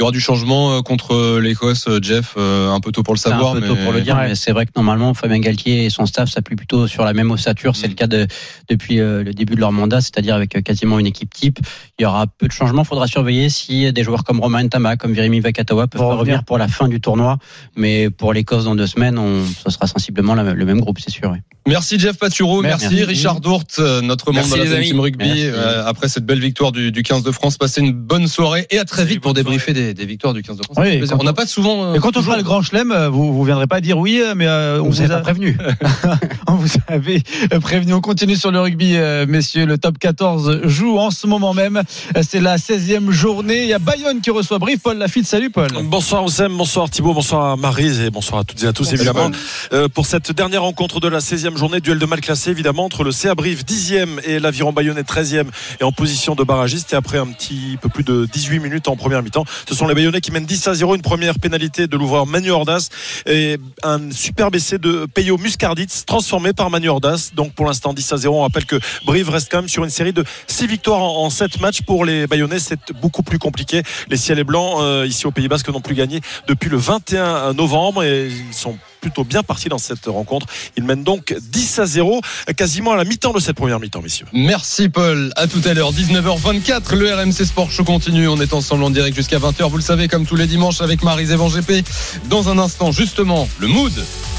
Il 0.00 0.02
y 0.02 0.04
aura 0.04 0.12
du 0.12 0.20
changement 0.20 0.78
euh, 0.78 0.80
contre 0.80 1.38
l'Écosse, 1.40 1.84
euh, 1.86 1.98
Jeff, 2.00 2.32
euh, 2.38 2.70
un 2.70 2.80
peu 2.80 2.90
tôt 2.90 3.02
pour 3.02 3.12
le 3.12 3.18
savoir. 3.18 3.50
un 3.50 3.54
peu 3.56 3.60
mais... 3.60 3.66
tôt 3.68 3.76
pour 3.84 3.92
le 3.92 4.00
dire, 4.00 4.16
mais 4.16 4.34
c'est 4.34 4.50
vrai 4.50 4.64
que 4.64 4.70
normalement, 4.74 5.12
Fabien 5.12 5.40
Galtier 5.40 5.84
et 5.84 5.90
son 5.90 6.06
staff 6.06 6.30
s'appuient 6.30 6.56
plutôt 6.56 6.86
sur 6.86 7.04
la 7.04 7.12
même 7.12 7.30
ossature. 7.30 7.76
C'est 7.76 7.88
Mm. 7.88 7.90
le 7.90 7.94
cas 7.96 8.06
de, 8.06 8.26
depuis 8.70 8.98
euh, 8.98 9.22
le 9.22 9.34
début 9.34 9.56
de 9.56 9.60
leur 9.60 9.72
mandat, 9.72 10.00
c'est-à-dire 10.00 10.34
avec 10.36 10.56
euh, 10.56 10.62
quasiment 10.62 10.98
une 10.98 11.06
équipe 11.06 11.34
type. 11.34 11.58
Il 11.98 12.04
y 12.04 12.06
aura 12.06 12.26
peu 12.28 12.46
de 12.48 12.52
changements. 12.52 12.80
Il 12.80 12.86
faudra 12.86 13.06
surveiller 13.08 13.50
si 13.50 13.92
des 13.92 14.02
joueurs 14.02 14.24
comme 14.24 14.40
Romain 14.40 14.66
Tama, 14.68 14.96
comme 14.96 15.12
Virimi 15.12 15.40
Vakatawa 15.40 15.86
peuvent 15.86 16.00
revenir. 16.00 16.18
revenir 16.20 16.44
pour 16.44 16.56
la 16.56 16.68
fin 16.68 16.88
du 16.88 16.98
tournoi. 17.02 17.36
Mais 17.76 18.08
pour 18.08 18.32
l'Écosse 18.32 18.64
dans 18.64 18.74
deux 18.74 18.86
semaines, 18.86 19.18
on, 19.18 19.44
ce 19.44 19.68
sera 19.70 19.86
sensiblement 19.86 20.34
la- 20.34 20.54
le 20.54 20.64
même 20.64 20.80
groupe, 20.80 20.98
c'est 20.98 21.10
sûr. 21.10 21.34
Merci 21.68 21.98
Jeff 21.98 22.16
Paturo, 22.16 22.62
merci, 22.62 22.86
Merci. 22.88 23.04
Richard 23.04 23.40
Dourte, 23.40 23.76
euh, 23.80 24.00
notre 24.00 24.32
membre 24.32 24.56
de 24.56 24.62
la. 24.62 24.80
Team 24.82 24.98
Rugby. 24.98 25.42
Euh, 25.44 25.84
après 25.86 26.08
cette 26.08 26.24
belle 26.24 26.40
victoire 26.40 26.72
du, 26.72 26.90
du 26.90 27.02
15 27.02 27.22
de 27.22 27.30
France, 27.30 27.58
passez 27.58 27.82
une 27.82 27.92
bonne 27.92 28.26
soirée 28.28 28.66
et 28.70 28.78
à 28.78 28.86
très 28.86 29.04
vite 29.04 29.20
pour 29.20 29.34
débriefer 29.34 29.74
des, 29.74 29.89
des 29.94 30.06
victoires 30.06 30.34
du 30.34 30.42
15 30.42 30.56
de 30.56 30.62
France. 30.64 30.76
Oui, 30.80 31.02
on 31.18 31.22
n'a 31.24 31.32
pas 31.32 31.46
souvent. 31.46 31.84
euh, 31.84 31.94
Et 31.94 31.98
quand 31.98 32.16
on 32.16 32.22
fera 32.22 32.36
le 32.36 32.42
grand 32.42 32.62
chelem, 32.62 32.92
euh, 32.92 33.08
vous 33.08 33.32
vous 33.32 33.44
viendrez 33.44 33.66
pas 33.66 33.80
dire 33.80 33.98
oui, 33.98 34.20
euh, 34.22 34.34
mais 34.36 34.46
euh, 34.46 34.80
on, 34.80 34.86
On 34.86 34.90
vous 34.90 35.12
a 35.12 35.18
prévenu. 35.20 35.56
on 36.46 36.54
vous 36.54 36.68
avait 36.88 37.22
prévenu. 37.60 37.92
On 37.94 38.00
continue 38.00 38.36
sur 38.36 38.50
le 38.50 38.60
rugby, 38.60 38.96
euh, 38.96 39.26
messieurs. 39.26 39.66
Le 39.66 39.78
top 39.78 39.98
14 39.98 40.62
joue 40.64 40.98
en 40.98 41.10
ce 41.10 41.26
moment 41.26 41.54
même. 41.54 41.82
C'est 42.22 42.40
la 42.40 42.56
16e 42.56 43.10
journée. 43.10 43.62
Il 43.62 43.68
y 43.68 43.74
a 43.74 43.78
Bayonne 43.78 44.20
qui 44.20 44.30
reçoit 44.30 44.58
Brive. 44.58 44.78
Paul 44.80 44.96
Lafitte, 44.98 45.26
salut 45.26 45.50
Paul. 45.50 45.68
Bonsoir 45.84 46.24
Oussem, 46.24 46.56
bonsoir 46.56 46.88
Thibaut, 46.90 47.12
bonsoir 47.14 47.56
Marise 47.56 48.00
et 48.00 48.10
bonsoir 48.10 48.40
à 48.40 48.44
toutes 48.44 48.62
et 48.62 48.66
à 48.66 48.72
tous 48.72 48.84
Bonsoir. 48.90 48.94
évidemment. 48.94 49.30
Euh, 49.72 49.88
pour 49.88 50.06
cette 50.06 50.32
dernière 50.32 50.62
rencontre 50.62 51.00
de 51.00 51.08
la 51.08 51.18
16e 51.20 51.56
journée, 51.56 51.80
duel 51.80 51.98
de 51.98 52.06
mal 52.06 52.20
classé 52.20 52.50
évidemment 52.50 52.84
entre 52.84 53.04
le 53.04 53.12
CA 53.12 53.34
Brive 53.34 53.64
10e 53.64 54.20
et 54.24 54.38
l'Aviron 54.38 54.72
Bayonnais 54.72 55.02
13e 55.02 55.44
et 55.80 55.84
en 55.84 55.92
position 55.92 56.34
de 56.34 56.44
barragiste 56.44 56.92
et 56.92 56.96
après 56.96 57.18
un 57.18 57.26
petit 57.26 57.78
peu 57.80 57.88
plus 57.88 58.04
de 58.04 58.26
18 58.32 58.58
minutes 58.60 58.88
en 58.88 58.96
première 58.96 59.22
mi-temps, 59.22 59.44
ce 59.70 59.76
sont 59.76 59.86
les 59.86 59.94
Bayonnais 59.94 60.20
qui 60.20 60.32
mènent 60.32 60.46
10 60.46 60.66
à 60.66 60.74
0, 60.74 60.96
une 60.96 61.00
première 61.00 61.38
pénalité 61.38 61.86
de 61.86 61.96
l'ouvreur 61.96 62.26
Manu 62.26 62.50
Ordas 62.50 62.88
et 63.24 63.56
un 63.84 64.10
superbe 64.10 64.56
essai 64.56 64.78
de 64.78 65.06
Peyo 65.06 65.38
Muscarditz 65.38 66.04
transformé 66.04 66.52
par 66.52 66.70
Manu 66.70 66.88
Ordas. 66.88 67.30
Donc 67.34 67.52
pour 67.52 67.66
l'instant 67.66 67.92
10 67.92 68.12
à 68.12 68.16
0, 68.16 68.36
on 68.36 68.42
rappelle 68.42 68.66
que 68.66 68.80
Brive 69.04 69.30
reste 69.30 69.48
quand 69.48 69.58
même 69.58 69.68
sur 69.68 69.84
une 69.84 69.90
série 69.90 70.12
de 70.12 70.24
6 70.48 70.66
victoires 70.66 71.02
en, 71.02 71.24
en 71.24 71.30
7 71.30 71.60
matchs 71.60 71.82
pour 71.82 72.04
les 72.04 72.26
Bayonnais, 72.26 72.58
c'est 72.58 72.92
beaucoup 73.00 73.22
plus 73.22 73.38
compliqué. 73.38 73.84
Les 74.08 74.16
ciels 74.16 74.40
et 74.40 74.44
blancs 74.44 74.80
euh, 74.80 75.06
ici 75.06 75.28
au 75.28 75.30
Pays 75.30 75.46
Basque 75.46 75.68
n'ont 75.68 75.80
plus 75.80 75.94
gagné 75.94 76.20
depuis 76.48 76.68
le 76.68 76.76
21 76.76 77.52
novembre 77.52 78.02
et 78.02 78.26
ils 78.26 78.54
sont 78.54 78.76
plutôt 79.00 79.24
bien 79.24 79.42
partis 79.42 79.68
dans 79.68 79.78
cette 79.78 80.06
rencontre. 80.06 80.46
Ils 80.76 80.84
mènent 80.84 81.04
donc 81.04 81.34
10 81.40 81.78
à 81.78 81.86
0, 81.86 82.20
quasiment 82.56 82.92
à 82.92 82.96
la 82.96 83.04
mi-temps 83.04 83.32
de 83.32 83.40
cette 83.40 83.56
première 83.56 83.80
mi-temps, 83.80 84.02
messieurs. 84.02 84.26
Merci 84.32 84.88
Paul. 84.88 85.32
À 85.36 85.46
tout 85.46 85.60
à 85.64 85.74
l'heure, 85.74 85.92
19h24. 85.92 86.94
Le 86.94 87.14
RMC 87.14 87.44
Sport 87.46 87.70
Show 87.70 87.84
continue. 87.84 88.28
On 88.28 88.40
est 88.40 88.52
ensemble 88.52 88.84
en 88.84 88.90
direct 88.90 89.16
jusqu'à 89.16 89.38
20h. 89.38 89.68
Vous 89.70 89.76
le 89.76 89.82
savez, 89.82 90.08
comme 90.08 90.26
tous 90.26 90.36
les 90.36 90.46
dimanches 90.46 90.80
avec 90.80 91.02
Marise 91.02 91.30
Evan 91.32 91.48
GP. 91.50 91.84
Dans 92.28 92.48
un 92.48 92.58
instant, 92.58 92.92
justement, 92.92 93.48
le 93.58 93.66
mood 93.68 93.92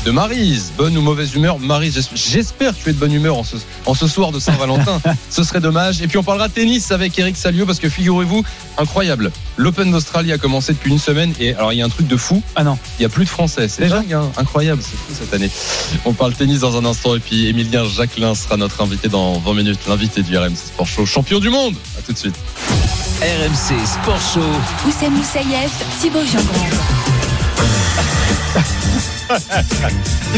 de 0.05 0.11
Marise. 0.11 0.71
Bonne 0.77 0.97
ou 0.97 1.01
mauvaise 1.01 1.35
humeur? 1.35 1.59
Marise, 1.59 1.93
j'es- 1.95 2.15
j'espère 2.31 2.75
que 2.77 2.83
tu 2.83 2.89
es 2.89 2.93
de 2.93 2.97
bonne 2.97 3.13
humeur 3.13 3.37
en 3.37 3.43
ce, 3.43 3.55
en 3.85 3.93
ce 3.93 4.07
soir 4.07 4.31
de 4.31 4.39
Saint-Valentin. 4.39 4.99
ce 5.29 5.43
serait 5.43 5.59
dommage. 5.61 6.01
Et 6.01 6.07
puis 6.07 6.17
on 6.17 6.23
parlera 6.23 6.49
tennis 6.49 6.91
avec 6.91 7.17
Eric 7.19 7.37
Salio 7.37 7.65
parce 7.65 7.79
que 7.79 7.89
figurez-vous, 7.89 8.43
incroyable. 8.77 9.31
L'Open 9.57 9.91
d'Australie 9.91 10.31
a 10.31 10.37
commencé 10.37 10.73
depuis 10.73 10.91
une 10.91 10.99
semaine. 10.99 11.33
Et 11.39 11.53
alors, 11.53 11.71
il 11.73 11.77
y 11.77 11.81
a 11.81 11.85
un 11.85 11.89
truc 11.89 12.07
de 12.07 12.17
fou. 12.17 12.41
Ah 12.55 12.63
non. 12.63 12.77
Il 12.97 13.01
n'y 13.01 13.05
a 13.05 13.09
plus 13.09 13.25
de 13.25 13.29
Français. 13.29 13.67
C'est 13.67 13.83
Déjà 13.83 13.99
dingue, 13.99 14.13
hein. 14.13 14.31
incroyable. 14.37 14.50
C'est 14.53 14.97
fou 14.97 15.13
cette 15.17 15.33
année. 15.33 15.49
On 16.05 16.13
parle 16.13 16.33
tennis 16.33 16.59
dans 16.59 16.75
un 16.77 16.83
instant. 16.85 17.15
Et 17.15 17.19
puis 17.19 17.47
Emilien 17.47 17.85
Jacquelin 17.85 18.35
sera 18.35 18.57
notre 18.57 18.81
invité 18.83 19.07
dans 19.07 19.39
20 19.39 19.53
minutes. 19.53 19.79
L'invité 19.87 20.23
du 20.23 20.37
RMC 20.37 20.55
Sport 20.55 20.87
Show, 20.87 21.05
champion 21.05 21.39
du 21.39 21.49
monde. 21.49 21.75
À 21.97 22.01
tout 22.01 22.11
de 22.13 22.17
suite. 22.17 22.35
RMC 23.21 23.85
Sport 23.85 24.19
Show. 24.33 24.41
Oussem 24.87 25.13
Moussaïef, 25.13 25.71
Thibaut 26.01 26.19
Jean-Grand. 26.25 26.67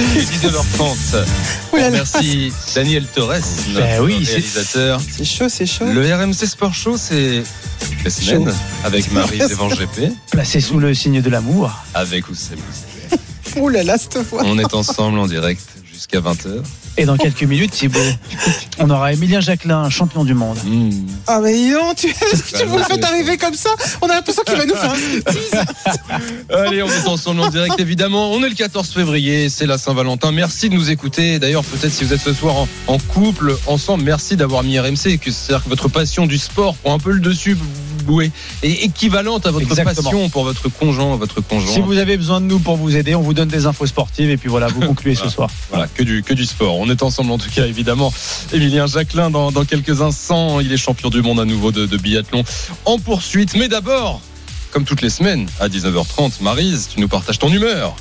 19h30. 0.04 1.26
Ouh 1.71 1.76
là 1.78 1.84
là. 1.84 1.89
Merci 1.91 2.54
Daniel 2.76 3.06
Torres, 3.08 3.34
notre 3.69 3.73
Ben 3.88 4.02
oui, 4.02 4.23
c'est- 4.26 4.32
réalisateur. 4.34 5.02
C'est 5.10 5.26
chaud, 5.26 5.49
c'est 5.49 5.65
chaud. 5.65 5.86
Le 5.86 6.13
RMC 6.15 6.45
Sport 6.45 6.73
Show, 6.73 6.97
c'est 6.97 7.43
la 8.04 8.10
semaine 8.10 8.54
avec 8.84 9.12
Marie 9.12 9.41
Evan 9.41 9.69
GP, 9.69 10.12
Placé 10.32 10.60
sous 10.62 10.80
le 10.80 10.93
signe 10.93 11.21
de 11.21 11.30
l'amour. 11.30 11.71
avec 11.93 12.30
Oussem. 12.30 12.60
Ouh 13.57 13.69
là 13.69 13.83
là, 13.83 13.97
cette 13.97 14.17
voix. 14.17 14.41
On 14.45 14.57
est 14.59 14.73
ensemble 14.73 15.19
en 15.19 15.27
direct 15.27 15.61
jusqu'à 15.91 16.19
20h. 16.19 16.63
Et 16.95 17.05
dans 17.05 17.17
quelques 17.17 17.43
minutes, 17.43 17.71
Thibaut, 17.71 17.99
on 18.77 18.87
aura 18.91 19.13
Emilien 19.13 19.39
Jacquelin, 19.39 19.89
champion 19.89 20.23
du 20.23 20.35
monde. 20.35 20.57
Ah, 21.25 21.39
mais 21.41 21.71
non, 21.71 21.93
tu, 21.95 22.13
tu 22.55 22.65
vous 22.65 22.77
le 22.77 22.83
faites 22.83 23.03
arriver 23.03 23.37
comme 23.37 23.55
ça. 23.55 23.71
On 24.01 24.07
a 24.09 24.15
l'impression 24.15 24.43
qu'il 24.45 24.55
va 24.55 24.65
nous 24.65 24.75
faire 24.75 24.93
un. 26.51 26.55
Allez, 26.67 26.83
on 26.83 26.87
est 26.87 27.07
ensemble 27.07 27.41
en 27.41 27.49
direct 27.49 27.79
évidemment. 27.79 28.31
On 28.31 28.43
est 28.43 28.49
le 28.49 28.55
14 28.55 28.89
février, 28.89 29.49
c'est 29.49 29.65
la 29.65 29.79
Saint-Valentin. 29.79 30.31
Merci 30.31 30.69
de 30.69 30.75
nous 30.75 30.91
écouter. 30.91 31.39
D'ailleurs, 31.39 31.63
peut-être 31.63 31.91
si 31.93 32.03
vous 32.03 32.13
êtes 32.13 32.21
ce 32.21 32.33
soir 32.33 32.55
en, 32.57 32.67
en 32.87 32.97
couple, 32.99 33.55
ensemble, 33.65 34.03
merci 34.03 34.35
d'avoir 34.35 34.61
mis 34.63 34.77
RMC. 34.79 35.17
que 35.19 35.31
C'est-à-dire 35.31 35.63
que 35.63 35.69
votre 35.69 35.87
passion 35.89 36.27
du 36.27 36.37
sport 36.37 36.75
prend 36.75 36.93
un 36.93 36.99
peu 36.99 37.11
le 37.11 37.19
dessus. 37.21 37.57
Oui, 38.07 38.31
et 38.61 38.85
équivalente 38.85 39.45
à 39.45 39.51
votre 39.51 39.65
Exactement. 39.65 39.93
passion 40.03 40.29
pour 40.29 40.43
votre 40.43 40.69
conjoint, 40.69 41.15
votre 41.15 41.41
conjoint. 41.41 41.73
Si 41.73 41.81
vous 41.81 41.97
avez 41.97 42.17
besoin 42.17 42.41
de 42.41 42.45
nous 42.45 42.59
pour 42.59 42.75
vous 42.77 42.95
aider, 42.95 43.15
on 43.15 43.21
vous 43.21 43.33
donne 43.33 43.47
des 43.49 43.65
infos 43.65 43.85
sportives 43.85 44.29
et 44.29 44.37
puis 44.37 44.49
voilà, 44.49 44.67
vous 44.67 44.81
concluez 44.85 45.15
ce 45.15 45.29
soir. 45.29 45.49
Voilà, 45.69 45.87
que 45.87 46.03
du, 46.03 46.23
que 46.23 46.33
du 46.33 46.45
sport. 46.45 46.77
On 46.77 46.89
est 46.89 47.03
ensemble 47.03 47.31
en 47.31 47.37
tout 47.37 47.49
cas, 47.49 47.65
évidemment. 47.65 48.13
Emilien 48.51 48.87
Jacquelin, 48.87 49.29
dans, 49.29 49.51
dans 49.51 49.65
quelques 49.65 50.01
instants, 50.01 50.59
il 50.59 50.71
est 50.71 50.77
champion 50.77 51.09
du 51.09 51.21
monde 51.21 51.39
à 51.39 51.45
nouveau 51.45 51.71
de, 51.71 51.85
de 51.85 51.97
biathlon 51.97 52.43
en 52.85 52.97
poursuite. 52.99 53.55
Mais 53.55 53.67
d'abord, 53.67 54.21
comme 54.71 54.85
toutes 54.85 55.01
les 55.01 55.09
semaines, 55.09 55.47
à 55.59 55.67
19h30, 55.69 56.41
Marise, 56.41 56.89
tu 56.93 56.99
nous 56.99 57.07
partages 57.07 57.39
ton 57.39 57.51
humeur. 57.51 57.95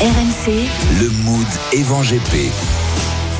RMC, 0.00 0.52
Le 1.00 1.08
mood 1.24 1.46
Evan 1.72 2.02
GP. 2.02 2.50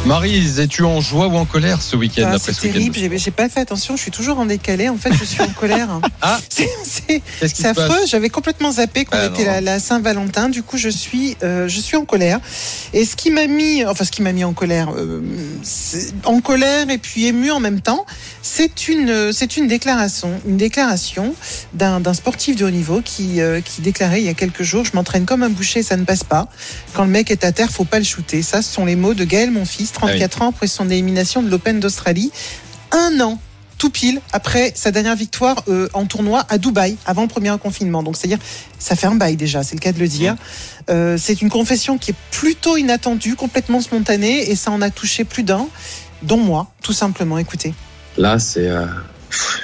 Marise, 0.06 0.60
es-tu 0.60 0.84
en 0.84 1.00
joie 1.00 1.26
ou 1.26 1.36
en 1.36 1.44
colère 1.46 1.82
ce 1.82 1.96
week-end 1.96 2.26
Ah, 2.26 2.34
après 2.34 2.38
c'est 2.38 2.52
ce 2.52 2.62
week-end 2.62 2.74
terrible, 2.78 2.96
j'ai 2.96 3.18
j'ai 3.18 3.30
pas 3.32 3.48
fait 3.48 3.58
attention, 3.58 3.96
je 3.96 4.02
suis 4.02 4.12
toujours 4.12 4.38
en 4.38 4.46
décalé. 4.46 4.88
En 4.88 4.96
fait, 4.96 5.12
je 5.12 5.24
suis 5.24 5.42
en 5.42 5.48
colère. 5.48 5.88
Ah. 6.22 6.40
c'est 6.48 7.22
passe 7.40 7.64
affreux. 7.64 8.06
J'avais 8.06 8.30
complètement 8.30 8.72
zappé 8.72 9.04
qu'on 9.04 9.16
Ah, 9.16 9.26
était 9.26 9.44
la, 9.44 9.60
la 9.60 9.78
Saint-Valentin. 9.78 10.48
Du 10.48 10.62
coup, 10.62 10.76
je 10.76 10.88
suis, 10.88 11.36
euh, 11.42 11.68
je 11.68 11.78
suis 11.78 11.96
en 11.96 12.04
colère. 12.04 12.40
Et 12.94 13.04
ce 13.04 13.14
qui 13.16 13.30
m'a 13.30 13.46
mis, 13.46 13.84
enfin, 13.84 14.04
ce 14.04 14.10
qui 14.10 14.22
m'a 14.22 14.32
mis 14.32 14.42
en 14.42 14.52
colère, 14.54 14.88
euh, 14.96 15.20
en 16.24 16.40
colère 16.40 16.88
et 16.90 16.98
puis 16.98 17.26
ému 17.26 17.50
en 17.50 17.60
même 17.60 17.80
temps, 17.80 18.06
c'est 18.42 18.88
une, 18.88 19.32
c'est 19.32 19.56
une 19.56 19.68
déclaration, 19.68 20.40
une 20.46 20.56
déclaration 20.56 21.34
d'un 21.74 22.00
d'un 22.00 22.14
sportif 22.14 22.56
de 22.56 22.64
haut 22.64 22.70
niveau 22.70 23.02
qui, 23.04 23.40
euh, 23.40 23.60
qui 23.60 23.82
déclarait 23.82 24.20
il 24.20 24.26
y 24.26 24.30
a 24.30 24.34
quelques 24.34 24.62
jours, 24.62 24.84
je 24.84 24.92
m'entraîne 24.94 25.26
comme 25.26 25.42
un 25.42 25.50
boucher, 25.50 25.82
ça 25.82 25.96
ne 25.96 26.04
passe 26.04 26.24
pas. 26.24 26.48
Quand 26.94 27.04
le 27.04 27.10
mec 27.10 27.30
est 27.30 27.44
à 27.44 27.52
terre, 27.52 27.70
faut 27.70 27.84
pas 27.84 27.98
le 27.98 28.04
shooter. 28.04 28.42
Ça, 28.42 28.62
ce 28.62 28.72
sont 28.72 28.84
les 28.86 28.96
mots 28.96 29.14
de 29.14 29.24
Gaël, 29.24 29.50
mon 29.50 29.66
fils, 29.66 29.92
34 29.96 30.42
ans 30.42 30.48
après 30.50 30.66
son 30.66 30.90
élimination 30.90 31.42
de 31.42 31.48
l'Open 31.48 31.80
d'Australie. 31.80 32.30
Un 32.92 33.20
an 33.20 33.38
tout 33.78 33.90
pile 33.90 34.20
après 34.32 34.72
sa 34.74 34.90
dernière 34.90 35.16
victoire 35.16 35.62
euh, 35.68 35.88
en 35.92 36.06
tournoi 36.06 36.44
à 36.48 36.58
Dubaï, 36.58 36.96
avant 37.06 37.22
le 37.22 37.28
premier 37.28 37.54
confinement. 37.60 38.02
Donc, 38.02 38.16
c'est-à-dire, 38.16 38.38
ça 38.78 38.96
fait 38.96 39.06
un 39.06 39.16
bail 39.16 39.36
déjà, 39.36 39.62
c'est 39.62 39.74
le 39.74 39.80
cas 39.80 39.92
de 39.92 39.98
le 39.98 40.08
dire. 40.08 40.34
Euh, 40.88 41.16
c'est 41.18 41.42
une 41.42 41.50
confession 41.50 41.98
qui 41.98 42.12
est 42.12 42.16
plutôt 42.30 42.76
inattendue, 42.76 43.36
complètement 43.36 43.80
spontanée, 43.80 44.50
et 44.50 44.56
ça 44.56 44.70
en 44.70 44.80
a 44.80 44.90
touché 44.90 45.24
plus 45.24 45.42
d'un, 45.42 45.66
dont 46.22 46.38
moi, 46.38 46.72
tout 46.82 46.94
simplement. 46.94 47.38
Écoutez. 47.38 47.74
Là, 48.16 48.38
c'est 48.38 48.68
euh, 48.68 48.86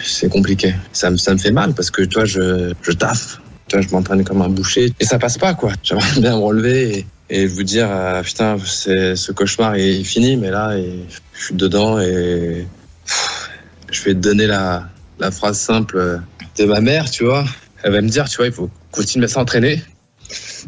c'est 0.04 0.28
compliqué. 0.28 0.74
Ça 0.92 1.10
me, 1.10 1.16
ça 1.16 1.32
me 1.32 1.38
fait 1.38 1.52
mal 1.52 1.74
parce 1.74 1.90
que 1.90 2.02
tu 2.02 2.14
vois, 2.14 2.24
je, 2.24 2.74
je 2.82 2.92
taffe. 2.92 3.40
Tu 3.68 3.76
vois, 3.76 3.86
je 3.86 3.92
m'entraîne 3.92 4.24
comme 4.24 4.42
un 4.42 4.48
boucher 4.48 4.92
et 5.00 5.04
ça 5.04 5.18
passe 5.18 5.38
pas, 5.38 5.54
quoi. 5.54 5.72
J'aimerais 5.82 6.20
bien 6.20 6.36
me 6.36 6.42
relever 6.42 6.98
et, 6.98 7.06
et 7.34 7.46
vous 7.46 7.62
dire, 7.62 7.88
euh, 7.90 8.22
putain, 8.22 8.58
c'est, 8.62 9.16
ce 9.16 9.32
cauchemar 9.32 9.74
est 9.76 10.04
fini, 10.04 10.36
mais 10.36 10.50
là, 10.50 10.76
et, 10.76 10.98
je 11.32 11.44
suis 11.46 11.54
dedans 11.54 11.98
et 11.98 12.66
pff, 13.06 13.50
je 13.90 14.02
vais 14.02 14.12
te 14.14 14.18
donner 14.18 14.46
la, 14.46 14.86
la 15.18 15.30
phrase 15.30 15.58
simple 15.58 16.20
de 16.58 16.64
ma 16.66 16.82
mère, 16.82 17.10
tu 17.10 17.24
vois. 17.24 17.46
Elle 17.82 17.92
va 17.92 18.02
me 18.02 18.08
dire, 18.10 18.28
tu 18.28 18.36
vois, 18.36 18.46
il 18.46 18.52
faut 18.52 18.68
continuer 18.90 19.24
à 19.24 19.28
s'entraîner 19.28 19.82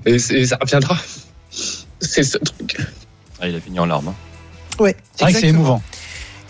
et, 0.07 0.19
ça 0.19 0.57
reviendra. 0.59 0.97
C'est 2.01 2.23
ce 2.23 2.39
truc. 2.39 2.79
Ah, 3.41 3.49
il 3.49 3.55
a 3.55 3.61
fini 3.61 3.79
en 3.79 3.85
larmes. 3.85 4.09
hein. 4.09 4.15
Ouais, 4.79 4.97
C'est 5.15 5.25
vrai 5.25 5.33
que 5.35 5.41
c'est 5.41 5.49
émouvant. 5.49 5.83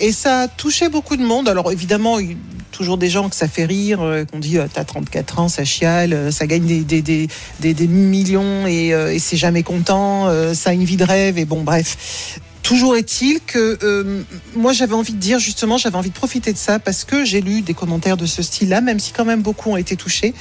Et 0.01 0.13
ça 0.13 0.43
a 0.43 0.49
touché 0.49 0.89
beaucoup 0.89 1.17
de 1.17 1.23
monde. 1.23 1.49
Alors 1.49 1.71
évidemment, 1.71 2.19
il 2.19 2.31
y 2.31 2.33
a 2.33 2.37
toujours 2.73 2.99
des 2.99 3.09
gens 3.09 3.29
que 3.29 3.37
ça 3.37 3.49
fait 3.49 3.65
rire, 3.65 4.03
euh, 4.03 4.25
qu'on 4.25 4.39
dit 4.41 4.59
euh, 4.59 4.67
t'as 4.73 4.85
34 4.85 5.39
ans, 5.39 5.49
ça 5.49 5.65
chiale, 5.65 6.13
euh, 6.13 6.31
ça 6.31 6.47
gagne 6.47 6.67
des, 6.67 6.83
des, 6.83 7.29
des, 7.61 7.75
des, 7.75 7.87
millions 7.87 8.67
et, 8.67 8.89
et 8.89 9.19
c'est 9.19 9.37
jamais 9.37 9.63
content, 9.63 10.29
ça 10.55 10.71
a 10.71 10.73
une 10.73 10.85
vie 10.85 10.97
de 10.97 11.05
rêve 11.05 11.39
et 11.39 11.45
bon 11.45 11.63
bref. 11.63 12.41
Toujours 12.65 12.97
est-il 12.97 13.41
que 13.41 13.79
euh, 13.83 14.23
moi 14.57 14.73
j'avais 14.73 14.95
envie 14.95 15.13
de 15.13 15.19
dire 15.19 15.39
justement, 15.39 15.77
j'avais 15.77 15.97
envie 15.97 16.09
de 16.09 16.15
profiter 16.15 16.51
de 16.51 16.57
ça 16.57 16.79
parce 16.79 17.05
que 17.05 17.23
j'ai 17.23 17.43
lu 17.43 17.61
des 17.61 17.75
commentaires 17.75 18.17
de 18.17 18.25
ce 18.25 18.43
style-là, 18.43 18.81
même 18.81 18.99
si 18.99 19.13
quand 19.13 19.27
même 19.27 19.43
beaucoup 19.43 19.71
ont 19.71 19.77
été 19.77 19.97
touchés, 19.97 20.33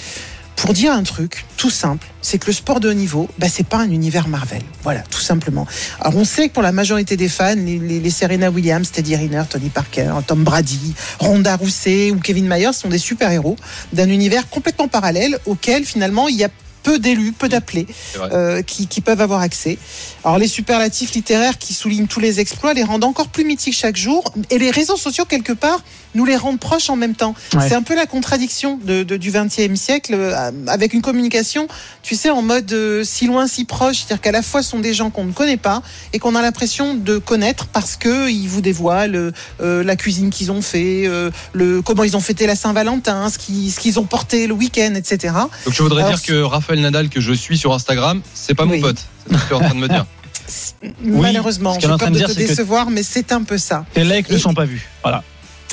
pour 0.56 0.74
dire 0.74 0.94
un 0.94 1.04
truc 1.04 1.46
tout 1.58 1.70
simple, 1.70 2.08
c'est 2.22 2.38
que 2.38 2.48
le 2.48 2.54
sport 2.54 2.80
de 2.80 2.90
haut 2.90 2.94
niveau, 2.94 3.28
bah, 3.38 3.48
c'est 3.50 3.66
pas 3.68 3.78
un 3.78 3.90
univers 3.92 4.28
Marvel. 4.28 4.62
Voilà, 4.84 5.02
tout 5.02 5.20
simplement. 5.20 5.68
Alors 6.00 6.16
on 6.18 6.24
sait 6.26 6.48
que 6.48 6.54
pour 6.54 6.64
la 6.64 6.72
majorité 6.72 7.18
des 7.18 7.28
fans, 7.28 7.56
les, 7.56 7.80
les- 7.80 8.00
les 8.00 8.10
Serena 8.10 8.50
Williams, 8.50 8.90
Teddy 8.92 9.16
Riner, 9.16 9.44
Tony 9.50 9.70
Parker, 9.70 10.14
Tom 10.26 10.44
Brady, 10.44 10.94
Ronda 11.20 11.56
Rousey 11.58 12.12
ou 12.12 12.20
Kevin 12.20 12.48
Myers 12.48 12.74
sont 12.74 12.88
des 12.90 12.98
super-héros 12.98 13.56
d'un 13.92 14.08
univers 14.10 14.50
complètement 14.50 14.88
parallèle 14.88 15.38
auquel 15.46 15.84
finalement 15.86 16.28
il 16.30 16.36
y 16.38 16.44
a 16.44 16.50
peu 16.84 17.00
d'élus, 17.00 17.32
peu 17.32 17.48
d'appelés 17.48 17.88
euh, 18.34 18.62
qui, 18.62 18.88
qui 18.88 19.00
peuvent 19.00 19.22
avoir 19.22 19.40
accès. 19.40 19.78
Alors 20.26 20.38
les 20.38 20.50
superlatifs 20.50 21.14
littéraires 21.14 21.58
qui 21.58 21.74
soulignent 21.74 22.08
tous 22.08 22.20
les 22.20 22.40
exploits 22.42 22.74
les 22.74 22.84
rendent 22.84 23.06
encore 23.06 23.30
plus 23.30 23.46
mythiques 23.46 23.74
chaque 23.76 23.96
jour 23.96 24.22
et 24.50 24.58
les 24.58 24.70
réseaux 24.70 24.98
sociaux 24.98 25.24
quelque 25.26 25.54
part 25.54 25.82
nous 26.16 26.26
les 26.26 26.36
rendent 26.36 26.60
proches 26.60 26.90
en 26.90 26.96
même 26.96 27.16
temps. 27.16 27.36
Ouais. 27.54 27.68
C'est 27.68 27.76
un 27.76 27.82
peu 27.82 27.96
la 27.96 28.06
contradiction 28.06 28.80
de, 28.84 29.04
de- 29.04 29.18
du 29.18 29.32
XXe 29.32 29.74
siècle 29.80 30.14
euh, 30.14 30.52
avec 30.68 30.94
une 30.94 31.02
communication, 31.02 31.68
tu 32.02 32.16
sais, 32.16 32.30
en 32.30 32.42
mode 32.42 32.72
euh, 32.74 33.04
si 33.04 33.26
loin 33.28 33.48
si 33.48 33.66
proche, 33.66 33.98
c'est-à-dire 33.98 34.22
qu'à 34.22 34.32
la 34.32 34.42
fois 34.42 34.62
ce 34.64 34.70
sont 34.72 34.80
des 34.80 34.94
gens 34.94 35.10
qu'on 35.10 35.26
ne 35.26 35.32
connaît 35.32 35.58
pas 35.58 35.82
et 36.14 36.20
qu'on 36.20 36.36
a 36.36 36.42
l'impression 36.42 36.94
de 36.96 37.18
connaître 37.18 37.68
parce 37.68 37.96
que 37.96 38.30
ils 38.30 38.48
vous 38.48 38.62
dévoilent 38.62 39.34
euh, 39.62 39.84
la 39.84 39.96
cuisine 39.96 40.30
qu'ils 40.30 40.52
ont 40.52 40.62
fait, 40.62 41.04
euh, 41.08 41.32
le 41.54 41.82
comment 41.82 42.04
ils 42.04 42.16
ont 42.18 42.22
fêté 42.22 42.46
la 42.48 42.56
Saint-Valentin, 42.56 43.30
ce 43.30 43.38
qu'ils 43.38 43.72
ce 43.72 43.80
qu'ils 43.80 44.00
ont 44.00 44.06
porté 44.06 44.48
le 44.48 44.54
week-end, 44.54 44.94
etc. 44.96 45.34
Donc 45.66 45.74
je 45.74 45.82
voudrais 45.84 46.04
Alors, 46.04 46.16
dire 46.18 46.22
que 46.26 46.42
Raphaël 46.42 46.80
Nadal 46.82 47.10
que 47.10 47.20
je 47.22 47.34
suis 47.34 47.58
sur 47.58 47.74
Instagram, 47.74 48.22
c'est 48.34 48.54
pas 48.56 48.66
mon 48.66 48.74
Oui. 48.74 48.82
pote. 48.82 48.98
C'est 49.30 49.38
ce 49.38 49.42
que 49.44 49.48
tu 49.48 49.54
es 49.54 49.56
en 49.56 49.60
train 49.62 49.76
de 49.76 49.80
me 49.80 49.88
dire. 49.88 50.06
Malheureusement, 51.02 51.74
ce 51.76 51.82
j'ai 51.82 51.88
peur 51.88 51.98
de 52.00 52.06
de 52.08 52.18
dire, 52.18 52.28
te 52.28 52.34
décevoir, 52.34 52.90
mais 52.90 53.04
c'est 53.04 53.32
un 53.32 53.44
peu 53.44 53.58
ça. 53.58 53.86
Tes 53.94 54.04
likes 54.04 54.30
ne 54.30 54.38
sont 54.38 54.54
pas 54.54 54.66
vus. 54.66 54.88
Voilà. 55.02 55.24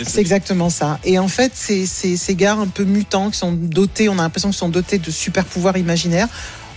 C'est 0.05 0.21
exactement 0.21 0.71
ça. 0.71 0.99
Et 1.05 1.19
en 1.19 1.29
fait, 1.29 1.53
ces, 1.55 1.87
ces, 1.87 2.17
ces 2.17 2.35
gars 2.35 2.55
un 2.55 2.67
peu 2.67 2.85
mutants 2.85 3.31
qui 3.31 3.39
sont 3.39 3.53
dotés, 3.53 4.09
on 4.09 4.19
a 4.19 4.23
l'impression 4.23 4.51
qu'ils 4.51 4.59
sont 4.59 4.69
dotés 4.69 4.99
de 4.99 5.11
super 5.11 5.45
pouvoirs 5.45 5.77
imaginaires. 5.77 6.29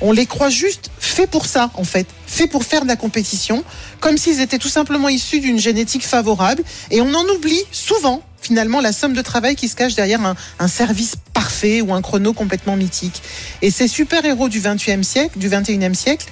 On 0.01 0.11
les 0.11 0.25
croit 0.25 0.49
juste 0.49 0.91
faits 0.99 1.29
pour 1.29 1.45
ça, 1.45 1.71
en 1.75 1.83
fait, 1.83 2.07
faits 2.27 2.51
pour 2.51 2.63
faire 2.65 2.83
de 2.83 2.87
la 2.87 2.95
compétition, 2.95 3.63
comme 4.01 4.17
s'ils 4.17 4.41
étaient 4.41 4.57
tout 4.57 4.69
simplement 4.69 5.07
issus 5.07 5.39
d'une 5.39 5.59
génétique 5.59 6.05
favorable. 6.05 6.63
Et 6.91 6.99
on 6.99 7.13
en 7.13 7.23
oublie 7.35 7.61
souvent, 7.71 8.21
finalement, 8.41 8.81
la 8.81 8.91
somme 8.91 9.13
de 9.13 9.21
travail 9.21 9.55
qui 9.55 9.69
se 9.69 9.75
cache 9.75 9.95
derrière 9.95 10.21
un, 10.25 10.35
un 10.59 10.67
service 10.67 11.15
parfait 11.33 11.81
ou 11.81 11.93
un 11.93 12.01
chrono 12.01 12.33
complètement 12.33 12.75
mythique. 12.75 13.21
Et 13.61 13.71
ces 13.71 13.87
super-héros 13.87 14.49
du 14.49 14.59
20e 14.59 15.03
siècle, 15.03 15.39
du 15.39 15.49
21e 15.49 15.93
siècle, 15.93 16.25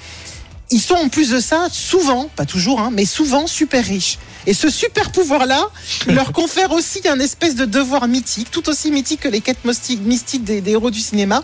ils 0.71 0.81
sont 0.81 0.95
en 0.95 1.10
plus 1.10 1.29
de 1.29 1.39
ça 1.39 1.67
souvent, 1.71 2.29
pas 2.36 2.45
toujours, 2.45 2.79
hein, 2.79 2.89
mais 2.91 3.05
souvent 3.05 3.45
super 3.45 3.84
riches. 3.86 4.17
Et 4.47 4.53
ce 4.53 4.69
super 4.69 5.12
pouvoir-là 5.12 5.69
leur 6.07 6.31
confère 6.31 6.71
aussi 6.71 7.01
un 7.07 7.19
espèce 7.19 7.55
de 7.55 7.65
devoir 7.65 8.07
mythique, 8.07 8.49
tout 8.49 8.69
aussi 8.69 8.89
mythique 8.89 9.21
que 9.21 9.27
les 9.27 9.41
quêtes 9.41 9.65
mystiques, 9.65 10.43
des 10.43 10.63
héros 10.65 10.89
du 10.89 10.99
cinéma, 10.99 11.43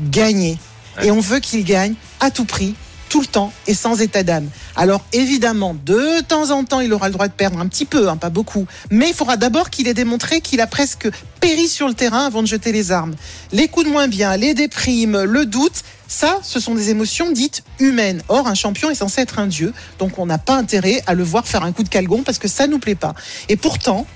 gagner. 0.00 0.58
Et 1.02 1.10
on 1.10 1.20
veut 1.20 1.40
qu'ils 1.40 1.64
gagnent 1.64 1.94
à 2.20 2.30
tout 2.30 2.44
prix, 2.44 2.74
tout 3.08 3.20
le 3.20 3.26
temps 3.26 3.52
et 3.66 3.74
sans 3.74 4.00
état 4.00 4.22
d'âme. 4.22 4.48
Alors 4.74 5.04
évidemment, 5.12 5.74
de 5.84 6.20
temps 6.20 6.50
en 6.50 6.64
temps, 6.64 6.80
il 6.80 6.92
aura 6.92 7.08
le 7.08 7.12
droit 7.12 7.28
de 7.28 7.32
perdre 7.32 7.58
un 7.58 7.66
petit 7.66 7.84
peu, 7.84 8.08
hein, 8.08 8.16
pas 8.16 8.30
beaucoup. 8.30 8.66
Mais 8.90 9.08
il 9.08 9.14
faudra 9.14 9.36
d'abord 9.36 9.70
qu'il 9.70 9.88
ait 9.88 9.94
démontré 9.94 10.40
qu'il 10.40 10.60
a 10.60 10.66
presque 10.66 11.08
péri 11.40 11.68
sur 11.68 11.88
le 11.88 11.94
terrain 11.94 12.26
avant 12.26 12.42
de 12.42 12.48
jeter 12.48 12.72
les 12.72 12.92
armes. 12.92 13.14
Les 13.52 13.68
coups 13.68 13.86
de 13.86 13.90
moins 13.90 14.08
bien, 14.08 14.36
les 14.36 14.54
déprimes, 14.54 15.22
le 15.22 15.46
doute, 15.46 15.82
ça, 16.08 16.38
ce 16.42 16.60
sont 16.60 16.74
des 16.74 16.90
émotions 16.90 17.30
dites 17.32 17.62
humaines. 17.78 18.22
Or, 18.28 18.46
un 18.46 18.54
champion 18.54 18.90
est 18.90 18.96
censé 18.96 19.20
être 19.20 19.38
un 19.38 19.46
dieu, 19.46 19.72
donc 19.98 20.18
on 20.18 20.26
n'a 20.26 20.38
pas 20.38 20.56
intérêt 20.56 21.02
à 21.06 21.14
le 21.14 21.24
voir 21.24 21.46
faire 21.46 21.62
un 21.62 21.72
coup 21.72 21.82
de 21.82 21.88
calgon 21.88 22.22
parce 22.22 22.38
que 22.38 22.48
ça 22.48 22.66
nous 22.66 22.78
plaît 22.78 22.94
pas. 22.94 23.14
Et 23.48 23.56
pourtant, 23.56 24.06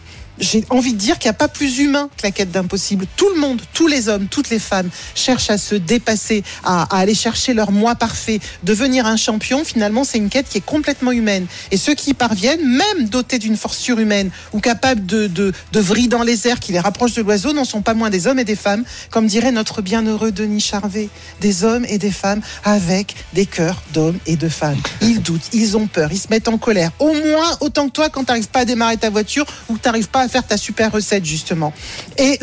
j'ai 0.40 0.64
envie 0.70 0.94
de 0.94 0.98
dire 0.98 1.18
qu'il 1.18 1.28
n'y 1.28 1.34
a 1.34 1.38
pas 1.38 1.48
plus 1.48 1.78
humain 1.78 2.08
que 2.16 2.22
la 2.22 2.30
quête 2.30 2.50
d'impossible. 2.50 3.06
Tout 3.16 3.28
le 3.34 3.40
monde, 3.40 3.60
tous 3.72 3.86
les 3.86 4.08
hommes, 4.08 4.26
toutes 4.26 4.50
les 4.50 4.58
femmes 4.58 4.88
cherchent 5.14 5.50
à 5.50 5.58
se 5.58 5.74
dépasser, 5.74 6.42
à, 6.64 6.82
aller 6.96 7.14
chercher 7.14 7.54
leur 7.54 7.70
moi 7.70 7.94
parfait, 7.94 8.40
devenir 8.64 9.06
un 9.06 9.16
champion. 9.16 9.64
Finalement, 9.64 10.04
c'est 10.04 10.18
une 10.18 10.30
quête 10.30 10.48
qui 10.48 10.58
est 10.58 10.64
complètement 10.64 11.12
humaine. 11.12 11.46
Et 11.70 11.76
ceux 11.76 11.94
qui 11.94 12.10
y 12.10 12.14
parviennent, 12.14 12.66
même 12.66 13.08
dotés 13.08 13.38
d'une 13.38 13.56
force 13.56 13.78
surhumaine 13.78 14.30
ou 14.52 14.60
capables 14.60 15.04
de, 15.06 15.26
de, 15.26 15.52
de 15.72 15.80
vriller 15.80 16.08
dans 16.08 16.22
les 16.22 16.48
airs 16.48 16.60
qui 16.60 16.72
les 16.72 16.80
rapprochent 16.80 17.14
de 17.14 17.22
l'oiseau, 17.22 17.52
n'en 17.52 17.64
sont 17.64 17.82
pas 17.82 17.94
moins 17.94 18.10
des 18.10 18.26
hommes 18.26 18.38
et 18.38 18.44
des 18.44 18.56
femmes, 18.56 18.84
comme 19.10 19.26
dirait 19.26 19.52
notre 19.52 19.82
bienheureux 19.82 20.32
Denis 20.32 20.60
Charvet. 20.60 21.08
Des 21.40 21.64
hommes 21.64 21.84
et 21.88 21.98
des 21.98 22.10
femmes 22.10 22.40
avec 22.64 23.14
des 23.34 23.46
cœurs 23.46 23.82
d'hommes 23.92 24.18
et 24.26 24.36
de 24.36 24.48
femmes. 24.48 24.80
Ils 25.02 25.20
doutent, 25.22 25.50
ils 25.52 25.76
ont 25.76 25.86
peur, 25.86 26.10
ils 26.12 26.18
se 26.18 26.28
mettent 26.30 26.48
en 26.48 26.58
colère. 26.58 26.90
Au 26.98 27.12
moins 27.12 27.56
autant 27.60 27.88
que 27.88 27.92
toi 27.92 28.08
quand 28.08 28.24
tu 28.24 28.28
n'arrives 28.28 28.48
pas 28.48 28.60
à 28.60 28.64
démarrer 28.64 28.96
ta 28.96 29.10
voiture 29.10 29.46
ou 29.68 29.74
que 29.74 29.80
tu 29.80 29.88
n'arrives 29.88 30.08
pas 30.08 30.22
à 30.22 30.28
faire 30.30 30.46
ta 30.46 30.56
super 30.56 30.92
recette, 30.92 31.24
justement. 31.24 31.72
Et 32.18 32.38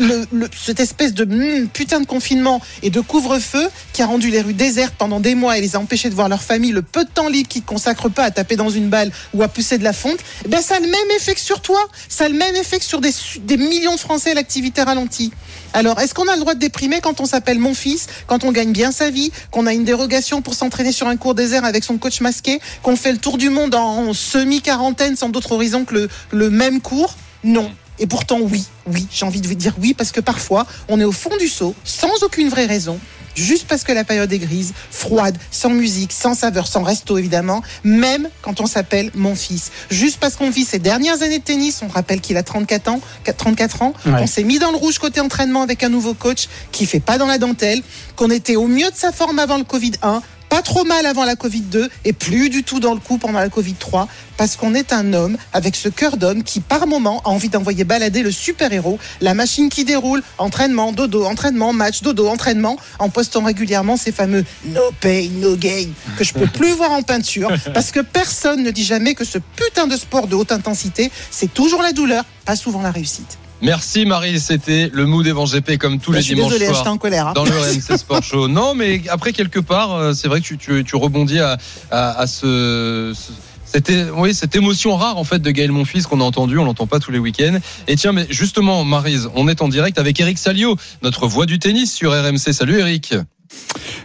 cette 0.56 0.80
espèce 0.80 1.14
de 1.14 1.24
hmm, 1.24 1.68
putain 1.68 2.00
de 2.00 2.06
confinement 2.06 2.60
et 2.82 2.90
de 2.90 3.00
couvre-feu 3.00 3.68
qui 3.92 4.02
a 4.02 4.06
rendu 4.06 4.30
les 4.30 4.40
rues 4.40 4.54
désertes 4.54 4.94
pendant 4.96 5.20
des 5.20 5.34
mois 5.34 5.58
et 5.58 5.60
les 5.60 5.76
a 5.76 5.80
empêchés 5.80 6.10
de 6.10 6.14
voir 6.14 6.28
leur 6.28 6.42
famille, 6.42 6.72
le 6.72 6.82
peu 6.82 7.04
de 7.04 7.10
temps 7.10 7.28
libre 7.28 7.48
qu'ils 7.48 7.62
ne 7.62 7.66
consacrent 7.66 8.10
pas 8.10 8.24
à 8.24 8.30
taper 8.30 8.56
dans 8.56 8.70
une 8.70 8.88
balle 8.88 9.10
ou 9.34 9.42
à 9.42 9.48
pousser 9.48 9.78
de 9.78 9.84
la 9.84 9.92
fonte, 9.92 10.18
eh 10.44 10.48
ben 10.48 10.60
ça 10.60 10.76
a 10.76 10.80
le 10.80 10.86
même 10.86 11.10
effet 11.16 11.34
que 11.34 11.40
sur 11.40 11.60
toi. 11.60 11.80
Ça 12.08 12.26
a 12.26 12.28
le 12.28 12.36
même 12.36 12.56
effet 12.56 12.78
que 12.78 12.84
sur 12.84 13.00
des, 13.00 13.12
millions 13.56 13.94
de 13.94 14.00
Français 14.00 14.34
l'activité 14.34 14.82
ralentie. 14.82 15.32
Alors, 15.72 16.00
est-ce 16.00 16.14
qu'on 16.14 16.28
a 16.28 16.34
le 16.34 16.40
droit 16.40 16.54
de 16.54 16.60
déprimer 16.60 17.00
quand 17.00 17.20
on 17.20 17.26
s'appelle 17.26 17.58
mon 17.58 17.74
fils, 17.74 18.06
quand 18.26 18.44
on 18.44 18.52
gagne 18.52 18.72
bien 18.72 18.92
sa 18.92 19.10
vie, 19.10 19.30
qu'on 19.50 19.66
a 19.66 19.72
une 19.72 19.84
dérogation 19.84 20.42
pour 20.42 20.54
s'entraîner 20.54 20.92
sur 20.92 21.08
un 21.08 21.16
cours 21.16 21.34
désert 21.34 21.64
avec 21.64 21.84
son 21.84 21.98
coach 21.98 22.20
masqué, 22.20 22.60
qu'on 22.82 22.96
fait 22.96 23.12
le 23.12 23.18
tour 23.18 23.38
du 23.38 23.50
monde 23.50 23.74
en 23.74 24.12
semi-quarantaine 24.12 25.16
sans 25.16 25.28
d'autre 25.28 25.52
horizon 25.52 25.84
que 25.84 25.94
le, 25.94 26.08
le 26.32 26.50
même 26.50 26.80
cours? 26.80 27.16
Non. 27.44 27.70
Et 28.00 28.06
pourtant, 28.06 28.38
oui, 28.40 28.64
oui, 28.86 29.06
j'ai 29.10 29.26
envie 29.26 29.40
de 29.40 29.48
vous 29.48 29.54
dire 29.56 29.74
oui, 29.80 29.92
parce 29.92 30.12
que 30.12 30.20
parfois, 30.20 30.66
on 30.88 31.00
est 31.00 31.04
au 31.04 31.10
fond 31.12 31.36
du 31.40 31.48
seau, 31.48 31.74
sans 31.82 32.22
aucune 32.22 32.48
vraie 32.48 32.66
raison, 32.66 33.00
juste 33.34 33.66
parce 33.66 33.82
que 33.82 33.90
la 33.90 34.04
période 34.04 34.32
est 34.32 34.38
grise, 34.38 34.72
froide, 34.92 35.36
sans 35.50 35.70
musique, 35.70 36.12
sans 36.12 36.34
saveur, 36.34 36.68
sans 36.68 36.84
resto 36.84 37.18
évidemment, 37.18 37.60
même 37.82 38.28
quand 38.40 38.60
on 38.60 38.66
s'appelle 38.66 39.10
mon 39.14 39.34
fils. 39.34 39.72
Juste 39.90 40.18
parce 40.20 40.36
qu'on 40.36 40.48
vit 40.48 40.64
ses 40.64 40.78
dernières 40.78 41.22
années 41.22 41.40
de 41.40 41.44
tennis, 41.44 41.80
on 41.82 41.88
rappelle 41.88 42.20
qu'il 42.20 42.36
a 42.36 42.44
34 42.44 42.86
ans, 42.88 43.00
34 43.36 43.82
ans, 43.82 43.94
Ouais. 44.06 44.12
on 44.20 44.26
s'est 44.28 44.44
mis 44.44 44.60
dans 44.60 44.70
le 44.70 44.76
rouge 44.76 45.00
côté 45.00 45.20
entraînement 45.20 45.62
avec 45.62 45.82
un 45.82 45.88
nouveau 45.88 46.14
coach 46.14 46.48
qui 46.70 46.86
fait 46.86 47.00
pas 47.00 47.18
dans 47.18 47.26
la 47.26 47.38
dentelle, 47.38 47.82
qu'on 48.14 48.30
était 48.30 48.54
au 48.54 48.68
mieux 48.68 48.90
de 48.92 48.96
sa 48.96 49.10
forme 49.10 49.40
avant 49.40 49.58
le 49.58 49.64
Covid 49.64 49.92
1, 50.02 50.22
pas 50.48 50.62
trop 50.62 50.84
mal 50.84 51.06
avant 51.06 51.24
la 51.24 51.36
Covid 51.36 51.60
2 51.60 51.88
et 52.04 52.12
plus 52.12 52.50
du 52.50 52.62
tout 52.62 52.80
dans 52.80 52.94
le 52.94 53.00
coup 53.00 53.18
pendant 53.18 53.38
la 53.38 53.48
Covid 53.48 53.74
3 53.74 54.08
parce 54.36 54.56
qu'on 54.56 54.74
est 54.74 54.92
un 54.92 55.12
homme 55.12 55.36
avec 55.52 55.76
ce 55.76 55.88
cœur 55.88 56.16
d'homme 56.16 56.42
qui 56.42 56.60
par 56.60 56.86
moment 56.86 57.20
a 57.24 57.28
envie 57.28 57.48
d'envoyer 57.48 57.84
balader 57.84 58.22
le 58.22 58.30
super-héros, 58.30 58.98
la 59.20 59.34
machine 59.34 59.68
qui 59.68 59.84
déroule, 59.84 60.22
entraînement, 60.38 60.92
dodo, 60.92 61.24
entraînement, 61.24 61.72
match, 61.72 62.02
dodo, 62.02 62.28
entraînement, 62.28 62.76
en 62.98 63.08
postant 63.08 63.42
régulièrement 63.42 63.96
ces 63.96 64.12
fameux 64.12 64.44
no 64.66 64.80
pain, 65.00 65.28
no 65.40 65.56
gain 65.56 65.88
que 66.16 66.24
je 66.24 66.32
peux 66.32 66.46
plus 66.46 66.72
voir 66.72 66.92
en 66.92 67.02
peinture 67.02 67.52
parce 67.74 67.90
que 67.90 68.00
personne 68.00 68.62
ne 68.62 68.70
dit 68.70 68.84
jamais 68.84 69.14
que 69.14 69.24
ce 69.24 69.38
putain 69.38 69.86
de 69.86 69.96
sport 69.96 70.28
de 70.28 70.36
haute 70.36 70.52
intensité, 70.52 71.10
c'est 71.30 71.52
toujours 71.52 71.82
la 71.82 71.92
douleur, 71.92 72.24
pas 72.44 72.56
souvent 72.56 72.82
la 72.82 72.90
réussite. 72.90 73.38
Merci 73.60 74.06
Marie, 74.06 74.38
c'était 74.38 74.88
le 74.92 75.04
mood 75.06 75.26
Evan 75.26 75.44
GP 75.46 75.78
comme 75.78 75.98
tous 75.98 76.12
Bah, 76.12 76.18
les 76.18 76.22
je 76.22 76.26
suis 76.26 76.34
dimanches 76.36 76.52
désolée, 76.52 76.66
soirs. 76.66 76.78
j'étais 76.78 76.88
en 76.90 76.98
colère. 76.98 77.26
hein. 77.28 77.32
Dans 77.34 77.44
le 77.44 77.50
RMC 77.58 77.96
Sport 77.98 78.22
Show. 78.22 78.48
Non, 78.48 78.74
mais 78.74 79.02
après, 79.08 79.32
quelque 79.32 79.58
part, 79.58 79.94
euh, 79.94 80.12
c'est 80.12 80.28
vrai 80.28 80.40
que 80.40 80.46
tu, 80.46 80.58
tu, 80.58 80.84
tu 80.84 80.96
rebondis 80.96 81.40
à, 81.40 81.58
à, 81.90 82.20
à 82.20 82.26
ce. 82.28 83.12
ce- 83.14 83.78
é- 83.92 84.10
oui, 84.14 84.32
cette 84.32 84.54
émotion 84.54 84.96
rare 84.96 85.18
en 85.18 85.24
fait 85.24 85.40
de 85.40 85.50
Gaël 85.50 85.72
Monfils 85.72 86.04
qu'on 86.04 86.20
a 86.20 86.24
entendu, 86.24 86.56
on 86.58 86.64
l'entend 86.64 86.86
pas 86.86 87.00
tous 87.00 87.10
les 87.10 87.18
week-ends. 87.18 87.58
Et 87.88 87.96
tiens, 87.96 88.12
mais 88.12 88.26
justement, 88.30 88.84
Marise, 88.84 89.28
on 89.34 89.48
est 89.48 89.60
en 89.60 89.68
direct 89.68 89.98
avec 89.98 90.18
Eric 90.20 90.38
Salio, 90.38 90.76
notre 91.02 91.26
voix 91.26 91.44
du 91.46 91.58
tennis 91.58 91.92
sur 91.92 92.12
RMC. 92.12 92.52
Salut 92.52 92.78
Eric. 92.78 93.14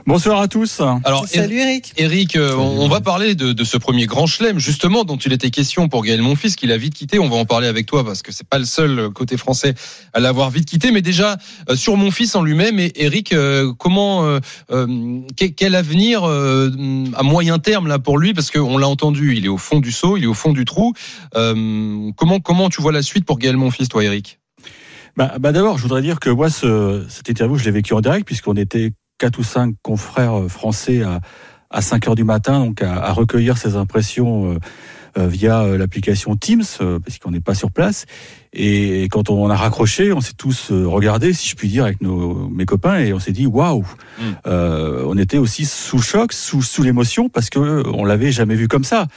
Bonsoir 0.06 0.42
à 0.42 0.48
tous. 0.50 0.82
Alors, 1.06 1.28
Salut 1.28 1.58
Eric. 1.60 1.94
Eric, 1.98 2.36
euh, 2.36 2.56
on, 2.56 2.82
on 2.82 2.88
va 2.90 3.00
parler 3.00 3.36
de, 3.36 3.54
de 3.54 3.64
ce 3.64 3.78
premier 3.78 4.06
grand 4.06 4.26
chelem, 4.26 4.60
justement, 4.60 5.06
dont 5.06 5.16
il 5.16 5.32
était 5.32 5.50
question 5.50 5.88
pour 5.88 6.04
Gaël 6.04 6.22
Monfils, 6.22 6.56
qu'il 6.56 6.72
a 6.72 6.78
vite 6.78 6.94
quitté. 6.94 7.20
On 7.20 7.30
va 7.30 7.38
en 7.38 7.46
parler 7.46 7.68
avec 7.68 7.86
toi 7.86 8.04
parce 8.04 8.22
que 8.22 8.34
c'est 8.34 8.48
pas 8.48 8.60
le 8.60 8.66
seul 8.66 9.10
côté 9.12 9.38
français 9.38 9.76
à 10.12 10.20
l'avoir 10.20 10.50
vite 10.50 10.68
quitté. 10.68 10.92
Mais 10.92 11.02
déjà, 11.02 11.38
euh, 11.70 11.76
sur 11.76 11.96
Monfils 11.96 12.36
en 12.36 12.44
lui-même, 12.44 12.80
et 12.80 12.92
Eric, 12.96 13.32
euh, 13.32 13.72
comment, 13.78 14.26
euh, 14.26 14.40
euh, 14.72 15.22
quel, 15.38 15.54
quel 15.56 15.76
avenir 15.76 16.28
euh, 16.28 16.70
à 17.16 17.24
moyen 17.24 17.60
terme 17.60 17.88
là 17.88 18.00
pour 18.00 18.18
lui? 18.18 18.34
Parce 18.34 18.52
qu'on 18.52 18.78
l'a 18.78 18.88
entendu, 18.90 19.36
il 19.38 19.46
est 19.46 19.50
au 19.50 19.58
fond 19.58 19.80
du 19.80 19.92
seau, 19.92 20.18
il 20.18 20.24
est 20.24 20.28
au 20.28 20.34
fond 20.34 20.52
du 20.52 20.66
trou. 20.66 20.94
Euh, 21.36 22.12
comment, 22.18 22.40
comment 22.42 22.70
tu 22.70 22.82
vois 22.82 22.92
la 22.92 23.02
suite 23.02 23.26
pour 23.26 23.40
Gaël 23.40 23.56
Monfils, 23.56 23.88
toi, 23.88 24.04
Eric 24.04 24.40
Bah, 25.16 25.36
bah 25.40 25.54
d'abord, 25.54 25.78
je 25.78 25.84
voudrais 25.84 26.02
dire 26.02 26.20
que 26.20 26.30
moi, 26.30 26.50
ce, 26.50 27.06
cette 27.08 27.30
interview, 27.30 27.58
je 27.58 27.64
l'ai 27.64 27.72
vécue 27.72 27.94
en 27.94 28.02
direct 28.02 28.26
puisqu'on 28.26 28.56
était 28.56 28.92
quatre 29.24 29.40
ou 29.40 29.44
cinq 29.44 29.76
confrères 29.82 30.38
euh, 30.38 30.50
français 30.50 31.02
à, 31.02 31.22
à 31.70 31.82
5 31.82 32.10
heures 32.10 32.16
du 32.16 32.26
matin, 32.26 32.60
donc 32.60 32.82
à, 32.82 32.96
à 32.96 33.14
recueillir 33.14 33.58
ces 33.58 33.78
impressions 33.78 34.52
euh, 34.52 34.58
euh, 35.18 35.28
via 35.28 35.66
l'application 35.78 36.36
Teams, 36.36 36.66
parce 36.78 37.20
qu'on 37.20 37.32
n'est 37.32 37.40
pas 37.40 37.54
sur 37.54 37.72
place. 37.72 38.06
Et, 38.52 39.04
quand 39.12 39.30
on 39.30 39.50
a 39.50 39.56
raccroché, 39.56 40.12
on 40.12 40.20
s'est 40.20 40.34
tous 40.34 40.72
regardés, 40.72 41.32
si 41.32 41.48
je 41.48 41.56
puis 41.56 41.70
dire, 41.70 41.86
avec 41.86 42.02
nos, 42.02 42.50
mes 42.50 42.66
copains, 42.66 43.00
et 43.00 43.14
on 43.14 43.20
s'est 43.20 43.32
dit 43.32 43.46
waouh, 43.46 43.86
Euh, 44.46 45.06
on 45.08 45.18
était 45.18 45.38
aussi 45.38 45.64
sous 45.66 45.98
le 45.98 46.04
choc, 46.04 46.34
sous, 46.34 46.62
sous 46.62 46.84
l'émotion, 46.84 47.30
parce 47.30 47.50
que 47.50 47.84
on 47.94 48.04
l'avait 48.04 48.34
jamais 48.34 48.56
vu 48.56 48.68
comme 48.68 48.84
ça. 48.84 49.08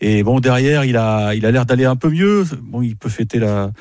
Et 0.00 0.22
bon, 0.22 0.38
derrière, 0.38 0.84
il 0.84 0.96
a, 0.96 1.34
il 1.34 1.44
a 1.44 1.50
l'air 1.50 1.66
d'aller 1.66 1.86
un 1.86 1.96
peu 1.96 2.10
mieux. 2.10 2.44
Bon, 2.62 2.82
il 2.82 2.96
peut 2.96 3.10
fêter 3.10 3.38
la, 3.40 3.72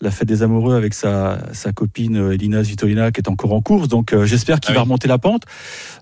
la 0.00 0.10
fête 0.10 0.28
des 0.28 0.42
amoureux 0.42 0.74
avec 0.74 0.94
sa, 0.94 1.38
sa 1.52 1.72
copine 1.72 2.16
euh, 2.16 2.32
Elina 2.32 2.62
Svitolina 2.62 3.12
qui 3.12 3.20
est 3.20 3.28
encore 3.28 3.52
en 3.52 3.60
course. 3.60 3.88
Donc 3.88 4.12
euh, 4.12 4.26
j'espère 4.26 4.60
qu'il 4.60 4.72
Ah 4.72 4.76
va 4.76 4.80
remonter 4.82 5.08
la 5.08 5.18
pente. 5.18 5.44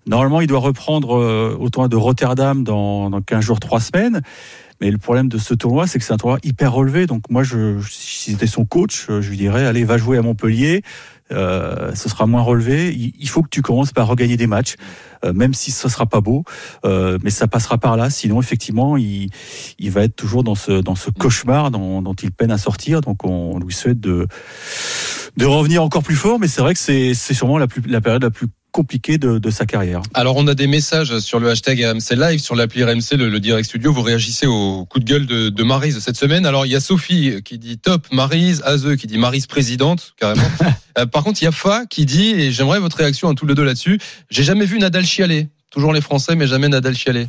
Normalement, 0.06 0.40
il 0.40 0.46
doit 0.46 0.60
reprendre 0.60 1.16
euh, 1.16 1.56
au 1.58 1.70
tournoi 1.70 1.88
de 1.88 1.96
Rotterdam 1.96 2.64
dans, 2.64 3.10
dans 3.10 3.20
15 3.20 3.44
jours, 3.44 3.60
3 3.60 3.80
semaines. 3.80 4.22
Mais 4.82 4.90
le 4.90 4.98
problème 4.98 5.28
de 5.28 5.38
ce 5.38 5.54
tournoi, 5.54 5.86
c'est 5.86 6.00
que 6.00 6.04
c'est 6.04 6.12
un 6.12 6.16
tournoi 6.16 6.40
hyper 6.42 6.72
relevé. 6.72 7.06
Donc 7.06 7.30
moi, 7.30 7.44
je, 7.44 7.80
si 7.88 8.32
c'était 8.32 8.48
son 8.48 8.64
coach, 8.64 9.06
euh, 9.08 9.22
je 9.22 9.30
lui 9.30 9.36
dirais, 9.36 9.64
allez, 9.64 9.84
va 9.84 9.96
jouer 9.96 10.18
à 10.18 10.22
Montpellier. 10.22 10.82
Euh, 11.32 11.94
ce 11.94 12.08
sera 12.08 12.26
moins 12.26 12.42
relevé. 12.42 12.94
Il, 12.94 13.28
faut 13.28 13.42
que 13.42 13.48
tu 13.48 13.62
commences 13.62 13.92
par 13.92 14.06
regagner 14.06 14.36
des 14.36 14.46
matchs, 14.46 14.76
euh, 15.24 15.32
même 15.32 15.54
si 15.54 15.70
ce 15.70 15.88
sera 15.88 16.06
pas 16.06 16.20
beau, 16.20 16.44
euh, 16.84 17.18
mais 17.22 17.30
ça 17.30 17.46
passera 17.46 17.78
par 17.78 17.96
là. 17.96 18.10
Sinon, 18.10 18.40
effectivement, 18.40 18.96
il, 18.96 19.30
il 19.78 19.90
va 19.90 20.02
être 20.02 20.16
toujours 20.16 20.44
dans 20.44 20.54
ce 20.54 20.80
dans 20.80 20.94
ce 20.94 21.10
cauchemar 21.10 21.70
dont, 21.70 22.02
dont 22.02 22.14
il 22.14 22.30
peine 22.30 22.50
à 22.50 22.58
sortir. 22.58 23.00
Donc, 23.00 23.24
on 23.24 23.58
lui 23.58 23.74
souhaite 23.74 24.00
de 24.00 24.26
de 25.36 25.46
revenir 25.46 25.82
encore 25.82 26.02
plus 26.02 26.16
fort. 26.16 26.38
Mais 26.38 26.48
c'est 26.48 26.60
vrai 26.60 26.74
que 26.74 26.80
c'est 26.80 27.14
c'est 27.14 27.34
sûrement 27.34 27.58
la 27.58 27.66
plus 27.66 27.82
la 27.86 28.00
période 28.00 28.22
la 28.22 28.30
plus 28.30 28.48
compliquée 28.72 29.18
de, 29.18 29.38
de 29.38 29.50
sa 29.50 29.66
carrière. 29.66 30.02
Alors, 30.14 30.36
on 30.36 30.46
a 30.48 30.54
des 30.54 30.66
messages 30.66 31.18
sur 31.20 31.38
le 31.38 31.50
hashtag 31.50 31.84
RMC 31.84 32.16
Live, 32.16 32.40
sur 32.40 32.56
l'appli 32.56 32.82
RMC, 32.82 33.16
le, 33.16 33.28
le 33.28 33.38
Direct 33.38 33.68
Studio. 33.68 33.92
Vous 33.92 34.02
réagissez 34.02 34.46
au 34.46 34.84
coup 34.86 34.98
de 34.98 35.04
gueule 35.04 35.26
de, 35.26 35.50
de 35.50 35.62
Marise 35.62 35.98
cette 36.00 36.16
semaine. 36.16 36.46
Alors, 36.46 36.66
il 36.66 36.72
y 36.72 36.76
a 36.76 36.80
Sophie 36.80 37.42
qui 37.44 37.58
dit 37.58 37.78
top 37.78 38.06
Marise, 38.10 38.62
Azeux 38.64 38.96
qui 38.96 39.06
dit 39.06 39.18
Marise 39.18 39.46
présidente, 39.46 40.14
carrément. 40.18 40.42
Euh, 40.98 41.06
par 41.06 41.24
contre, 41.24 41.40
il 41.40 41.46
y 41.46 41.48
a 41.48 41.52
Fa 41.52 41.86
qui 41.86 42.04
dit, 42.04 42.32
et 42.32 42.52
j'aimerais 42.52 42.78
votre 42.78 42.98
réaction 42.98 43.30
à 43.30 43.34
tous 43.34 43.46
les 43.46 43.54
deux 43.54 43.64
là-dessus, 43.64 43.98
j'ai 44.28 44.42
jamais 44.42 44.66
vu 44.66 44.78
Nadal 44.78 45.06
chialer. 45.06 45.48
Toujours 45.70 45.94
les 45.94 46.02
Français, 46.02 46.36
mais 46.36 46.46
jamais 46.46 46.68
Nadal 46.68 46.94
chialer. 46.94 47.28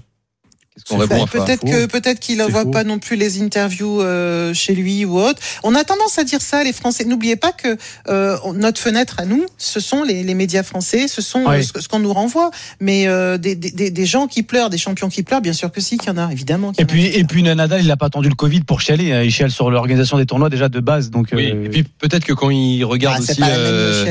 Peut-être 0.90 1.64
que 1.64 1.86
peut-être 1.86 2.20
qu'il 2.20 2.42
voit 2.42 2.64
faux. 2.64 2.72
pas 2.72 2.84
non 2.84 3.00
plus 3.00 3.16
les 3.16 3.42
interviews 3.42 4.02
euh, 4.02 4.54
chez 4.54 4.74
lui 4.74 5.06
ou 5.06 5.20
autre. 5.20 5.40
On 5.64 5.76
a 5.76 5.84
tendance 5.84 6.18
à 6.18 6.24
dire 6.24 6.42
ça, 6.42 6.64
les 6.64 6.74
Français. 6.74 7.06
N'oubliez 7.06 7.36
pas 7.36 7.52
que 7.52 7.78
euh, 8.10 8.38
notre 8.56 8.80
fenêtre 8.82 9.16
à 9.20 9.26
nous, 9.26 9.46
ce 9.58 9.80
sont 9.80 10.04
les, 10.04 10.24
les 10.24 10.34
médias 10.34 10.64
français, 10.64 11.08
ce 11.08 11.22
sont 11.22 11.44
Oui. 11.46 11.58
euh, 11.58 11.62
ce, 11.62 11.82
ce 11.82 11.88
qu'on 11.88 12.00
nous 12.00 12.12
renvoie. 12.14 12.50
Mais 12.80 13.08
euh, 13.08 13.38
des, 13.38 13.56
des, 13.56 13.92
des 13.92 14.06
gens 14.06 14.28
qui 14.28 14.42
pleurent, 14.44 14.70
des 14.70 14.78
champions 14.78 15.10
qui 15.10 15.24
pleurent, 15.24 15.42
bien 15.42 15.54
sûr 15.54 15.72
que 15.72 15.80
si, 15.82 15.98
qu'il 15.98 16.10
y 16.10 16.12
en 16.12 16.18
a, 16.18 16.32
évidemment. 16.32 16.72
Et 16.78 16.82
y 16.82 16.86
puis, 16.86 17.06
et 17.06 17.24
puis 17.24 17.44
Nadal, 17.44 17.82
il 17.82 17.88
n'a 17.88 17.98
pas 17.98 18.08
attendu 18.08 18.30
le 18.30 18.36
Covid 18.36 18.62
pour 18.62 18.82
chialer. 18.82 19.12
hein. 19.14 19.22
Il 19.24 19.32
chiale 19.32 19.52
sur 19.52 19.70
l'organisation 19.70 20.18
des 20.18 20.26
tournois 20.26 20.50
déjà 20.50 20.70
de 20.70 20.80
base. 20.80 21.12
Donc, 21.12 21.28
Oui, 21.34 21.52
euh, 21.52 21.66
et 21.66 21.70
puis 21.70 21.84
peut-être 21.84 22.26
que 22.26 22.34
quand 22.34 22.50
il 22.50 22.84
regarde 22.84 23.18
Ah, 23.20 23.32
aussi, 23.32 23.42
euh, 23.44 24.04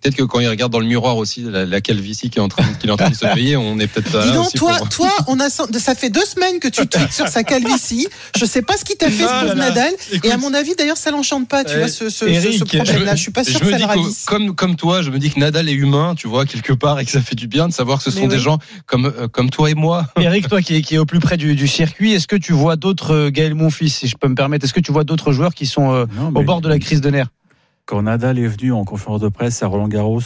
peut-être 0.00 0.16
que 0.16 0.22
quand 0.22 0.40
il 0.40 0.48
regarde 0.48 0.72
dans 0.72 0.80
le 0.80 0.86
miroir 0.86 1.16
aussi 1.18 1.42
la, 1.42 1.66
la 1.66 1.80
calvitie 1.80 2.30
qui 2.30 2.38
est 2.38 2.42
en 2.42 2.48
train, 2.48 2.64
qu'il 2.80 2.88
est 2.88 2.92
en 2.92 2.96
train 2.96 3.10
de 3.10 3.14
se 3.14 3.26
payer, 3.34 3.56
on 3.56 3.78
est 3.78 3.86
peut-être 3.86 4.10
pas 4.10 4.24
Dis 4.26 4.32
donc, 4.32 4.52
toi, 4.54 4.76
pour- 4.78 4.88
toi, 4.88 5.10
on 5.26 5.38
a, 5.40 5.48
sen- 5.50 5.66
ça 5.90 5.96
fait 5.96 6.10
deux 6.10 6.24
semaines 6.24 6.60
que 6.60 6.68
tu 6.68 6.86
tweets 6.86 7.10
sur 7.12 7.26
sa 7.26 7.42
calvitie. 7.42 8.06
Je 8.38 8.44
sais 8.44 8.62
pas 8.62 8.76
ce 8.76 8.84
qui 8.84 8.96
t'a 8.96 9.10
fait, 9.10 9.24
ce 9.24 9.40
pauvre. 9.40 9.54
Nadal. 9.56 9.92
Écoute. 10.12 10.24
Et 10.24 10.30
à 10.32 10.36
mon 10.36 10.54
avis, 10.54 10.76
d'ailleurs, 10.76 10.96
ça 10.96 11.10
l'enchante 11.10 11.48
pas, 11.48 11.64
tu 11.64 11.72
Eh, 11.74 11.78
vois, 11.78 11.88
ce, 11.88 12.08
ce, 12.08 12.10
ce- 12.10 12.24
Eric, 12.26 12.58
ce 12.60 12.64
problème-là. 12.64 13.16
Je 13.16 13.20
suis 13.22 13.32
pas 13.32 13.42
sûr 13.42 13.54
je 13.54 13.58
que 13.58 13.64
me 13.64 13.70
ça 13.72 13.76
dis 13.78 13.82
le 13.82 13.88
ravisse. 13.88 14.24
comme 14.24 14.54
comme 14.54 14.76
toi, 14.76 15.02
je 15.02 15.10
me 15.10 15.18
dis 15.18 15.30
que 15.30 15.40
Nadal 15.40 15.68
est 15.68 15.72
humain, 15.72 16.14
tu 16.16 16.28
vois, 16.28 16.46
quelque 16.46 16.72
part, 16.72 17.00
et 17.00 17.04
que 17.04 17.10
ça 17.10 17.20
fait 17.20 17.34
du 17.34 17.48
bien 17.48 17.66
de 17.66 17.72
savoir 17.72 17.98
que 17.98 18.04
ce 18.04 18.10
Mais 18.14 18.20
sont 18.22 18.28
des 18.28 18.36
oui. 18.36 18.42
gens 18.42 18.58
comme 18.86 19.06
euh, 19.06 19.26
comme 19.26 19.50
toi 19.50 19.68
et 19.68 19.74
moi. 19.74 20.06
Eric, 20.20 20.48
toi 20.48 20.62
qui 20.62 20.76
es, 20.76 20.82
qui 20.82 20.94
est 20.94 20.98
au 20.98 21.06
plus 21.06 21.18
près 21.18 21.36
du, 21.36 21.56
du 21.56 21.66
circuit, 21.66 22.12
est-ce 22.12 22.28
que 22.28 22.36
tu 22.36 22.52
vois 22.52 22.76
d'autres 22.76 23.14
euh, 23.14 23.30
Gaël 23.30 23.54
Monfils, 23.56 23.90
si 23.90 24.06
je 24.06 24.16
peux 24.16 24.28
me 24.28 24.36
permettre, 24.36 24.64
est-ce 24.64 24.74
que 24.74 24.80
tu 24.80 24.92
vois 24.92 25.02
d'autres 25.04 25.32
joueurs 25.32 25.54
qui 25.54 25.66
sont 25.66 25.92
euh, 25.92 26.06
Non, 26.14 26.28
au 26.34 26.42
bord 26.44 26.60
de 26.60 26.68
la 26.68 26.78
crise 26.78 27.00
de 27.00 27.10
nerfs? 27.10 27.30
Quand 27.86 28.02
Nadal 28.02 28.38
est 28.38 28.46
venu 28.46 28.72
en 28.72 28.84
conférence 28.84 29.20
de 29.20 29.28
presse 29.28 29.60
à 29.64 29.66
Roland 29.66 29.88
Garros 29.88 30.20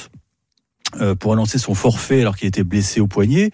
euh, 1.01 1.15
pour 1.15 1.33
annoncer 1.33 1.59
son 1.59 1.75
forfait 1.75 2.21
alors 2.21 2.37
qu'il 2.37 2.47
était 2.49 2.65
blessé 2.65 3.01
au 3.01 3.07
poignet, 3.07 3.51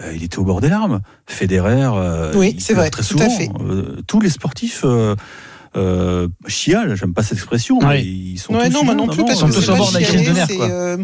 euh, 0.00 0.12
il 0.14 0.24
était 0.24 0.38
au 0.38 0.44
bord 0.44 0.60
des 0.60 0.68
larmes. 0.68 1.00
Federer, 1.26 1.90
euh, 1.94 2.32
Oui, 2.34 2.56
c'est 2.58 2.74
vrai, 2.74 2.90
très 2.90 3.02
tout 3.02 3.18
à 3.20 3.28
souvent. 3.28 3.30
fait. 3.30 3.50
Euh, 3.60 4.00
tous 4.06 4.20
les 4.20 4.30
sportifs 4.30 4.82
euh, 4.84 5.14
euh, 5.76 6.28
chialent, 6.46 6.94
j'aime 6.96 7.14
pas 7.14 7.22
cette 7.22 7.38
expression, 7.38 7.78
mais 7.80 7.86
Oui. 8.00 8.30
ils 8.34 8.38
sont 8.38 8.54
Ouais, 8.54 8.66
tous 8.68 8.72
non, 8.74 8.84
moi 8.84 8.94
non 8.94 9.06
plus, 9.08 9.24
parce 9.24 9.38
sont 9.38 9.48
que 9.48 9.54
tous 9.54 9.62
c'est 9.62 9.70
au 9.72 9.76
bord 9.76 9.88
de 9.92 9.94
la 9.98 10.02
crise 10.02 10.28
de 10.28 10.32
nerfs, 10.32 10.48
quoi. 10.48 10.96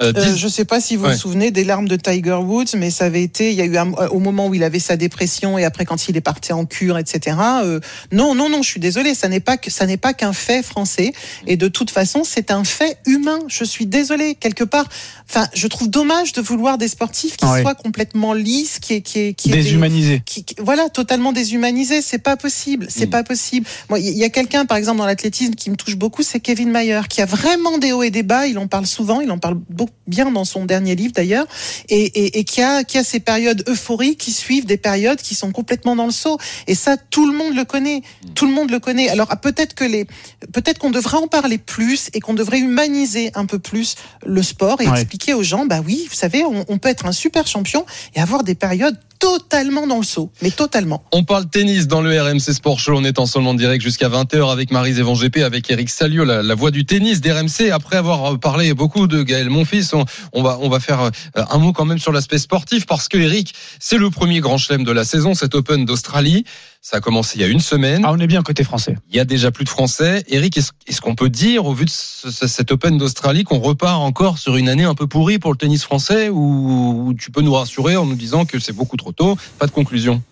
Euh, 0.00 0.12
Euh, 0.16 0.20
Euh, 0.32 0.36
je 0.36 0.48
sais 0.48 0.64
pas 0.64 0.80
si 0.80 0.96
vous 0.96 1.04
Ouais. 1.04 1.12
vous 1.12 1.18
souvenez 1.18 1.50
des 1.50 1.64
larmes 1.64 1.86
de 1.86 1.96
Tiger 1.96 2.32
Woods, 2.42 2.74
mais 2.76 2.90
ça 2.90 3.04
avait 3.04 3.22
été, 3.22 3.50
il 3.52 3.56
y 3.56 3.60
a 3.60 3.64
eu 3.66 3.76
un- 3.76 3.92
au 3.92 4.18
moment 4.18 4.48
où 4.48 4.54
il 4.54 4.64
avait 4.64 4.78
sa 4.80 4.96
dépression 4.96 5.58
et 5.58 5.64
après 5.64 5.84
quand 5.84 6.08
il 6.08 6.16
est 6.16 6.20
parti 6.22 6.52
en 6.52 6.64
cure, 6.64 6.98
etc. 6.98 7.36
euh, 7.62 7.78
non, 8.10 8.34
non, 8.34 8.48
non, 8.48 8.62
je 8.62 8.68
suis 8.68 8.80
désolée, 8.80 9.14
ça 9.14 9.28
n'est 9.28 9.40
pas 9.40 9.56
que 9.56 9.70
ça 9.70 9.86
n'est 9.86 9.96
pas 9.98 10.12
qu'un 10.12 10.32
fait 10.32 10.62
français 10.62 11.12
et 11.46 11.56
de 11.56 11.68
toute 11.68 11.90
façon 11.90 12.22
c'est 12.24 12.50
un 12.50 12.64
fait 12.64 12.98
humain. 13.06 13.38
Je 13.48 13.64
suis 13.64 13.86
désolée 13.86 14.34
quelque 14.34 14.64
part. 14.64 14.86
Enfin, 15.28 15.46
je 15.54 15.66
trouve 15.68 15.88
dommage 15.88 16.32
de 16.32 16.40
vouloir 16.40 16.78
des 16.78 16.88
sportifs 16.88 17.36
qui 17.36 17.44
Ah 17.48 17.60
soient 17.60 17.74
complètement 17.74 18.32
lisses, 18.34 18.78
qui 18.80 18.94
est 18.94 19.00
qui 19.02 19.18
est 19.20 19.34
qui 19.34 19.50
Déshumanisés. 19.50 20.22
qui, 20.26 20.44
qui- 20.44 20.56
voilà, 20.58 20.88
totalement 20.88 21.32
déshumanisé. 21.32 22.02
C'est 22.02 22.18
pas 22.18 22.36
possible. 22.36 22.86
C'est 22.90 23.06
Mm. 23.06 23.10
pas 23.10 23.22
possible. 23.22 23.66
Moi, 23.88 23.98
il 24.00 24.16
y 24.16 24.24
a 24.24 24.28
quelqu'un, 24.30 24.66
par 24.66 24.76
exemple, 24.78 24.98
dans 24.98 25.06
l'athlétisme 25.06 25.54
qui 25.54 25.70
me 25.70 25.76
touche 25.76 25.96
beaucoup, 25.96 26.22
c'est 26.22 26.40
Kevin 26.40 26.70
Mayer, 26.70 27.02
qui 27.08 27.20
a 27.22 27.26
vraiment 27.26 27.78
des 27.78 27.92
hauts 27.92 28.02
et 28.02 28.10
des 28.10 28.22
bas. 28.22 28.46
Il 28.46 28.58
en 28.58 28.66
parle 28.66 28.86
souvent. 28.86 29.20
Il 29.20 29.30
en 29.30 29.38
parle 29.38 29.54
beaucoup, 29.70 29.91
bien 30.08 30.30
dans 30.30 30.44
son 30.44 30.64
dernier 30.64 30.96
livre, 30.96 31.12
d'ailleurs. 31.14 31.46
Et, 31.88 32.02
et, 32.04 32.38
et 32.40 32.44
qui 32.44 32.60
a, 32.60 32.82
qui 32.84 32.98
a 32.98 33.04
ces 33.04 33.20
périodes 33.20 33.62
euphoriques 33.68 34.18
qui 34.18 34.32
suivent 34.32 34.66
des 34.66 34.76
périodes 34.76 35.20
qui 35.22 35.34
sont 35.34 35.52
complètement 35.52 35.94
dans 35.94 36.06
le 36.06 36.12
saut. 36.12 36.38
Et 36.66 36.74
ça, 36.74 36.96
tout 36.96 37.26
le 37.30 37.36
monde 37.36 37.54
le 37.54 37.64
connaît. 37.64 38.02
Tout 38.34 38.46
le 38.46 38.52
monde 38.52 38.70
le 38.70 38.80
connaît. 38.80 39.08
Alors, 39.08 39.28
ah, 39.30 39.36
peut-être 39.36 39.74
que 39.74 39.84
les, 39.84 40.04
peut-être 40.52 40.78
qu'on 40.78 40.90
devrait 40.90 41.18
en 41.18 41.28
parler 41.28 41.58
plus 41.58 42.10
et 42.14 42.20
qu'on 42.20 42.34
devrait 42.34 42.58
humaniser 42.58 43.30
un 43.34 43.46
peu 43.46 43.58
plus 43.58 43.94
le 44.26 44.42
sport 44.42 44.80
et 44.80 44.88
Ouais. 44.88 45.00
expliquer 45.00 45.34
aux 45.34 45.42
gens, 45.44 45.66
bah 45.66 45.80
oui, 45.86 46.06
vous 46.10 46.16
savez, 46.16 46.44
on, 46.44 46.64
on 46.68 46.78
peut 46.78 46.88
être 46.88 47.06
un 47.06 47.12
super 47.12 47.46
champion 47.46 47.86
et 48.16 48.20
avoir 48.20 48.42
des 48.42 48.54
périodes 48.56 48.98
totalement 49.22 49.86
dans 49.86 49.98
le 49.98 50.02
saut, 50.02 50.32
mais 50.42 50.50
totalement. 50.50 51.04
On 51.12 51.22
parle 51.22 51.48
tennis 51.48 51.86
dans 51.86 52.00
le 52.00 52.20
RMC 52.20 52.40
Sport 52.40 52.80
Show. 52.80 52.94
On 52.96 53.04
est 53.04 53.20
en 53.20 53.54
direct 53.54 53.80
jusqu'à 53.80 54.08
20h 54.08 54.50
avec 54.50 54.72
Marise 54.72 54.98
Evan 54.98 55.14
GP, 55.14 55.38
avec 55.38 55.70
Eric 55.70 55.90
Salio, 55.90 56.24
la, 56.24 56.42
la 56.42 56.54
voix 56.56 56.72
du 56.72 56.84
tennis 56.84 57.20
d'RMC. 57.20 57.70
Après 57.72 57.96
avoir 57.96 58.40
parlé 58.40 58.74
beaucoup 58.74 59.06
de 59.06 59.22
Gaël 59.22 59.48
Monfils, 59.48 59.94
on, 59.94 60.04
on 60.32 60.42
va, 60.42 60.58
on 60.60 60.68
va 60.68 60.80
faire 60.80 61.02
euh, 61.02 61.10
un 61.36 61.58
mot 61.58 61.72
quand 61.72 61.84
même 61.84 62.00
sur 62.00 62.10
l'aspect 62.10 62.38
sportif 62.38 62.84
parce 62.84 63.06
que 63.06 63.16
Eric, 63.16 63.54
c'est 63.78 63.96
le 63.96 64.10
premier 64.10 64.40
grand 64.40 64.58
chelem 64.58 64.82
de 64.82 64.90
la 64.90 65.04
saison, 65.04 65.34
cet 65.34 65.54
Open 65.54 65.84
d'Australie. 65.84 66.44
Ça 66.84 66.96
a 66.96 67.00
commencé 67.00 67.38
il 67.38 67.42
y 67.42 67.44
a 67.44 67.48
une 67.48 67.60
semaine. 67.60 68.02
Ah, 68.04 68.10
on 68.12 68.18
est 68.18 68.26
bien 68.26 68.42
côté 68.42 68.64
français. 68.64 68.96
Il 69.08 69.14
y 69.16 69.20
a 69.20 69.24
déjà 69.24 69.52
plus 69.52 69.64
de 69.64 69.68
Français. 69.68 70.24
Eric, 70.26 70.58
est-ce 70.58 71.00
qu'on 71.00 71.14
peut 71.14 71.28
dire, 71.28 71.64
au 71.64 71.74
vu 71.74 71.84
de 71.84 71.90
ce- 71.90 72.32
ce- 72.32 72.48
cet 72.48 72.72
Open 72.72 72.98
d'Australie, 72.98 73.44
qu'on 73.44 73.60
repart 73.60 74.00
encore 74.00 74.36
sur 74.38 74.56
une 74.56 74.68
année 74.68 74.82
un 74.82 74.96
peu 74.96 75.06
pourrie 75.06 75.38
pour 75.38 75.52
le 75.52 75.56
tennis 75.56 75.84
français 75.84 76.28
ou 76.28 77.14
tu 77.16 77.30
peux 77.30 77.40
nous 77.40 77.52
rassurer 77.54 77.96
en 77.96 78.04
nous 78.04 78.16
disant 78.16 78.46
que 78.46 78.58
c'est 78.58 78.72
beaucoup 78.72 78.96
trop 78.96 79.12
tôt 79.12 79.36
Pas 79.60 79.66
de 79.68 79.70
conclusion? 79.70 80.22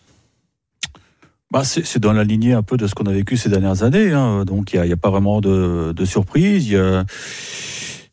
Bah, 1.53 1.63
c'est 1.65 1.87
c'est 1.87 2.01
dans 2.01 2.13
la 2.13 2.25
lignée 2.25 2.53
un 2.53 2.63
peu 2.63 2.77
de 2.77 2.89
ce 2.89 2.97
qu'on 2.97 3.07
a 3.07 3.13
vécu 3.13 3.37
ces 3.37 3.49
dernières 3.49 3.85
années. 3.85 4.11
hein. 4.13 4.45
Donc, 4.45 4.73
il 4.73 4.77
n'y 4.77 4.83
a, 4.83 4.87
y 4.87 4.93
a 4.93 4.97
pas 4.97 5.11
vraiment 5.11 5.41
de, 5.41 5.93
de 5.97 6.05
surprise. 6.05 6.67
Il 6.67 6.73
y 6.73 6.77
a- 6.77 7.05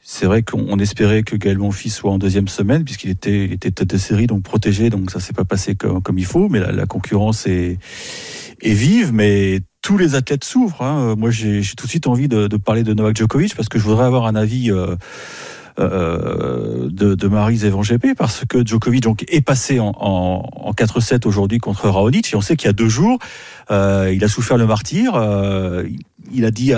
C'est 0.10 0.26
vrai 0.26 0.42
qu'on 0.42 0.66
on 0.70 0.80
espérait 0.80 1.24
que 1.24 1.36
Gaël 1.36 1.58
Monfils 1.58 1.90
soit 1.92 2.10
en 2.10 2.18
deuxième 2.18 2.48
semaine, 2.48 2.86
puisqu'il 2.86 3.10
était, 3.10 3.44
il 3.44 3.52
était 3.52 3.72
tête 3.72 3.90
de 3.90 3.98
série, 3.98 4.26
donc 4.26 4.42
protégé. 4.42 4.90
Donc, 4.90 5.12
ça 5.12 5.20
s'est 5.20 5.34
pas 5.34 5.44
passé 5.44 5.76
comme, 5.76 6.02
comme 6.02 6.18
il 6.18 6.26
faut. 6.26 6.48
Mais 6.48 6.62
la, 6.62 6.72
la 6.72 6.86
concurrence 6.86 7.46
est, 7.46 7.78
est 8.62 8.74
vive. 8.74 9.12
Mais 9.12 9.60
tous 9.82 9.98
les 9.98 10.16
athlètes 10.16 10.46
souffrent. 10.46 10.82
hein. 10.82 11.16
Moi, 11.18 11.30
j'ai 11.30 11.62
j'ai 11.62 11.76
tout 11.76 11.88
de 11.88 11.90
suite 11.90 12.08
envie 12.08 12.30
de, 12.30 12.48
de 12.48 12.56
parler 12.56 12.84
de 12.84 12.94
Novak 12.94 13.18
Djokovic, 13.18 13.54
parce 13.54 13.68
que 13.68 13.80
je 13.80 13.84
voudrais 13.84 14.06
avoir 14.06 14.28
un 14.28 14.36
avis. 14.36 14.72
euh, 14.72 14.96
euh, 15.80 16.90
de, 16.90 17.14
de 17.14 17.28
Marie 17.28 17.62
parce 18.18 18.46
que 18.50 18.66
Djokovic 18.66 19.04
donc, 19.04 19.24
est 19.28 19.42
passé 19.42 19.80
en, 19.80 19.92
en, 20.00 20.50
en 20.52 20.72
4-7 20.72 21.28
aujourd'hui 21.28 21.60
contre 21.60 21.88
Raonic 21.88 22.34
et 22.34 22.36
on 22.36 22.42
sait 22.42 22.56
qu'il 22.56 22.66
y 22.66 22.70
a 22.70 22.74
deux 22.74 22.90
jours 22.90 23.20
euh, 23.70 24.12
il 24.12 24.24
a 24.24 24.28
souffert 24.28 24.58
le 24.58 24.66
martyr 24.66 25.14
euh, 25.14 25.88
il 26.34 26.46
a 26.46 26.52
dit 26.52 26.74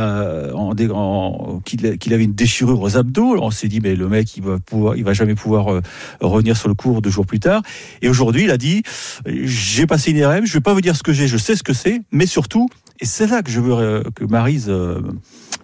qu'il 1.64 2.14
avait 2.14 2.24
une 2.26 2.34
déchirure 2.34 2.82
aux 2.82 2.98
abdos 2.98 3.38
on 3.42 3.52
s'est 3.52 3.70
dit 3.70 3.80
mais 3.80 3.96
le 3.96 4.10
mec 4.10 4.36
il 4.36 4.44
va 4.44 4.58
va 4.70 5.14
jamais 5.14 5.36
pouvoir 5.36 5.82
revenir 6.20 6.58
sur 6.58 6.68
le 6.68 6.76
cours 6.76 7.02
deux 7.02 7.10
jours 7.10 7.26
plus 7.26 7.40
tard 7.40 7.62
et 8.02 8.10
aujourd'hui 8.10 8.44
il 8.44 8.52
a 8.52 8.58
dit 8.58 8.84
j'ai 9.26 9.88
passé 9.88 10.12
une 10.12 10.18
IRM 10.18 10.46
je 10.46 10.52
vais 10.52 10.60
pas 10.60 10.74
vous 10.74 10.82
dire 10.82 10.98
ce 10.98 11.04
que 11.04 11.14
j'ai 11.14 11.30
je 11.30 11.38
sais 11.38 11.56
ce 11.56 11.64
que 11.64 11.74
c'est 11.74 12.02
mais 12.12 12.26
surtout 12.26 12.68
et 13.00 13.06
c'est 13.06 13.28
là 13.28 13.44
que 13.44 13.50
je 13.50 13.62
veux 13.62 14.04
que 14.14 14.26
Marise 14.26 14.70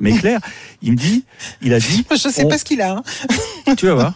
euh, 0.02 0.04
m'éclaire 0.04 0.40
il 0.82 0.92
me 0.94 0.98
dit 0.98 1.24
il 1.62 1.74
a 1.74 1.80
dit 1.80 2.06
Je 2.12 2.30
sais 2.30 2.46
on- 2.46 2.50
pas 2.50 2.58
ce 2.58 2.66
qu'il 2.66 2.82
a. 2.82 2.98
hein. 2.98 3.76
tu 3.78 3.86
vas 3.88 3.94
voir. 3.96 4.14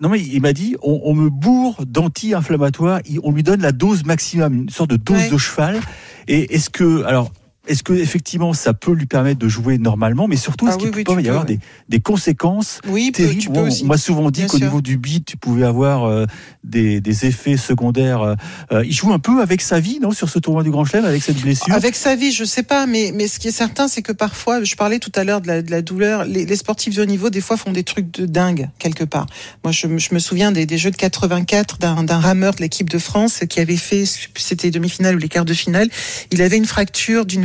Non 0.00 0.08
mais 0.08 0.18
il 0.20 0.40
m'a 0.40 0.54
dit, 0.54 0.76
on, 0.82 0.98
on 1.04 1.12
me 1.14 1.28
bourre 1.28 1.84
d'anti-inflammatoires, 1.86 3.00
on 3.22 3.32
lui 3.32 3.42
donne 3.42 3.60
la 3.60 3.72
dose 3.72 4.04
maximum, 4.04 4.54
une 4.54 4.68
sorte 4.70 4.88
de 4.90 4.96
dose 4.96 5.16
Ouais. 5.18 5.30
de 5.30 5.36
cheval. 5.36 5.80
Et 6.26 6.54
est-ce 6.54 6.70
que, 6.70 7.04
alors, 7.04 7.30
est-ce 7.68 7.82
que 7.82 7.92
effectivement 7.92 8.52
ça 8.52 8.72
peut 8.74 8.92
lui 8.92 9.06
permettre 9.06 9.38
de 9.38 9.48
jouer 9.48 9.78
normalement, 9.78 10.26
mais 10.28 10.36
surtout 10.36 10.66
Ah 10.66 10.70
est-ce 10.70 10.78
qu'il 10.78 10.86
oui, 10.88 10.92
peut 10.92 10.98
oui, 10.98 11.04
pas 11.04 11.14
tu 11.14 11.20
y 11.20 11.22
peux, 11.24 11.28
avoir 11.30 11.44
ouais. 11.46 11.54
des, 11.56 11.60
des 11.88 12.00
conséquences 12.00 12.80
Oui, 12.88 13.12
terribles? 13.12 13.52
peux. 13.52 13.68
On 13.82 13.86
m'a 13.86 13.96
souvent 13.98 14.30
dit 14.30 14.46
qu'au 14.46 14.58
niveau 14.58 14.80
du 14.80 14.96
beat, 14.96 15.24
tu 15.26 15.36
pouvais 15.36 15.64
avoir 15.64 16.04
euh, 16.04 16.26
des, 16.64 17.00
des 17.00 17.26
effets 17.26 17.56
secondaires. 17.56 18.22
euh, 18.22 18.34
euh, 18.72 18.84
il 18.84 18.92
joue 18.92 19.12
un 19.12 19.18
peu 19.18 19.40
avec 19.42 19.60
sa 19.60 19.78
vie, 19.80 19.98
non, 20.00 20.10
sur 20.12 20.28
ce 20.28 20.38
tournoi 20.38 20.62
du 20.62 20.70
Grand 20.70 20.84
Chelem, 20.84 21.04
avec 21.04 21.22
cette 21.22 21.40
blessure? 21.40 21.72
Avec 21.74 21.96
sa 21.96 22.16
vie, 22.16 22.32
je 22.32 22.44
sais 22.44 22.62
pas, 22.62 22.86
mais, 22.86 23.12
mais 23.14 23.28
ce 23.28 23.38
qui 23.38 23.48
est 23.48 23.52
certain, 23.52 23.88
c'est 23.88 24.02
que 24.02 24.12
parfois, 24.12 24.64
je 24.64 24.74
parlais 24.74 24.98
tout 24.98 25.12
à 25.14 25.24
l'heure 25.24 25.40
de 25.40 25.46
la, 25.48 25.62
de 25.62 25.70
la 25.70 25.82
douleur, 25.82 26.24
les, 26.24 26.44
les 26.46 26.56
sportifs 26.56 26.94
de 26.96 27.02
haut 27.02 27.06
niveau, 27.06 27.30
des 27.30 27.40
fois, 27.40 27.56
font 27.56 27.72
des 27.72 27.84
trucs 27.84 28.10
de 28.12 28.26
dingue, 28.26 28.68
quelque 28.78 29.04
part. 29.04 29.26
Moi, 29.64 29.72
je, 29.72 29.86
me- 29.86 29.98
je 29.98 30.14
me 30.14 30.18
souviens 30.18 30.50
des, 30.52 30.66
des 30.66 30.78
Jeux 30.78 30.90
de 30.90 30.96
84 30.96 31.78
d'un 31.78 32.18
rameur 32.18 32.54
de 32.54 32.62
l'équipe 32.62 32.88
de 32.88 32.98
France 32.98 33.40
qui 33.48 33.60
avait 33.60 33.76
fait, 33.76 34.04
c'était 34.36 34.68
les 34.68 34.70
demi-finales 34.72 35.14
ou 35.16 35.18
les 35.18 35.28
quarts 35.28 35.44
de 35.44 35.54
finale, 35.54 35.88
il 36.30 36.40
avait 36.42 36.56
une 36.56 36.64
fracture 36.66 37.26
d'une 37.26 37.44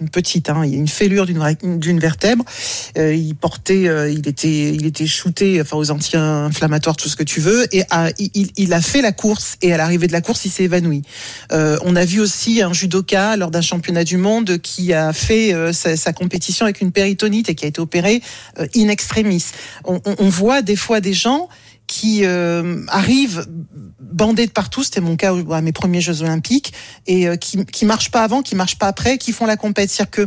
une 0.00 0.08
petite, 0.08 0.50
hein, 0.50 0.62
une 0.62 0.88
fêlure 0.88 1.26
d'une 1.26 1.98
vertèbre. 1.98 2.44
Euh, 2.98 3.14
il 3.14 3.34
portait, 3.34 3.88
euh, 3.88 4.10
il 4.10 4.26
était, 4.28 4.72
il 4.74 4.86
était 4.86 5.06
shooté, 5.06 5.60
enfin 5.60 5.76
aux 5.76 5.90
anti-inflammatoires, 5.90 6.96
tout 6.96 7.08
ce 7.08 7.16
que 7.16 7.22
tu 7.22 7.40
veux, 7.40 7.66
et 7.74 7.84
il, 8.56 8.72
a 8.72 8.80
fait 8.80 9.02
la 9.02 9.12
course. 9.12 9.56
Et 9.62 9.72
à 9.72 9.76
l'arrivée 9.76 10.06
de 10.06 10.12
la 10.12 10.20
course, 10.20 10.44
il 10.44 10.50
s'est 10.50 10.64
évanoui. 10.64 11.02
Euh, 11.52 11.78
on 11.82 11.96
a 11.96 12.04
vu 12.04 12.20
aussi 12.20 12.62
un 12.62 12.72
judoka 12.72 13.36
lors 13.36 13.50
d'un 13.50 13.60
championnat 13.60 14.04
du 14.04 14.16
monde 14.16 14.58
qui 14.58 14.92
a 14.92 15.12
fait 15.12 15.54
sa, 15.72 16.12
compétition 16.12 16.66
avec 16.66 16.80
une 16.80 16.92
péritonite 16.92 17.48
et 17.48 17.54
qui 17.54 17.64
a 17.64 17.68
été 17.68 17.80
opéré 17.80 18.22
in 18.76 18.88
extremis. 18.88 19.44
On 19.84 20.28
voit 20.28 20.62
des 20.62 20.76
fois 20.76 21.00
des 21.00 21.12
gens 21.12 21.48
qui 21.94 22.24
euh, 22.24 22.82
arrivent 22.88 23.46
bandés 24.00 24.46
de 24.46 24.50
partout, 24.50 24.82
c'était 24.82 25.00
mon 25.00 25.14
cas 25.14 25.32
à 25.52 25.60
mes 25.60 25.70
premiers 25.70 26.00
Jeux 26.00 26.22
Olympiques, 26.22 26.72
et 27.06 27.28
euh, 27.28 27.36
qui 27.36 27.64
qui 27.66 27.84
marchent 27.84 28.10
pas 28.10 28.24
avant, 28.24 28.42
qui 28.42 28.56
marchent 28.56 28.78
pas 28.78 28.88
après, 28.88 29.16
qui 29.16 29.30
font 29.30 29.46
la 29.46 29.56
compète. 29.56 29.90
C'est-à-dire 29.90 30.10
que 30.10 30.26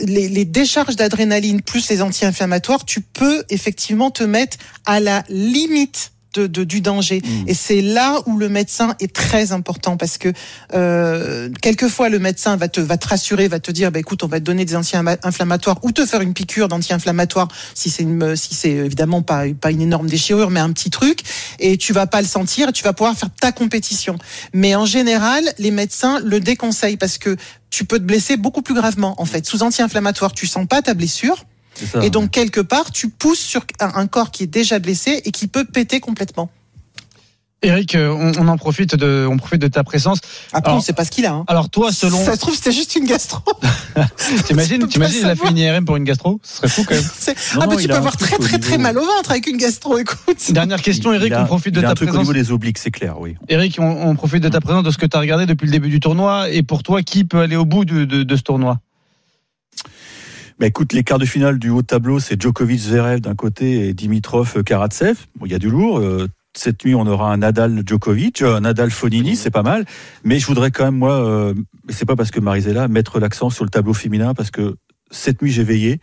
les, 0.00 0.30
les 0.30 0.46
décharges 0.46 0.96
d'adrénaline 0.96 1.60
plus 1.60 1.90
les 1.90 2.00
anti-inflammatoires, 2.00 2.86
tu 2.86 3.02
peux 3.02 3.44
effectivement 3.50 4.10
te 4.10 4.22
mettre 4.22 4.56
à 4.86 5.00
la 5.00 5.22
limite 5.28 6.11
de, 6.34 6.46
de- 6.46 6.64
du 6.64 6.80
danger. 6.80 7.22
Et 7.46 7.54
c'est 7.54 7.80
là 7.82 8.20
où 8.26 8.36
le 8.36 8.48
médecin 8.48 8.94
est 9.00 9.12
très 9.12 9.52
important 9.52 9.96
parce 9.96 10.18
que 10.18 10.32
euh, 10.74 11.48
quelquefois 11.60 12.08
le 12.08 12.18
médecin 12.18 12.56
va 12.56 12.68
te 12.68 12.80
va 12.80 12.96
te 12.96 13.08
rassurer, 13.08 13.48
va 13.48 13.60
te 13.60 13.70
dire 13.70 13.90
bah 13.92 13.98
écoute 13.98 14.22
on 14.24 14.28
va 14.28 14.40
te 14.40 14.44
donner 14.44 14.64
des 14.64 14.76
anti-inflammatoires 14.76 15.78
ou 15.82 15.92
te 15.92 16.06
faire 16.06 16.20
une 16.20 16.34
piqûre 16.34 16.68
d'anti-inflammatoire 16.68 17.48
si 17.74 17.90
c'est 17.90 18.06
si 18.36 18.54
c'est 18.54 18.70
évidemment 18.70 19.22
pas 19.22 19.44
pas 19.60 19.70
une 19.70 19.82
énorme 19.82 20.08
déchirure 20.08 20.50
mais 20.50 20.60
un 20.60 20.72
petit 20.72 20.90
truc 20.90 21.20
et 21.58 21.76
tu 21.76 21.92
vas 21.92 22.06
pas 22.06 22.20
le 22.22 22.28
sentir 22.28 22.68
et 22.68 22.72
tu 22.72 22.82
vas 22.84 22.92
pouvoir 22.92 23.16
faire 23.16 23.30
ta 23.40 23.52
compétition. 23.52 24.16
Mais 24.52 24.74
en 24.74 24.86
général 24.86 25.44
les 25.58 25.70
médecins 25.70 26.20
le 26.24 26.40
déconseillent 26.40 26.96
parce 26.96 27.18
que 27.18 27.36
tu 27.70 27.84
peux 27.84 27.98
te 27.98 28.04
blesser 28.04 28.36
beaucoup 28.36 28.62
plus 28.62 28.74
gravement 28.74 29.14
en 29.20 29.24
fait. 29.24 29.46
Sous 29.46 29.62
anti-inflammatoire 29.62 30.32
tu 30.32 30.46
sens 30.46 30.66
pas 30.66 30.82
ta 30.82 30.94
blessure. 30.94 31.44
Ça, 31.92 32.04
Et 32.04 32.10
donc, 32.10 32.30
quelque 32.30 32.60
part, 32.60 32.90
tu 32.92 33.08
pousses 33.08 33.40
sur 33.40 33.64
un 33.80 34.06
corps 34.06 34.30
qui 34.30 34.42
est 34.44 34.46
déjà 34.48 34.78
blessé 34.78 35.20
et 35.24 35.30
qui 35.30 35.46
peut 35.48 35.64
péter 35.64 36.00
complètement. 36.00 36.50
Eric, 37.64 37.94
euh, 37.94 38.08
on, 38.10 38.32
on 38.44 38.48
en 38.48 38.56
profite 38.58 38.96
de, 38.96 39.24
on 39.30 39.36
profite 39.36 39.60
de 39.62 39.68
ta 39.68 39.84
présence. 39.84 40.18
Après, 40.52 40.70
Alors- 40.70 40.78
on 40.78 40.82
sait 40.82 40.92
pas 40.92 41.04
ce 41.04 41.12
qu'il 41.12 41.24
a. 41.26 41.32
hein. 41.32 41.44
Alors 41.46 41.70
toi, 41.70 41.92
selon, 41.92 42.18
Ça 42.24 42.34
se 42.34 42.40
trouve, 42.40 42.56
c'était 42.56 42.72
juste 42.72 42.96
une 42.96 43.04
gastro. 43.06 43.38
t'imagines, 44.46 44.84
t'imagines, 44.88 45.20
il 45.22 45.26
a 45.30 45.36
fait 45.36 45.48
une 45.48 45.58
IRM 45.58 45.84
pour 45.84 45.94
une 45.94 46.02
gastro, 46.02 46.40
ce 46.42 46.56
serait 46.56 46.68
fou 46.68 46.82
quand 46.84 46.96
même. 46.96 47.04
Non, 47.54 47.60
ah, 47.62 47.66
non, 47.66 47.76
mais 47.76 47.82
tu 47.82 47.86
peux 47.88 47.94
avoir 47.94 48.16
très, 48.16 48.36
très, 48.38 48.58
très 48.58 48.78
mal 48.78 48.98
au 48.98 49.04
ventre 49.06 49.30
avec 49.30 49.46
une 49.46 49.58
gastro, 49.58 49.96
écoute. 49.96 50.50
Dernière 50.50 50.82
question, 50.82 51.12
Eric, 51.12 51.28
Il 51.28 51.34
a- 51.34 51.42
on 51.42 51.46
profite 51.46 51.72
de 51.76 51.80
ta 51.82 51.90
un 51.90 51.94
truc 51.94 52.08
au 52.08 52.12
présence. 52.14 52.28
niveau 52.28 52.32
des 52.44 52.50
obliques, 52.50 52.78
c'est 52.78 52.90
clair, 52.90 53.20
oui. 53.20 53.36
Eric, 53.48 53.76
on, 53.78 54.08
on 54.08 54.16
profite 54.16 54.42
de 54.42 54.48
ta 54.48 54.60
présence, 54.60 54.82
de 54.82 54.90
ce 54.90 54.98
que 54.98 55.06
tu 55.06 55.16
as 55.16 55.20
regardé 55.20 55.46
depuis 55.46 55.66
le 55.66 55.72
début 55.72 55.88
du 55.88 56.00
tournoi. 56.00 56.50
Et 56.50 56.64
pour 56.64 56.82
toi, 56.82 57.02
qui 57.02 57.22
peut 57.22 57.38
aller 57.38 57.54
au 57.56 57.64
bout 57.64 57.84
de, 57.84 58.04
de- 58.04 58.24
de 58.24 58.36
ce 58.36 58.42
tournoi? 58.42 58.80
Bah 60.58 60.66
écoute, 60.66 60.92
les 60.92 61.02
quarts 61.02 61.18
de 61.18 61.24
finale 61.24 61.58
du 61.58 61.70
haut 61.70 61.82
tableau, 61.82 62.20
c'est 62.20 62.40
Djokovic 62.40 62.78
Zverev 62.78 63.20
d'un 63.20 63.34
côté 63.34 63.88
et 63.88 63.94
Dimitrov 63.94 64.62
Karatsev. 64.62 65.18
Bon, 65.36 65.46
il 65.46 65.52
y 65.52 65.54
a 65.54 65.58
du 65.58 65.70
lourd. 65.70 65.98
Euh, 65.98 66.28
Cette 66.54 66.84
nuit, 66.84 66.94
on 66.94 67.06
aura 67.06 67.32
un 67.32 67.38
Nadal 67.38 67.82
Djokovic, 67.86 68.42
euh, 68.42 68.56
un 68.56 68.60
Nadal 68.60 68.90
Fonini, 68.90 69.36
c'est 69.36 69.50
pas 69.50 69.62
mal. 69.62 69.86
Mais 70.24 70.38
je 70.38 70.46
voudrais 70.46 70.70
quand 70.70 70.84
même, 70.84 70.98
moi, 70.98 71.14
euh, 71.14 71.54
c'est 71.88 72.04
pas 72.04 72.16
parce 72.16 72.30
que 72.30 72.40
Marisela, 72.40 72.88
mettre 72.88 73.18
l'accent 73.18 73.48
sur 73.48 73.64
le 73.64 73.70
tableau 73.70 73.94
féminin 73.94 74.34
parce 74.34 74.50
que 74.50 74.76
cette 75.10 75.40
nuit, 75.40 75.50
j'ai 75.50 75.64
veillé 75.64 76.00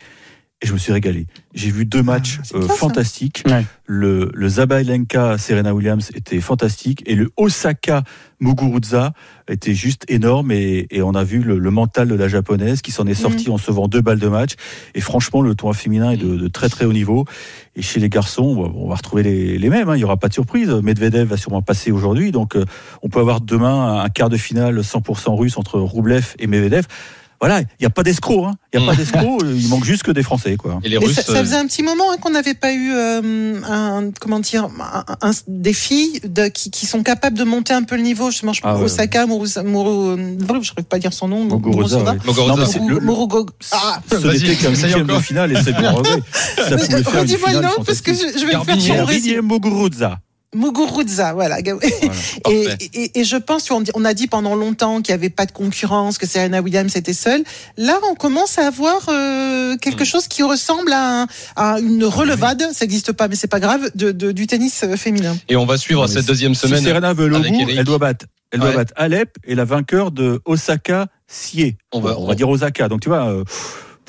et 0.61 0.67
je 0.67 0.73
me 0.73 0.77
suis 0.77 0.91
régalé. 0.91 1.25
J'ai 1.53 1.71
vu 1.71 1.85
deux 1.85 2.03
matchs 2.03 2.39
euh, 2.53 2.67
ça. 2.67 2.73
fantastiques. 2.73 3.43
Ouais. 3.47 3.65
Le, 3.85 4.29
le 4.33 4.49
Zabalenka 4.49 5.37
Serena 5.37 5.73
Williams 5.73 6.11
était 6.13 6.41
fantastique 6.41 7.01
et 7.05 7.15
le 7.15 7.31
Osaka 7.37 8.03
Muguruza 8.41 9.13
était 9.47 9.73
juste 9.73 10.05
énorme 10.09 10.51
et, 10.51 10.87
et 10.91 11.01
on 11.01 11.13
a 11.13 11.23
vu 11.23 11.39
le, 11.39 11.57
le 11.57 11.71
mental 11.71 12.07
de 12.07 12.15
la 12.15 12.27
japonaise 12.27 12.81
qui 12.81 12.91
s'en 12.91 13.07
est 13.07 13.13
sorti 13.13 13.49
en 13.49 13.57
se 13.57 13.71
vend 13.71 13.87
deux 13.87 14.01
balles 14.01 14.19
de 14.19 14.27
match 14.27 14.53
et 14.95 15.01
franchement 15.01 15.41
le 15.41 15.55
tournoi 15.55 15.73
féminin 15.73 16.11
est 16.11 16.17
de, 16.17 16.35
de 16.35 16.47
très 16.47 16.69
très 16.69 16.85
haut 16.85 16.93
niveau 16.93 17.25
et 17.75 17.81
chez 17.81 17.99
les 17.99 18.09
garçons 18.09 18.43
on 18.43 18.61
va, 18.61 18.69
on 18.75 18.87
va 18.87 18.95
retrouver 18.95 19.23
les, 19.23 19.57
les 19.57 19.69
mêmes 19.69 19.89
hein. 19.89 19.95
il 19.95 19.99
y 19.99 20.03
aura 20.03 20.17
pas 20.17 20.29
de 20.29 20.33
surprise 20.33 20.69
Medvedev 20.69 21.27
va 21.27 21.37
sûrement 21.37 21.61
passer 21.61 21.91
aujourd'hui 21.91 22.31
donc 22.31 22.55
euh, 22.55 22.63
on 23.01 23.09
peut 23.09 23.19
avoir 23.19 23.41
demain 23.41 24.01
un 24.01 24.09
quart 24.09 24.29
de 24.29 24.37
finale 24.37 24.79
100% 24.79 25.35
russe 25.35 25.57
entre 25.57 25.79
Roublev 25.79 26.35
et 26.37 26.47
Medvedev 26.47 26.85
voilà, 27.41 27.61
il 27.61 27.67
n'y 27.79 27.85
a 27.85 27.89
pas 27.89 28.03
d'escrocs, 28.03 28.45
hein. 28.45 28.55
il 28.73 28.79
n'y 28.79 28.85
a 28.85 28.89
pas 28.89 28.95
d'escrocs, 28.97 29.41
il 29.43 29.67
manque 29.69 29.85
juste 29.85 30.03
que 30.03 30.11
des 30.11 30.23
Français. 30.23 30.57
Quoi. 30.57 30.79
Et 30.83 30.89
les 30.89 30.97
Russes. 30.97 31.15
ça, 31.15 31.21
ça 31.21 31.31
euh, 31.33 31.39
faisait 31.39 31.55
un 31.55 31.65
petit 31.67 31.83
moment 31.83 32.11
hein, 32.11 32.17
qu'on 32.19 32.31
n'avait 32.31 32.53
pas 32.53 32.73
eu 32.73 32.91
euh, 32.93 33.61
un, 33.67 34.11
comment 34.19 34.39
dire, 34.39 34.67
un, 34.79 35.05
un- 35.21 35.31
des 35.47 35.73
filles 35.73 36.19
de, 36.25 36.47
qui, 36.47 36.69
qui 36.69 36.85
sont 36.85 37.01
capables 37.01 37.37
de 37.37 37.43
monter 37.45 37.73
un 37.73 37.83
peu 37.83 37.95
le 37.95 38.01
niveau. 38.01 38.29
Je 38.31 38.41
Ah 38.63 38.75
ouais, 38.77 38.83
Osaka, 38.83 39.25
Muruza- 39.25 39.63
Muru, 39.63 40.17
je 40.63 40.71
n'arrive 40.71 40.85
pas 40.89 40.97
à 40.97 40.99
dire 40.99 41.13
son 41.13 41.27
nom. 41.29 41.45
Muguruza, 41.45 41.97
le- 42.79 42.95
le- 42.95 42.99
Ah, 43.71 44.01
ce 44.11 44.15
n'était 44.27 44.55
qu'un 44.55 44.69
huitième 44.71 45.07
de 45.07 45.19
finale 45.19 45.51
et 45.51 45.63
c'est 45.63 45.71
regret. 45.93 46.21
Ça 46.57 46.75
mais 46.75 46.75
pouvait 46.77 47.03
faire 47.03 47.13
une 47.13 47.19
redis-moi 47.21 47.49
le 47.51 47.55
finale 47.57 47.63
nom 47.77 47.83
parce 47.85 48.01
que 48.01 48.13
je, 48.13 48.19
je 48.19 48.45
vais 48.45 48.53
le 48.53 48.59
faire 48.63 48.65
Garbinier. 48.65 48.97
Muguruza. 50.55 51.33
Voilà. 51.33 51.59
et, 51.59 51.63
Parfait. 51.63 52.77
et, 52.93 53.19
et 53.19 53.23
je 53.23 53.37
pense 53.37 53.67
qu'on 53.69 54.05
a 54.05 54.13
dit 54.13 54.27
pendant 54.27 54.55
longtemps 54.55 55.01
qu'il 55.01 55.13
n'y 55.13 55.19
avait 55.19 55.29
pas 55.29 55.45
de 55.45 55.51
concurrence, 55.51 56.17
que 56.17 56.25
Serena 56.27 56.61
Williams 56.61 56.95
était 56.95 57.13
seule. 57.13 57.43
Là, 57.77 57.99
on 58.09 58.15
commence 58.15 58.57
à 58.57 58.67
avoir 58.67 59.07
euh, 59.09 59.77
quelque 59.77 60.05
chose 60.05 60.27
qui 60.27 60.43
ressemble 60.43 60.91
à, 60.93 61.21
un- 61.23 61.27
à 61.55 61.79
une 61.79 62.03
relevade. 62.05 62.61
Ça 62.73 62.85
n'existe 62.85 63.11
pas, 63.11 63.27
mais 63.27 63.35
c'est 63.35 63.47
pas 63.47 63.59
grave, 63.59 63.91
de, 63.95 64.11
de- 64.11 64.31
du 64.31 64.47
tennis 64.47 64.83
euh, 64.83 64.95
féminin. 64.97 65.37
Et 65.49 65.55
on 65.55 65.65
va 65.65 65.77
suivre 65.77 66.07
cette 66.07 66.25
deuxième 66.25 66.55
semaine. 66.55 66.79
Si 66.79 66.85
Serena 66.85 67.13
veut 67.13 67.27
le 67.27 67.37
bout, 67.39 67.69
elle 67.69 67.83
doit 67.85 67.97
battre. 67.99 68.25
Elle 68.51 68.61
doit 68.61 68.69
Ouais. 68.69 68.75
battre 68.77 68.93
Alep 68.95 69.35
et 69.45 69.53
la 69.53 69.63
vainqueur 69.65 70.09
de 70.11 70.41
Osaka 70.45 71.05
Sie. 71.27 71.75
On 71.91 71.99
va- 71.99 72.17
on 72.19 72.25
va 72.25 72.33
dire 72.33 72.49
Osaka. 72.49 72.87
Donc 72.87 73.01
tu 73.01 73.09
vois, 73.09 73.27
euh, 73.29 73.43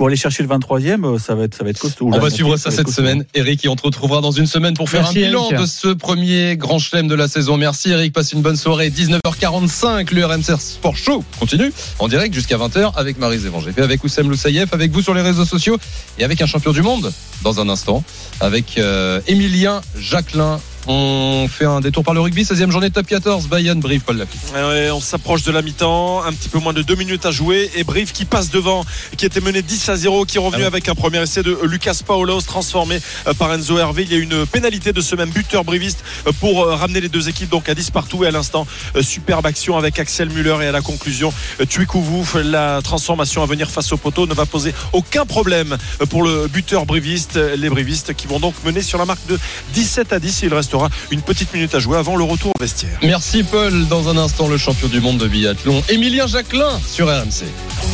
pour 0.00 0.06
aller 0.06 0.16
chercher 0.16 0.42
le 0.42 0.48
23e, 0.48 1.04
euh, 1.04 1.18
ça 1.18 1.34
va 1.34 1.44
être, 1.44 1.54
ça 1.54 1.62
va 1.62 1.68
être 1.68 1.78
costaud. 1.78 2.08
On 2.10 2.18
va 2.18 2.30
suivre 2.30 2.56
ça 2.56 2.70
cette 2.70 2.86
costaud. 2.86 3.02
semaine. 3.02 3.26
Eric, 3.34 3.66
et 3.66 3.68
on 3.68 3.76
te 3.76 3.82
retrouvera 3.82 4.22
dans 4.22 4.30
une 4.30 4.46
semaine 4.46 4.72
pour 4.72 4.88
faire 4.88 5.02
Merci, 5.02 5.24
un 5.24 5.26
bilan 5.26 5.50
Eric. 5.50 5.60
de 5.60 5.66
ce 5.66 5.88
premier 5.88 6.56
grand 6.56 6.78
chelem 6.78 7.06
de 7.06 7.14
la 7.14 7.28
saison. 7.28 7.58
Merci 7.58 7.90
Eric, 7.90 8.14
passe 8.14 8.32
une 8.32 8.40
bonne 8.40 8.56
soirée. 8.56 8.88
19h45, 8.88 10.14
le 10.14 10.24
RMC 10.24 10.58
Sport 10.58 10.96
Show 10.96 11.22
continue 11.38 11.70
en 11.98 12.08
direct 12.08 12.32
jusqu'à 12.32 12.56
20h 12.56 12.94
avec 12.96 13.18
Marie 13.18 13.40
Zévan 13.40 13.60
GP, 13.60 13.78
avec 13.80 14.02
Oussem 14.02 14.30
Loussaïef, 14.30 14.72
avec 14.72 14.90
vous 14.90 15.02
sur 15.02 15.12
les 15.12 15.20
réseaux 15.20 15.44
sociaux 15.44 15.76
et 16.18 16.24
avec 16.24 16.40
un 16.40 16.46
champion 16.46 16.72
du 16.72 16.80
monde 16.80 17.12
dans 17.42 17.60
un 17.60 17.68
instant, 17.68 18.02
avec 18.40 18.78
euh, 18.78 19.20
Emilien 19.26 19.82
Jacquelin. 19.98 20.60
On 20.86 21.46
fait 21.48 21.66
un 21.66 21.80
détour 21.80 22.02
par 22.04 22.14
le 22.14 22.20
rugby, 22.20 22.42
16e 22.42 22.70
journée 22.70 22.90
top 22.90 23.06
14, 23.06 23.48
Bayonne, 23.48 23.80
Brive, 23.80 24.00
Paul. 24.00 24.26
Ouais, 24.54 24.90
on 24.90 25.00
s'approche 25.00 25.42
de 25.42 25.52
la 25.52 25.60
mi-temps, 25.62 26.24
un 26.24 26.32
petit 26.32 26.48
peu 26.48 26.58
moins 26.58 26.72
de 26.72 26.82
deux 26.82 26.94
minutes 26.94 27.26
à 27.26 27.30
jouer 27.30 27.70
et 27.76 27.84
Brive 27.84 28.12
qui 28.12 28.24
passe 28.24 28.50
devant, 28.50 28.84
qui 29.16 29.26
était 29.26 29.40
mené 29.40 29.60
10 29.62 29.88
à 29.90 29.96
0, 29.96 30.24
qui 30.24 30.38
est 30.38 30.40
revenu 30.40 30.56
Ah 30.56 30.60
ouais. 30.60 30.66
avec 30.66 30.88
un 30.88 30.94
premier 30.94 31.20
essai 31.22 31.42
de 31.42 31.56
Lucas 31.64 32.00
Paulos 32.04 32.40
transformé 32.40 32.98
euh, 33.26 33.34
par 33.34 33.52
Enzo 33.52 33.78
Hervé. 33.78 34.04
Il 34.04 34.12
y 34.12 34.14
a 34.14 34.18
une 34.18 34.46
pénalité 34.46 34.92
de 34.92 35.00
ce 35.00 35.14
même 35.16 35.30
buteur 35.30 35.64
briviste 35.64 36.02
euh, 36.26 36.32
pour 36.40 36.62
euh, 36.64 36.74
ramener 36.74 37.02
les 37.02 37.08
deux 37.10 37.28
équipes 37.28 37.50
donc 37.50 37.68
à 37.68 37.74
10 37.74 37.90
partout 37.90 38.24
et 38.24 38.28
à 38.28 38.30
l'instant 38.30 38.66
superbe 39.02 39.46
action 39.46 39.76
avec 39.76 39.98
Axel 39.98 40.30
Muller 40.30 40.56
et 40.62 40.66
à 40.66 40.72
la 40.72 40.80
conclusion 40.80 41.32
Tuikouvouf. 41.68 42.36
La 42.42 42.80
transformation 42.82 43.42
à 43.42 43.46
venir 43.46 43.70
face 43.70 43.92
au 43.92 43.96
poteau 43.96 44.26
ne 44.26 44.34
va 44.34 44.46
poser 44.46 44.74
aucun 44.92 45.26
problème 45.26 45.76
pour 46.08 46.22
le 46.22 46.48
buteur 46.48 46.86
briviste. 46.86 47.36
Les 47.36 47.68
brivistes 47.68 48.14
qui 48.14 48.26
vont 48.26 48.40
donc 48.40 48.54
mener 48.64 48.82
sur 48.82 48.98
la 48.98 49.04
marque 49.04 49.24
de 49.26 49.38
17 49.74 50.12
à 50.14 50.18
10 50.18 50.40
il 50.42 50.54
restera 50.70 50.88
une 51.10 51.22
petite 51.22 51.52
minute 51.52 51.74
à 51.74 51.80
jouer 51.80 51.98
avant 51.98 52.16
le 52.16 52.24
retour 52.24 52.52
au 52.56 52.62
vestiaire. 52.62 52.96
Merci 53.02 53.42
Paul, 53.42 53.86
dans 53.88 54.08
un 54.08 54.16
instant 54.16 54.46
le 54.46 54.56
champion 54.56 54.88
du 54.88 55.00
monde 55.00 55.18
de 55.18 55.26
biathlon, 55.26 55.82
Emilien 55.88 56.26
Jacquelin 56.26 56.80
sur 56.86 57.06
RMC. 57.08 57.44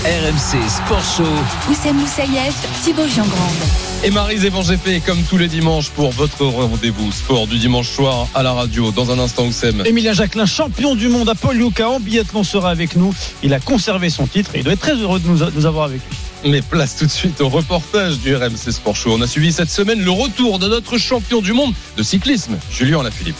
RMC 0.04 0.68
Sport 0.68 1.02
Show. 1.16 1.70
Oussem 1.70 1.96
Moussaïef, 1.96 2.54
Thibaut 2.84 3.08
Giangrande. 3.08 3.54
Et 4.04 4.10
Marie 4.10 4.38
Zévan 4.38 4.62
GP, 4.62 5.04
comme 5.04 5.22
tous 5.22 5.38
les 5.38 5.48
dimanches, 5.48 5.88
pour 5.90 6.10
votre 6.10 6.44
rendez-vous 6.44 7.10
sport 7.12 7.46
du 7.46 7.58
dimanche 7.58 7.88
soir 7.88 8.28
à 8.34 8.42
la 8.42 8.52
radio. 8.52 8.90
Dans 8.90 9.10
un 9.10 9.18
instant, 9.18 9.46
Oussem. 9.46 9.82
Emilien 9.86 10.12
Jacquelin, 10.12 10.44
champion 10.44 10.94
du 10.94 11.08
monde 11.08 11.28
à 11.30 11.34
Paul 11.34 11.56
Yuka 11.56 11.88
en 11.88 12.00
biathlon, 12.00 12.44
sera 12.44 12.70
avec 12.70 12.96
nous. 12.96 13.14
Il 13.42 13.54
a 13.54 13.60
conservé 13.60 14.10
son 14.10 14.26
titre 14.26 14.50
et 14.54 14.58
il 14.58 14.64
doit 14.64 14.74
être 14.74 14.80
très 14.80 14.96
heureux 14.96 15.18
de 15.18 15.26
nous, 15.26 15.38
nous 15.38 15.66
avoir 15.66 15.86
avec 15.86 16.00
lui. 16.10 16.16
Mais 16.44 16.62
place 16.62 16.96
tout 16.96 17.06
de 17.06 17.10
suite 17.10 17.40
au 17.40 17.48
reportage 17.48 18.18
du 18.18 18.34
RMC 18.34 18.70
Sport 18.70 18.94
Show. 18.94 19.14
On 19.14 19.22
a 19.22 19.26
suivi 19.26 19.52
cette 19.52 19.70
semaine 19.70 20.02
le 20.02 20.10
retour 20.10 20.58
de 20.58 20.68
notre 20.68 20.98
champion 20.98 21.40
du 21.40 21.52
monde 21.52 21.74
de 21.96 22.02
cyclisme, 22.02 22.56
Julien 22.70 23.00
Alaphilippe. 23.00 23.36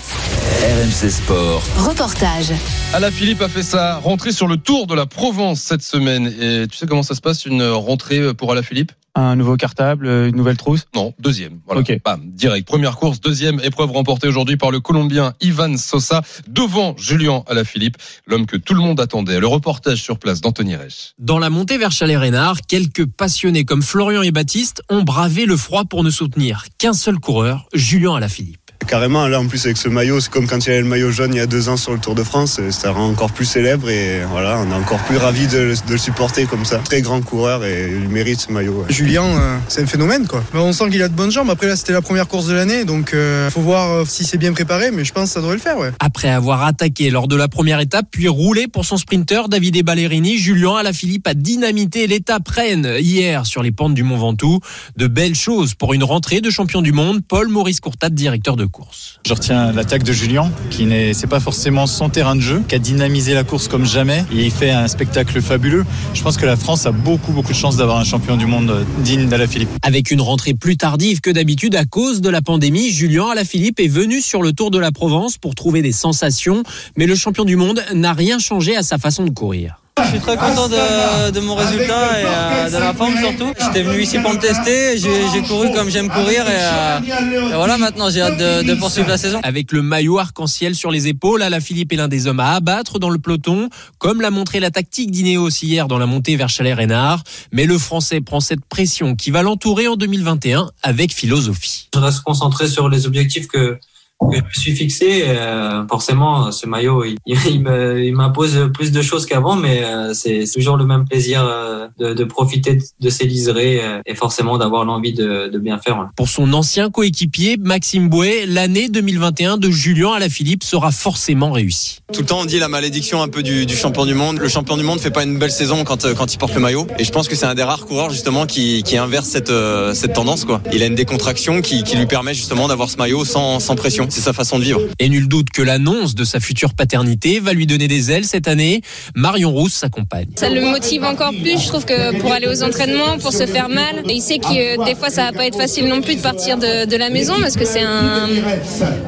RMC 0.63 1.11
Sport. 1.11 1.63
Reportage. 1.77 2.53
Alaphilippe 2.93 3.43
a 3.43 3.49
fait 3.49 3.63
sa 3.63 3.97
rentrée 3.97 4.33
sur 4.33 4.49
le 4.49 4.57
Tour 4.57 4.87
de 4.87 4.95
la 4.95 5.07
Provence 5.07 5.61
cette 5.61 5.83
semaine. 5.83 6.27
Et 6.41 6.67
tu 6.67 6.77
sais 6.77 6.87
comment 6.87 7.03
ça 7.03 7.15
se 7.15 7.21
passe 7.21 7.47
une 7.47 7.63
rentrée 7.63 8.35
pour 8.35 8.53
Alaphilippe? 8.53 8.93
Un 9.19 9.35
nouveau 9.35 9.57
cartable, 9.57 10.07
une 10.07 10.37
nouvelle 10.37 10.59
trousse? 10.59 10.85
Non, 10.95 11.15
deuxième. 11.19 11.61
Voilà. 11.65 11.81
Ok. 11.81 12.01
Bam, 12.05 12.21
direct. 12.27 12.69
Première 12.69 12.97
course, 12.97 13.19
deuxième 13.19 13.61
épreuve 13.61 13.91
remportée 13.91 14.29
aujourd'hui 14.29 14.59
par 14.59 14.71
le 14.71 14.79
Colombien 14.79 15.33
Ivan 15.41 15.79
Sosa 15.79 16.21
devant 16.49 16.95
Julien 16.99 17.43
Alaphilippe, 17.47 17.97
l'homme 18.27 18.45
que 18.45 18.59
tout 18.59 18.75
le 18.75 18.81
monde 18.81 19.01
attendait. 19.01 19.41
Le 19.41 19.47
reportage 19.47 20.03
sur 20.03 20.19
place 20.19 20.43
d'Anthony 20.43 20.77
Reich. 20.77 21.15
Dans 21.19 21.39
la 21.39 21.49
montée 21.49 21.79
vers 21.79 21.93
Chalet-Reynard, 21.93 22.61
quelques 22.69 23.07
passionnés 23.07 23.65
comme 23.65 23.83
Florian 23.83 24.21
et 24.21 24.33
Baptiste 24.33 24.83
ont 24.91 25.03
bravé 25.03 25.47
le 25.47 25.57
froid 25.57 25.87
pour 25.87 26.05
ne 26.05 26.11
soutenir 26.11 26.65
qu'un 26.77 26.93
seul 26.93 27.19
coureur, 27.19 27.69
Julien 27.73 28.17
Alaphilippe. 28.17 28.66
Carrément, 28.87 29.27
là 29.27 29.41
en 29.41 29.47
plus 29.47 29.65
avec 29.65 29.77
ce 29.77 29.89
maillot, 29.89 30.21
c'est 30.21 30.31
comme 30.31 30.47
quand 30.47 30.65
il 30.65 30.69
y 30.69 30.73
avait 30.73 30.81
le 30.81 30.89
maillot 30.89 31.11
jaune 31.11 31.35
il 31.35 31.39
y 31.39 31.41
a 31.41 31.47
deux 31.47 31.69
ans 31.69 31.77
sur 31.77 31.93
le 31.93 31.99
Tour 31.99 32.15
de 32.15 32.23
France, 32.23 32.61
ça 32.71 32.93
rend 32.93 33.09
encore 33.09 33.33
plus 33.33 33.45
célèbre 33.45 33.91
et 33.91 34.21
voilà, 34.31 34.59
on 34.61 34.71
est 34.71 34.75
encore 34.75 34.99
plus 35.01 35.17
ravis 35.17 35.47
de, 35.49 35.75
de 35.87 35.93
le 35.93 35.99
supporter 35.99 36.47
comme 36.47 36.65
ça. 36.65 36.79
Très 36.79 37.03
grand 37.03 37.21
coureur 37.21 37.65
et 37.65 37.91
il 37.91 38.09
mérite 38.09 38.41
ce 38.41 38.53
maillot. 38.53 38.83
ouais. 38.83 38.93
Julien, 38.93 39.25
euh, 39.25 39.59
c'est 39.69 39.83
un 39.83 39.87
phénomène 39.87 40.27
quoi. 40.27 40.43
Bah, 40.53 40.61
on 40.63 40.73
sent 40.73 40.91
qu'il 40.91 41.03
a 41.03 41.09
de 41.09 41.15
bonnes 41.15 41.31
jambes. 41.31 41.51
Après 41.51 41.67
là, 41.67 41.77
c'était 41.77 41.93
la 41.93 42.03
première 42.03 42.29
course 42.29 42.47
de 42.47 42.55
l'année, 42.55 42.85
donc 42.85 43.13
euh, 43.13 43.51
faut 43.51 43.61
voir 43.61 43.91
euh, 43.91 44.05
si 44.07 44.25
c'est 44.25 44.39
bien 44.39 44.53
préparé, 44.53 44.91
mais 44.91 45.05
je 45.05 45.13
pense 45.13 45.31
que 45.31 45.35
ça 45.35 45.41
devrait 45.41 45.57
le 45.57 45.61
faire, 45.61 45.79
ouais. 45.79 45.91
Après 45.99 46.29
avoir 46.29 46.63
attaqué 46.65 47.11
lors 47.11 47.29
de 47.29 47.37
la 47.37 47.49
première 47.49 47.81
étape, 47.81 48.07
puis 48.11 48.29
roulé 48.29 48.69
pour 48.69 48.85
son 48.85 48.97
sprinter 48.97 49.49
Davide 49.49 49.85
Ballerini, 49.85 50.39
Julien 50.39 50.77
Alaphilippe 50.77 51.27
a 51.27 51.35
dynamité 51.35 52.07
l'étape 52.07 52.49
Rennes 52.49 52.97
hier 53.01 53.47
sur 53.47 53.63
les 53.63 53.73
pentes 53.73 53.95
du 53.95 54.05
Mont 54.05 54.17
Ventoux. 54.17 54.61
De 54.97 55.07
belles 55.07 55.35
choses 55.35 55.75
pour 55.75 55.93
une 55.95 56.05
rentrée 56.05 56.41
de 56.41 56.51
champion 56.51 56.83
du 56.83 56.93
monde, 56.93 57.21
Paul 57.27 57.49
Maurice 57.49 57.81
Courtat, 57.81 58.11
directeur 58.11 58.57
de 58.57 58.65
course. 58.77 59.21
Je 59.27 59.33
retiens 59.33 59.73
l'attaque 59.73 60.03
de 60.03 60.13
Julien, 60.13 60.53
qui 60.71 60.85
n'est 60.85 61.15
c'est 61.15 61.27
pas 61.27 61.41
forcément 61.41 61.87
son 61.87 62.11
terrain 62.11 62.37
de 62.37 62.43
jeu, 62.43 62.63
qui 62.69 62.75
a 62.75 62.79
dynamisé 62.79 63.33
la 63.33 63.43
course 63.43 63.69
comme 63.69 63.87
jamais 63.87 64.23
et 64.31 64.45
il 64.45 64.51
fait 64.51 64.71
un 64.71 64.87
spectacle 64.87 65.41
fabuleux. 65.41 65.87
Je 66.13 66.23
pense 66.23 66.37
que 66.37 66.45
la 66.45 66.57
France 66.57 66.85
a 66.85 66.93
beaucoup 66.93 67.33
beaucoup 67.33 67.53
de 67.53 67.57
chance 67.57 67.79
d'avoir 67.79 67.99
un 67.99 68.05
champion 68.05 68.37
du 68.37 68.45
monde 68.45 68.85
digne 68.99 69.29
d'Alaphilippe. 69.29 69.71
Avec 69.83 70.11
une 70.11 70.21
rentrée 70.21 70.53
plus 70.53 70.77
tardive 70.77 71.21
que 71.23 71.31
d'habitude 71.31 71.75
à 71.75 71.87
cause 71.87 72.21
de 72.21 72.29
la 72.29 72.43
pandémie, 72.43 72.91
Julien 72.91 73.29
Alaphilippe 73.31 73.81
est 73.81 73.89
venu 73.89 74.21
sur 74.21 74.43
le 74.43 74.53
Tour 74.53 74.71
de 74.71 74.79
la 74.79 74.93
Provence 74.93 75.39
pour 75.39 75.55
trouver 75.55 75.81
des 75.81 75.93
sensations, 75.93 76.63
mais 76.99 77.07
le 77.07 77.15
champion 77.15 77.47
du 77.47 77.57
monde 77.57 77.83
n'a 77.95 78.13
rien 78.13 78.39
changé 78.39 78.77
à 78.77 78.83
sa 78.83 78.99
façon 78.99 79.25
de 79.25 79.31
courir. 79.31 79.79
Je 80.05 80.11
suis 80.11 80.21
très 80.21 80.37
content 80.37 80.69
de, 80.69 81.31
de 81.31 81.41
mon 81.41 81.55
résultat 81.55 82.21
et 82.21 82.25
euh, 82.27 82.71
de 82.71 82.77
la 82.77 82.93
forme 82.93 83.17
surtout. 83.17 83.53
J'étais 83.59 83.83
venu 83.83 84.03
ici 84.03 84.19
pour 84.19 84.31
me 84.31 84.39
tester, 84.39 84.99
j'ai 84.99 85.31
j'ai 85.33 85.43
couru 85.43 85.73
comme 85.73 85.89
j'aime 85.89 86.11
courir 86.11 86.47
et, 86.47 86.61
euh, 86.61 87.51
et 87.51 87.55
voilà 87.55 87.79
maintenant 87.79 88.11
j'ai 88.11 88.21
hâte 88.21 88.37
de, 88.37 88.63
de 88.63 88.75
poursuivre 88.75 89.09
la 89.09 89.17
saison. 89.17 89.41
Avec 89.43 89.73
le 89.73 89.81
maillot 89.81 90.19
arc-en-ciel 90.19 90.75
sur 90.75 90.91
les 90.91 91.09
épaules, 91.09 91.41
Alaphilippe 91.43 91.95
est 91.95 91.97
l'un 91.97 92.09
des 92.09 92.27
hommes 92.27 92.41
à 92.41 92.53
abattre 92.53 92.99
dans 92.99 93.09
le 93.09 93.19
peloton, 93.19 93.71
comme 93.97 94.21
l'a 94.21 94.31
montré 94.31 94.61
la 94.61 94.71
tactique 94.71 95.11
d'Ineos 95.11 95.49
hier 95.63 95.89
dans 95.89 95.99
la 95.99 96.07
montée 96.07 96.37
vers 96.37 96.51
Chalet-Reynard. 96.51 97.23
Mais 97.53 97.65
le 97.65 97.79
Français 97.79 98.21
prend 98.21 98.41
cette 98.41 98.67
pression 98.67 99.17
qui 99.17 99.31
va 99.31 99.43
l'entourer 99.43 99.89
en 99.89 99.97
2021 99.97 100.69
avec 100.83 101.15
philosophie. 101.15 101.89
Je 101.95 101.99
reste 101.99 102.21
concentré 102.21 102.69
sur 102.69 102.91
les 102.91 103.07
objectifs 103.07 103.49
que, 103.49 103.79
que 104.21 104.37
je 104.37 104.43
me 104.43 104.51
suis 104.53 104.75
fixé. 104.75 105.25
Euh, 105.27 105.87
forcément, 105.89 106.51
ce 106.51 106.67
maillot, 106.67 107.05
il, 107.05 107.17
il 107.47 107.61
me- 107.63 108.03
il 108.03 108.15
m'impose 108.15 108.71
plus 108.75 108.91
de 108.93 109.03
choses 109.03 109.27
qu'avant, 109.27 109.57
mais 109.57 109.85
euh, 109.85 110.15
c'est 110.15 110.47
c'est 110.47 110.59
toujours 110.59 110.77
le 110.77 110.87
même 110.87 111.05
plaisir 111.07 111.45
euh, 111.47 111.87
de, 111.99 112.15
de 112.15 112.25
profiter 112.25 112.79
de 113.01 113.11
ces 113.11 113.25
liserés 113.27 113.81
euh, 113.83 114.01
et 114.07 114.15
forcément 114.15 114.59
d'avoir 114.59 114.85
l'envie 114.85 115.13
de, 115.13 115.49
de 115.49 115.59
bien 115.59 115.79
faire. 115.79 116.09
Pour 116.17 116.29
son 116.29 116.53
ancien 116.53 116.91
coéquipier, 116.91 117.57
Maxime 117.59 118.09
Bouet, 118.09 118.47
l'année 118.47 118.89
2021 118.89 119.57
de 119.59 119.71
Julien 119.71 120.13
Alaphilippe 120.13 120.65
sera 120.65 120.91
forcément 120.91 121.53
réussie. 121.53 121.99
Tout 122.13 122.21
le 122.21 122.27
temps, 122.27 122.41
on 122.41 122.45
dit 122.45 122.59
la 122.59 122.69
malédiction 122.69 123.21
un 123.23 123.29
peu 123.29 123.43
du, 123.43 123.67
du 123.67 123.77
champion 123.77 124.07
du 124.07 124.15
monde. 124.15 124.39
Le 124.39 124.49
champion 124.49 124.77
du 124.77 124.83
monde 124.83 125.01
fait 125.01 125.11
pas 125.11 125.25
une 125.25 125.39
belle 125.39 125.51
saison 125.51 125.85
quand, 125.85 126.05
euh, 126.05 126.15
quand 126.15 126.33
il 126.33 126.39
porte 126.39 126.55
le 126.55 126.61
maillot. 126.61 126.87
Et 126.99 127.05
je 127.05 127.13
pense 127.13 127.29
que 127.29 127.35
c'est 127.37 127.47
un 127.47 127.55
des 127.55 127.63
rares 127.63 127.85
coureurs 127.87 128.11
justement 128.11 128.47
qui, 128.47 128.83
qui 128.83 128.97
inverse 128.97 129.27
cette, 129.29 129.51
euh, 129.51 129.93
cette 129.95 130.13
tendance. 130.15 130.45
Quoi. 130.45 130.61
Il 130.73 130.83
a 130.83 130.87
une 130.87 130.95
décontraction 130.95 131.61
qui, 131.61 131.83
qui 131.85 131.97
lui 131.97 132.07
permet 132.07 132.35
justement 132.35 132.69
d'avoir 132.69 132.89
ce 132.91 132.97
maillot 132.97 133.25
sans, 133.25 133.61
sans 133.61 133.75
pression. 133.77 134.06
C'est 134.09 134.21
sa 134.21 134.33
façon 134.33 134.59
de 134.59 134.65
vivre. 134.65 134.81
Et 134.99 135.09
nul 135.09 135.29
doute 135.29 135.51
que 135.51 135.63
l'annonce 135.63 136.15
de 136.15 136.25
sa 136.25 136.41
future 136.41 136.75
paternité 136.75 137.41
va 137.41 137.53
lui 137.53 137.67
donner 137.67 137.89
des 137.89 138.11
ailes 138.11 138.25
cette 138.25 138.49
année. 138.49 138.83
Marion 139.15 139.53
Rousse 139.53 139.75
s'accompagne. 139.75 140.29
Ça 140.37 140.49
le 140.49 140.61
motive 140.61 141.05
encore 141.05 141.33
plus, 141.33 141.61
je 141.63 141.69
trouve 141.69 141.85
que 141.85 142.19
pour 142.21 142.33
aller 142.33 142.47
aux 142.49 142.63
entraînements, 142.63 143.19
pour 143.19 143.33
se 143.33 143.47
faire 143.47 143.69
mal. 143.69 144.03
Et 144.09 144.15
il 144.15 144.21
sait 144.21 144.39
que 144.39 144.81
euh, 144.81 144.85
des 144.85 144.95
fois 144.95 145.11
ça 145.11 145.25
va 145.25 145.33
pas 145.33 145.47
être 145.47 145.57
facile 145.57 145.87
non 145.87 146.01
plus 146.01 146.17
de 146.17 146.21
partir 146.21 146.57
de, 146.57 146.87
de 146.87 146.97
la 146.97 147.11
maison 147.11 147.35
parce 147.41 147.57
que 147.57 147.65
c'est 147.65 147.83
un. 147.83 148.29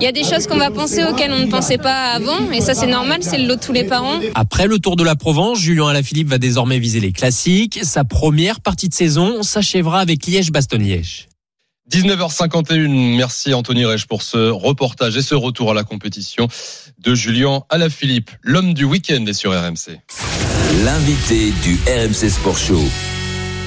Il 0.00 0.04
y 0.04 0.06
a 0.06 0.12
des 0.12 0.24
choses 0.24 0.46
qu'on 0.46 0.58
va 0.58 0.70
penser 0.70 1.04
auxquelles 1.04 1.32
on 1.32 1.40
ne 1.40 1.50
pensait 1.50 1.78
pas 1.78 2.12
avant 2.12 2.50
et 2.52 2.60
ça 2.60 2.74
c'est 2.74 2.86
normal, 2.86 3.18
c'est 3.22 3.38
le 3.38 3.46
lot 3.46 3.56
de 3.56 3.60
tous 3.60 3.72
les 3.72 3.84
parents. 3.84 4.20
Après 4.34 4.66
le 4.66 4.78
Tour 4.78 4.96
de 4.96 5.04
la 5.04 5.16
Provence, 5.16 5.60
Julien 5.60 5.88
Alaphilippe 5.88 6.28
va 6.28 6.38
désormais 6.38 6.78
viser 6.78 7.00
les 7.00 7.12
classiques. 7.12 7.80
Sa 7.82 8.04
première 8.04 8.60
partie 8.60 8.88
de 8.88 8.94
saison 8.94 9.42
s'achèvera 9.42 10.00
avec 10.00 10.26
Liège-Bastogne-Liège. 10.26 11.28
19h51, 11.90 13.16
merci 13.16 13.54
Anthony 13.54 13.84
Reich 13.86 14.06
pour 14.06 14.22
ce 14.22 14.50
reportage 14.50 15.16
et 15.16 15.22
ce 15.22 15.34
retour 15.34 15.70
à 15.70 15.74
la 15.74 15.84
compétition 15.84 16.46
de 16.98 17.14
Julien 17.14 17.62
Alaphilippe. 17.70 18.30
L'homme 18.42 18.74
du 18.74 18.84
week-end 18.84 19.24
est 19.26 19.32
sur 19.32 19.52
RMC. 19.52 19.98
L'invité 20.84 21.52
du 21.62 21.78
RMC 21.86 22.28
Sport 22.30 22.58
Show. 22.58 22.82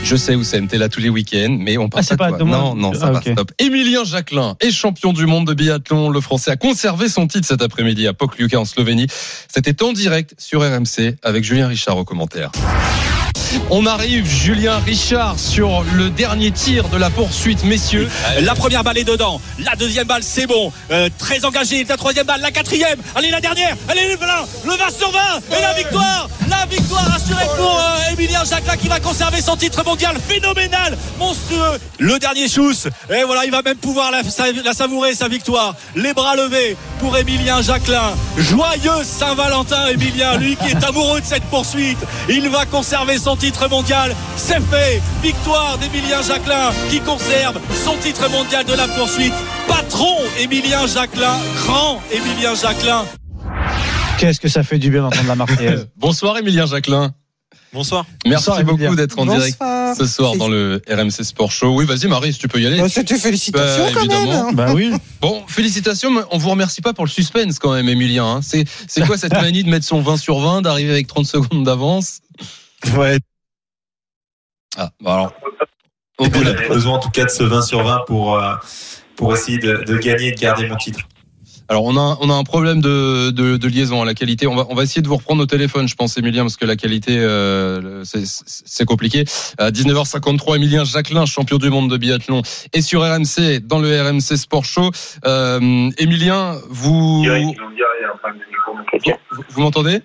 Je 0.04 0.16
sais 0.16 0.36
où 0.36 0.44
c'est, 0.44 0.62
t'es 0.68 0.78
là 0.78 0.88
tous 0.90 1.00
les 1.00 1.10
week-ends, 1.10 1.56
mais 1.60 1.78
on 1.80 1.90
passe 1.90 2.06
Ah, 2.06 2.08
c'est 2.10 2.14
à 2.14 2.18
pas 2.18 2.38
toi. 2.38 2.46
Non, 2.46 2.76
non, 2.76 2.94
ça 2.94 3.08
Ah, 3.08 3.12
va, 3.12 3.20
ok. 3.20 3.30
stop. 3.34 3.52
Émilien 3.60 4.04
Jacquelin 4.04 4.56
est 4.60 4.72
champion 4.72 5.14
du 5.14 5.26
monde 5.26 5.48
de 5.48 5.54
biathlon. 5.54 6.10
Le 6.10 6.22
Français 6.22 6.52
a 6.52 6.56
conservé 6.58 7.10
son 7.10 7.28
titre 7.28 7.48
cet 7.48 7.62
après-midi 7.64 8.08
à 8.08 8.14
Pokljuka 8.14 8.60
en 8.60 8.66
Slovénie. 8.66 9.08
C'était 9.52 9.82
en 9.84 9.94
direct 9.94 10.36
sur 10.38 10.62
RMC 10.62 11.16
avec 11.24 11.44
Julien 11.44 11.68
Richard 11.68 11.98
au 11.98 12.04
commentaire. 12.04 12.52
On 13.70 13.86
arrive, 13.86 14.26
Julien 14.26 14.80
Richard, 14.86 15.40
sur 15.40 15.84
le 15.94 16.10
dernier 16.10 16.52
tir 16.52 16.90
de 16.90 16.98
la 16.98 17.10
poursuite, 17.10 17.64
messieurs. 17.64 18.10
La 18.42 18.54
première 18.56 18.84
balle 18.84 18.98
est 18.98 19.04
dedans. 19.04 19.40
La 19.60 19.76
deuxième 19.76 20.08
balle, 20.08 20.24
c'est 20.24 20.48
bon. 20.48 20.72
Euh, 20.92 21.10
très 21.18 21.46
engagé. 21.46 21.84
La 21.88 21.98
troisième 21.98 22.26
balle, 22.26 22.42
la 22.42 22.52
quatrième. 22.52 23.00
Allez, 23.16 23.30
la 23.30 23.40
dernière. 23.42 23.76
Allez, 23.88 24.08
le 24.10 24.16
20, 24.18 24.26
le 24.66 24.72
20 24.72 24.98
sur 24.98 25.12
20. 25.12 25.20
Et 25.58 25.62
la 25.62 25.74
victoire. 25.74 26.30
La 26.50 26.66
victoire 26.66 27.14
assurée 27.16 27.46
pour 27.58 27.78
euh, 27.80 28.14
Emilien 28.14 28.44
Jacquelin 28.44 28.76
qui 28.78 28.88
va 28.90 29.00
conserver 29.00 29.42
son 29.42 29.56
titre 29.56 29.84
mondial. 29.86 30.18
Phénoménal. 30.28 30.98
Monstrueux. 31.18 31.80
Le 32.00 32.20
dernier 32.20 32.48
chousse. 32.50 32.88
Et 33.10 33.24
voilà, 33.24 33.46
il 33.46 33.52
va 33.52 33.62
même 33.62 33.78
pouvoir 33.78 34.12
la, 34.12 34.24
sa- 34.24 34.52
la 34.52 34.74
savourer, 34.74 35.14
sa 35.14 35.28
victoire. 35.28 35.76
Les 35.96 36.14
bras 36.14 36.36
levés 36.36 36.76
pour 37.00 37.18
Emilien 37.18 37.62
Jacquelin. 37.62 38.14
Joyeux 38.38 39.04
Saint-Valentin, 39.04 39.88
Emilien. 39.88 40.38
Lui 40.38 40.56
qui 40.58 40.70
est 40.72 40.84
amoureux 40.84 41.22
de 41.22 41.26
cette 41.26 41.44
poursuite. 41.44 42.00
Il 42.30 42.50
va 42.50 42.66
conserver 42.66 43.18
son 43.18 43.36
titre 43.42 43.68
mondial. 43.70 44.16
C'est 44.38 44.62
fait. 44.62 45.02
Victoire 45.24 45.78
d'Emilien 45.80 46.22
Jacquelin 46.22 46.70
qui 46.92 47.00
conserve 47.00 47.60
son 47.84 47.96
titre 47.98 48.30
mondial 48.30 48.64
de 48.66 48.74
la 48.74 48.88
poursuite. 48.88 49.34
Patron 49.68 50.16
Emilien 50.40 50.86
Jacquelin. 50.86 51.38
Grand 51.66 52.00
Emilien 52.12 52.54
Jacquelin. 52.54 53.04
Qu'est-ce 54.20 54.40
que 54.40 54.48
ça 54.48 54.62
fait 54.62 54.78
du 54.78 54.92
bien 54.92 55.02
d'entendre 55.02 55.28
la 55.28 55.36
Marseillaise. 55.36 55.88
Bonsoir 55.98 56.38
Émilien 56.38 56.68
Jacquelin. 56.68 57.16
Bonsoir. 57.74 58.06
Merci 58.28 58.46
Bonsoir, 58.46 58.64
beaucoup 58.64 58.78
Emilien. 58.84 58.96
d'être 58.96 59.18
en 59.18 59.26
Bonsoir. 59.26 59.40
direct 59.40 59.98
ce 59.98 60.06
soir 60.06 60.36
dans 60.36 60.48
le 60.48 60.80
RMC 60.88 61.24
Sport 61.24 61.52
Show. 61.52 61.74
Oui, 61.74 61.86
vas-y 61.86 62.08
Marie, 62.08 62.34
si 62.34 62.38
tu 62.40 62.48
peux 62.48 62.62
y 62.62 62.68
aller. 62.68 62.78
Bah, 62.80 62.90
C'était 62.90 63.18
félicitations 63.18 63.86
Bah, 63.86 63.92
quand 63.94 64.02
même. 64.06 64.12
évidemment. 64.12 64.50
hein. 64.50 64.54
Bah 64.54 64.74
oui. 64.76 64.92
Bon, 65.22 65.42
félicitations, 65.48 66.12
mais 66.12 66.22
on 66.32 66.38
vous 66.38 66.50
remercie 66.52 66.82
pas 66.82 66.94
pour 66.94 67.06
le 67.06 67.10
suspense 67.10 67.58
quand 67.60 67.74
même, 67.74 67.90
Emilien. 67.90 68.26
hein. 68.26 68.40
C'est, 68.44 68.66
c'est 68.88 69.02
quoi 69.06 69.18
cette 69.18 69.34
manie 69.42 69.64
de 69.64 69.70
mettre 69.70 69.86
son 69.86 70.02
20 70.02 70.18
sur 70.18 70.40
20, 70.40 70.62
d'arriver 70.62 70.92
avec 70.92 71.08
30 71.08 71.26
secondes 71.26 71.64
d'avance? 71.64 72.20
Ouais. 72.98 73.18
Ah, 74.78 74.90
bah 75.02 75.14
alors. 75.14 75.34
Au 76.18 76.26
On 76.26 76.28
bout 76.28 76.44
besoin 76.70 76.94
en 76.96 77.00
tout 77.00 77.10
cas 77.10 77.26
de 77.26 77.30
ce 77.30 77.44
20 77.44 77.62
sur 77.62 77.84
20 77.84 78.04
pour, 78.06 78.38
euh, 78.38 78.54
pour 79.16 79.34
essayer 79.34 79.58
de, 79.58 79.84
de 79.86 79.98
gagner 79.98 80.28
et 80.28 80.32
de 80.32 80.40
garder 80.40 80.68
mon 80.68 80.76
titre. 80.76 81.00
Alors 81.68 81.86
on 81.86 81.96
a 81.96 82.18
on 82.20 82.30
a 82.30 82.34
un 82.34 82.44
problème 82.44 82.82
de, 82.82 83.30
de, 83.30 83.56
de 83.56 83.68
liaison 83.70 84.02
à 84.02 84.06
la 84.06 84.14
qualité. 84.14 84.46
On 84.46 84.56
va 84.56 84.66
on 84.70 84.76
va 84.76 84.84
essayer 84.84 85.02
de 85.02 85.08
vous 85.08 85.16
reprendre 85.16 85.42
au 85.42 85.46
téléphone, 85.46 85.88
je 85.88 85.96
pense, 85.96 86.18
Emilien, 86.18 86.42
parce 86.44 86.58
que 86.58 86.66
la 86.66 86.76
qualité 86.76 87.18
euh, 87.18 88.04
c'est- 88.04 88.86
compliqué. 88.86 89.24
À 89.58 89.72
19h53, 89.72 90.58
Emilien 90.58 90.84
Jacquelin, 90.84 91.26
champion 91.26 91.58
du 91.60 91.70
monde 91.70 91.90
de 91.90 91.96
biathlon, 91.96 92.42
est 92.74 92.82
sur 92.82 93.02
RMC 93.04 93.62
dans 93.64 93.80
le 93.80 94.02
RMC 94.02 94.36
Sport 94.36 94.66
Show. 94.66 94.92
Euh, 95.26 95.90
Emilien, 95.98 96.58
vous 96.70 97.24
vous, 97.24 97.56
vous 99.50 99.62
m'entendez? 99.62 100.02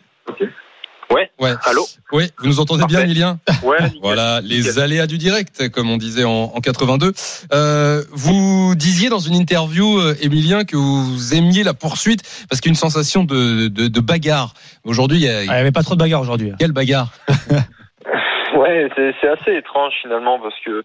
Ouais. 1.11 1.31
Ouais. 1.39 1.53
Allô 1.65 1.85
Oui, 2.13 2.31
vous 2.39 2.47
nous 2.49 2.61
entendez 2.61 2.85
bien. 2.87 3.01
Emilien 3.01 3.39
Ouais, 3.63 3.81
nickel. 3.85 3.99
Voilà, 4.03 4.41
les 4.41 4.79
aléas 4.79 5.07
du 5.07 5.19
direct, 5.19 5.69
comme 5.71 5.89
on 5.91 5.97
disait 5.97 6.25
en, 6.25 6.53
en 6.55 6.61
82. 6.61 7.13
Euh, 7.53 8.03
vous 8.11 8.75
disiez 8.75 9.09
dans 9.09 9.19
une 9.21 9.35
interview, 9.35 9.99
euh, 9.99 10.17
Emilien, 10.21 10.65
que 10.65 10.77
vous 10.77 11.35
aimiez 11.35 11.63
la 11.63 11.75
poursuite 11.75 12.23
parce 12.49 12.61
qu'il 12.61 12.71
y 12.71 12.73
a 12.73 12.75
une 12.75 12.77
sensation 12.77 13.25
de, 13.25 13.69
de, 13.69 13.89
de 13.89 14.01
bagarre. 14.01 14.55
Aujourd'hui, 14.85 15.19
il 15.19 15.25
y 15.25 15.29
a, 15.29 15.39
Ah, 15.39 15.43
Il 15.45 15.49
n'y 15.49 15.55
avait 15.55 15.73
pas 15.73 15.83
trop 15.83 15.95
de 15.95 16.01
bagarre 16.01 16.21
aujourd'hui. 16.23 16.53
quelle 16.59 16.73
bagarre 16.73 17.11
Ouais, 18.57 18.89
c'est 18.97 19.15
c'est 19.21 19.29
assez 19.29 19.53
étrange 19.57 19.93
finalement 20.01 20.39
parce 20.41 20.55
que 20.65 20.83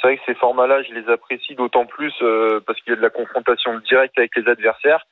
c'est 0.00 0.06
vrai 0.06 0.16
que 0.16 0.22
ces 0.26 0.34
formats-là, 0.36 0.82
je 0.88 0.94
les 0.94 1.12
apprécie 1.12 1.54
d'autant 1.56 1.84
plus 1.86 2.12
euh, 2.22 2.60
parce 2.66 2.78
qu'il 2.80 2.92
y 2.92 2.92
a 2.92 2.96
de 2.96 3.02
la 3.02 3.10
confrontation 3.10 3.72
directe 3.90 4.16
avec 4.18 4.30
les 4.36 4.46
adversaires. 4.50 5.04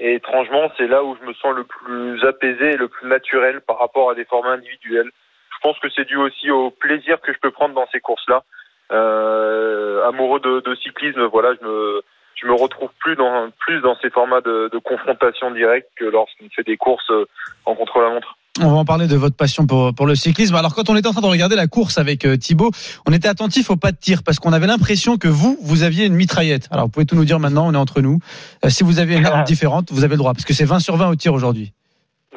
Et 0.00 0.14
étrangement, 0.14 0.70
c'est 0.76 0.86
là 0.86 1.02
où 1.02 1.16
je 1.20 1.26
me 1.26 1.34
sens 1.34 1.54
le 1.56 1.64
plus 1.64 2.24
apaisé 2.24 2.72
et 2.72 2.76
le 2.76 2.88
plus 2.88 3.08
naturel 3.08 3.60
par 3.60 3.78
rapport 3.78 4.10
à 4.10 4.14
des 4.14 4.24
formats 4.24 4.52
individuels. 4.52 5.10
Je 5.50 5.60
pense 5.60 5.78
que 5.80 5.88
c'est 5.90 6.04
dû 6.04 6.16
aussi 6.16 6.50
au 6.50 6.70
plaisir 6.70 7.20
que 7.20 7.32
je 7.32 7.38
peux 7.38 7.50
prendre 7.50 7.74
dans 7.74 7.88
ces 7.90 8.00
courses-là. 8.00 8.44
Euh, 8.92 10.06
amoureux 10.06 10.40
de, 10.40 10.60
de 10.60 10.74
cyclisme, 10.76 11.24
voilà, 11.24 11.54
je 11.60 11.66
me 11.66 12.02
je 12.40 12.46
me 12.46 12.54
retrouve 12.54 12.90
plus 13.00 13.16
dans 13.16 13.50
plus 13.50 13.80
dans 13.80 13.96
ces 13.96 14.10
formats 14.10 14.40
de, 14.40 14.70
de 14.72 14.78
confrontation 14.78 15.50
directe 15.50 15.88
que 15.96 16.04
lorsqu'on 16.04 16.48
fait 16.50 16.62
des 16.62 16.76
courses 16.76 17.10
euh, 17.10 17.26
en 17.66 17.74
contre-la-montre. 17.74 18.36
On 18.60 18.70
va 18.70 18.76
en 18.78 18.84
parler 18.84 19.06
de 19.06 19.14
votre 19.14 19.36
passion 19.36 19.66
pour, 19.66 19.94
pour 19.94 20.06
le 20.06 20.16
cyclisme. 20.16 20.56
Alors, 20.56 20.74
quand 20.74 20.90
on 20.90 20.96
était 20.96 21.06
en 21.06 21.12
train 21.12 21.20
de 21.20 21.26
regarder 21.26 21.54
la 21.54 21.68
course 21.68 21.96
avec 21.96 22.24
euh, 22.24 22.36
Thibaut, 22.36 22.70
on 23.06 23.12
était 23.12 23.28
attentif 23.28 23.70
au 23.70 23.76
pas 23.76 23.92
de 23.92 23.96
tir 23.96 24.22
parce 24.24 24.40
qu'on 24.40 24.52
avait 24.52 24.66
l'impression 24.66 25.16
que 25.16 25.28
vous, 25.28 25.56
vous 25.62 25.84
aviez 25.84 26.06
une 26.06 26.14
mitraillette. 26.14 26.66
Alors, 26.72 26.86
vous 26.86 26.90
pouvez 26.90 27.06
tout 27.06 27.14
nous 27.14 27.24
dire 27.24 27.38
maintenant, 27.38 27.68
on 27.68 27.74
est 27.74 27.78
entre 27.78 28.00
nous. 28.00 28.18
Euh, 28.64 28.68
si 28.68 28.82
vous 28.82 28.98
avez 28.98 29.16
une 29.16 29.26
arme 29.26 29.44
différente, 29.46 29.92
vous 29.92 30.02
avez 30.02 30.14
le 30.14 30.18
droit 30.18 30.32
parce 30.32 30.44
que 30.44 30.54
c'est 30.54 30.64
20 30.64 30.80
sur 30.80 30.96
20 30.96 31.08
au 31.10 31.14
tir 31.14 31.32
aujourd'hui. 31.34 31.72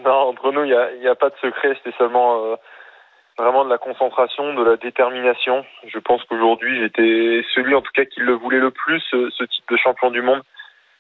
Non, 0.06 0.30
entre 0.30 0.52
nous, 0.52 0.64
il 0.64 0.68
n'y 0.68 0.76
a, 0.76 0.94
y 1.02 1.08
a 1.08 1.16
pas 1.16 1.30
de 1.30 1.36
secret. 1.42 1.76
C'était 1.84 1.98
seulement 1.98 2.46
euh, 2.46 2.56
vraiment 3.40 3.66
de 3.66 3.70
la 3.72 3.80
concentration, 3.80 4.54
de 4.54 4.64
la 4.64 4.78
détermination. 4.78 5.66
Je 5.92 5.98
pense 5.98 6.22
qu'aujourd'hui, 6.26 6.82
j'étais 6.82 7.44
celui, 7.56 7.74
en 7.74 7.82
tout 7.82 7.92
cas, 7.96 8.06
qui 8.06 8.20
le 8.20 8.34
voulait 8.34 8.60
le 8.60 8.70
plus, 8.70 9.02
ce, 9.10 9.32
ce 9.32 9.44
titre 9.46 9.68
de 9.72 9.78
champion 9.78 10.12
du 10.12 10.22
monde. 10.22 10.42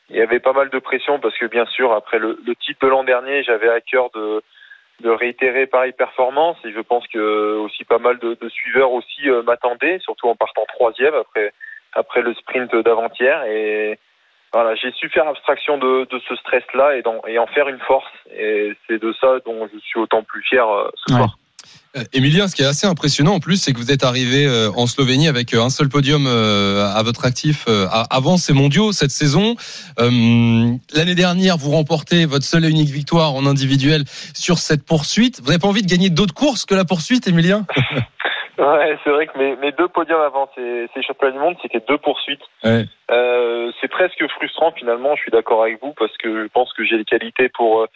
Il 0.10 0.16
y 0.16 0.22
avait 0.22 0.40
pas 0.40 0.54
mal 0.54 0.72
de 0.72 0.80
pression 0.80 1.20
parce 1.20 1.38
que, 1.38 1.46
bien 1.46 1.66
sûr, 1.68 1.94
après 1.94 2.18
le, 2.18 2.40
le 2.44 2.56
titre 2.56 2.80
de 2.82 2.88
l'an 2.88 3.04
dernier, 3.04 3.44
j'avais 3.44 3.70
à 3.70 3.82
cœur 3.82 4.10
de, 4.16 4.42
de 5.02 5.10
réitérer 5.10 5.68
pareille 5.68 5.92
performance. 5.92 6.58
Et 6.64 6.72
je 6.72 6.80
pense 6.80 7.06
que 7.08 7.58
aussi 7.58 7.84
pas 7.84 7.98
mal 8.00 8.18
de, 8.20 8.38
de 8.40 8.50
suiveurs 8.50 8.92
aussi 8.92 9.30
euh, 9.30 9.44
m'attendaient, 9.44 10.00
surtout 10.00 10.28
en 10.30 10.36
partant 10.36 10.66
troisième 10.68 11.14
après, 11.16 11.54
après 11.94 12.22
le 12.22 12.34
sprint 12.36 12.74
d'avant-hier. 12.76 13.44
Et 13.46 14.00
voilà, 14.54 14.76
j'ai 14.76 14.92
su 14.92 15.10
faire 15.10 15.28
abstraction 15.28 15.78
de, 15.78 16.06
de 16.10 16.20
ce 16.28 16.36
stress-là 16.38 16.96
et, 16.98 17.02
d'en- 17.02 17.22
et 17.28 17.40
en 17.40 17.48
faire 17.48 17.68
une 17.68 17.80
force. 17.80 18.12
Et 18.34 18.74
c'est 18.88 19.02
de 19.02 19.14
ça 19.20 19.40
dont 19.46 19.68
je 19.74 19.80
suis 19.80 20.00
autant 20.00 20.24
plus 20.24 20.44
fier 20.44 20.68
euh, 20.68 20.90
ce 20.96 21.14
soir. 21.16 21.30
Euh, 21.98 22.04
Emilien, 22.14 22.48
ce 22.48 22.56
qui 22.56 22.62
est 22.62 22.66
assez 22.66 22.88
impressionnant 22.88 23.34
en 23.34 23.40
plus, 23.42 23.58
c'est 23.62 23.74
que 23.74 23.78
vous 23.78 23.92
êtes 23.92 24.06
arrivé 24.06 24.46
euh, 24.46 24.70
en 24.78 24.88
Slovénie 24.88 25.28
avec 25.28 25.54
euh, 25.54 25.62
un 25.62 25.70
seul 25.70 25.90
podium 25.90 26.26
euh, 26.26 26.86
à 26.86 27.04
votre 27.04 27.26
actif 27.26 27.66
euh, 27.68 27.86
avant 28.10 28.38
ces 28.38 28.54
mondiaux 28.54 28.94
cette 28.94 29.12
saison. 29.12 29.56
Euh, 30.00 30.72
L'année 30.96 31.16
dernière, 31.16 31.58
vous 31.58 31.72
remportez 31.72 32.26
votre 32.26 32.46
seule 32.46 32.64
et 32.64 32.70
unique 32.70 32.90
victoire 32.90 33.34
en 33.36 33.46
individuel 33.46 34.04
sur 34.34 34.58
cette 34.58 34.86
poursuite. 34.86 35.42
Vous 35.42 35.48
n'avez 35.48 35.60
pas 35.60 35.68
envie 35.68 35.82
de 35.82 35.92
gagner 35.92 36.10
d'autres 36.10 36.34
courses 36.34 36.66
que 36.66 36.76
la 36.76 36.86
poursuite, 36.86 37.28
Emilien 37.28 37.66
Ouais, 38.58 38.98
c'est 39.04 39.10
vrai 39.10 39.28
que 39.28 39.38
mes, 39.38 39.56
mes 39.56 39.72
deux 39.72 39.88
podiums 39.88 40.22
avant 40.22 40.48
ces, 40.56 40.88
ces 40.94 41.02
championnats 41.02 41.34
du 41.34 41.40
monde, 41.40 41.56
c'était 41.62 41.84
deux 41.90 41.98
poursuites. 41.98 42.44
Ouais. 42.64 42.86
Euh, 43.10 43.72
c'est 43.82 43.88
presque 43.88 44.26
frustrant 44.28 44.72
finalement, 44.74 45.16
je 45.16 45.24
suis 45.24 45.32
d'accord 45.32 45.64
avec 45.64 45.82
vous, 45.82 45.94
parce 45.98 46.16
que 46.18 46.44
je 46.44 46.48
pense 46.48 46.72
que 46.74 46.86
j'ai 46.86 46.98
les 46.98 47.06
qualités 47.06 47.50
pour 47.50 47.82
euh, 47.82 47.88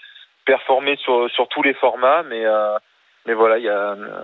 performer 0.46 0.98
sur, 0.98 1.30
sur 1.30 1.48
tous 1.50 1.62
les 1.62 1.76
formats, 1.76 2.24
mais, 2.24 2.46
euh, 2.46 2.78
mais 3.26 3.34
voilà, 3.34 3.58
il 3.58 3.64
y 3.66 3.70
a, 3.70 3.92
euh, 3.94 4.22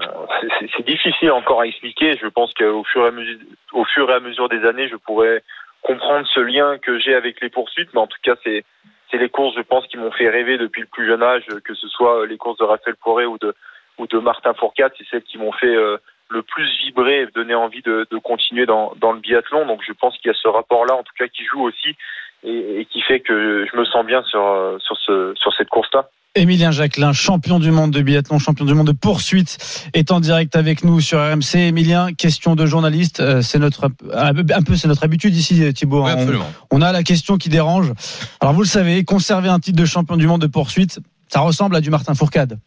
c'est- 0.77 0.85
difficile 0.85 1.31
encore 1.31 1.61
à 1.61 1.67
expliquer. 1.67 2.17
Je 2.17 2.27
pense 2.27 2.53
qu'au 2.53 2.83
fur, 2.83 3.03
et 3.05 3.07
à 3.07 3.11
mesure, 3.11 3.37
au 3.73 3.85
fur 3.85 4.09
et 4.09 4.13
à 4.13 4.19
mesure 4.19 4.49
des 4.49 4.65
années, 4.65 4.87
je 4.87 4.95
pourrais 4.95 5.43
comprendre 5.81 6.27
ce 6.33 6.39
lien 6.39 6.77
que 6.77 6.99
j'ai 6.99 7.15
avec 7.15 7.41
les 7.41 7.49
poursuites, 7.49 7.89
mais 7.93 7.99
en 8.01 8.07
tout 8.07 8.19
cas, 8.23 8.35
c'est 8.43 8.63
c'est 9.09 9.17
les 9.17 9.29
courses, 9.29 9.55
je 9.57 9.61
pense, 9.61 9.85
qui 9.87 9.97
m'ont 9.97 10.11
fait 10.11 10.29
rêver 10.29 10.57
depuis 10.57 10.81
le 10.81 10.87
plus 10.87 11.05
jeune 11.05 11.21
âge, 11.21 11.43
que 11.65 11.73
ce 11.73 11.87
soit 11.89 12.25
les 12.27 12.37
courses 12.37 12.57
de 12.59 12.63
Raphaël 12.63 12.95
Poiré 12.95 13.25
ou 13.25 13.37
de, 13.39 13.53
ou 13.97 14.07
de 14.07 14.17
Martin 14.19 14.53
Fourcade, 14.53 14.93
c'est 14.97 15.05
celles 15.11 15.23
qui 15.23 15.37
m'ont 15.37 15.51
fait 15.51 15.75
euh, 15.75 15.97
le 16.29 16.43
plus 16.43 16.69
vibrer 16.79 17.23
et 17.23 17.25
donner 17.27 17.53
envie 17.53 17.81
de, 17.81 18.07
de 18.09 18.17
continuer 18.19 18.65
dans, 18.65 18.93
dans 19.01 19.11
le 19.11 19.19
biathlon. 19.19 19.65
Donc 19.65 19.81
je 19.85 19.91
pense 19.91 20.17
qu'il 20.17 20.31
y 20.31 20.33
a 20.33 20.37
ce 20.37 20.47
rapport-là, 20.47 20.95
en 20.95 21.03
tout 21.03 21.11
cas, 21.19 21.27
qui 21.27 21.43
joue 21.43 21.61
aussi 21.61 21.97
et, 22.45 22.79
et 22.79 22.85
qui 22.85 23.01
fait 23.01 23.19
que 23.19 23.65
je 23.69 23.75
me 23.77 23.83
sens 23.83 24.05
bien 24.05 24.23
sur, 24.23 24.47
euh, 24.47 24.79
sur, 24.79 24.95
ce, 24.95 25.33
sur 25.35 25.53
cette 25.55 25.67
course-là. 25.69 26.07
Emilien 26.33 26.71
Jacquelin, 26.71 27.11
champion 27.11 27.59
du 27.59 27.71
monde 27.71 27.91
de 27.91 28.01
biathlon, 28.01 28.39
champion 28.39 28.65
du 28.65 28.73
monde 28.73 28.87
de 28.87 28.93
poursuite, 28.93 29.57
est 29.93 30.11
en 30.11 30.19
direct 30.19 30.55
avec 30.55 30.83
nous 30.83 31.01
sur 31.01 31.19
RMC. 31.19 31.55
Emilien, 31.55 32.13
question 32.13 32.55
de 32.55 32.65
journaliste, 32.65 33.19
euh, 33.19 33.41
c'est 33.41 33.59
notre 33.59 33.89
un 34.13 34.63
peu 34.63 34.75
c'est 34.75 34.87
notre 34.87 35.03
habitude 35.03 35.35
ici, 35.35 35.73
Thibaut. 35.73 36.03
Oui, 36.03 36.11
hein. 36.11 36.15
absolument. 36.17 36.49
on, 36.71 36.79
on 36.79 36.81
a 36.81 36.91
la 36.91 37.03
question 37.03 37.37
qui 37.37 37.49
dérange. 37.49 37.91
Alors 38.39 38.53
vous 38.53 38.61
le 38.61 38.67
savez, 38.67 39.03
conserver 39.03 39.49
un 39.49 39.59
titre 39.59 39.77
de 39.77 39.85
champion 39.85 40.15
du 40.15 40.27
monde 40.27 40.41
de 40.41 40.47
poursuite, 40.47 40.99
ça 41.27 41.41
ressemble 41.41 41.75
à 41.75 41.81
du 41.81 41.89
Martin 41.89 42.13
Fourcade. 42.13 42.59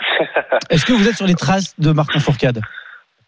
Est-ce 0.70 0.86
que 0.86 0.92
vous 0.92 1.08
êtes 1.08 1.16
sur 1.16 1.26
les 1.26 1.34
traces 1.34 1.78
de 1.78 1.92
Martin 1.92 2.20
Fourcade? 2.20 2.60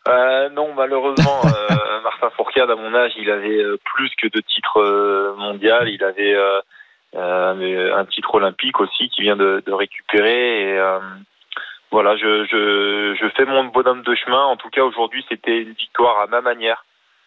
Euh, 0.06 0.50
non, 0.50 0.74
malheureusement, 0.74 1.40
euh, 1.46 2.00
Martin 2.02 2.28
Fourcade, 2.36 2.70
à 2.70 2.76
mon 2.76 2.94
âge, 2.94 3.12
il 3.16 3.30
avait 3.30 3.62
euh, 3.62 3.78
plus 3.84 4.10
que 4.20 4.28
de 4.28 4.40
titres 4.40 4.80
euh, 4.80 5.34
mondiaux. 5.38 5.86
Il 5.86 6.04
avait 6.04 6.34
euh, 6.34 6.60
euh, 7.14 7.96
un 7.96 8.04
titre 8.06 8.34
olympique 8.34 8.80
aussi 8.80 9.08
qui 9.10 9.22
vient 9.22 9.36
de, 9.36 9.62
de 9.64 9.72
récupérer. 9.72 10.62
Et 10.62 10.78
euh, 10.78 10.98
voilà, 11.90 12.16
je, 12.16 12.44
je, 12.44 13.14
je 13.20 13.28
fais 13.36 13.44
mon 13.44 13.64
bonhomme 13.64 14.02
de 14.02 14.14
chemin. 14.14 14.44
En 14.44 14.56
tout 14.56 14.70
cas, 14.70 14.82
aujourd'hui, 14.82 15.24
c'était 15.28 15.62
une 15.62 15.72
victoire 15.72 16.20
à 16.20 16.26
ma 16.26 16.40
manière, 16.40 16.84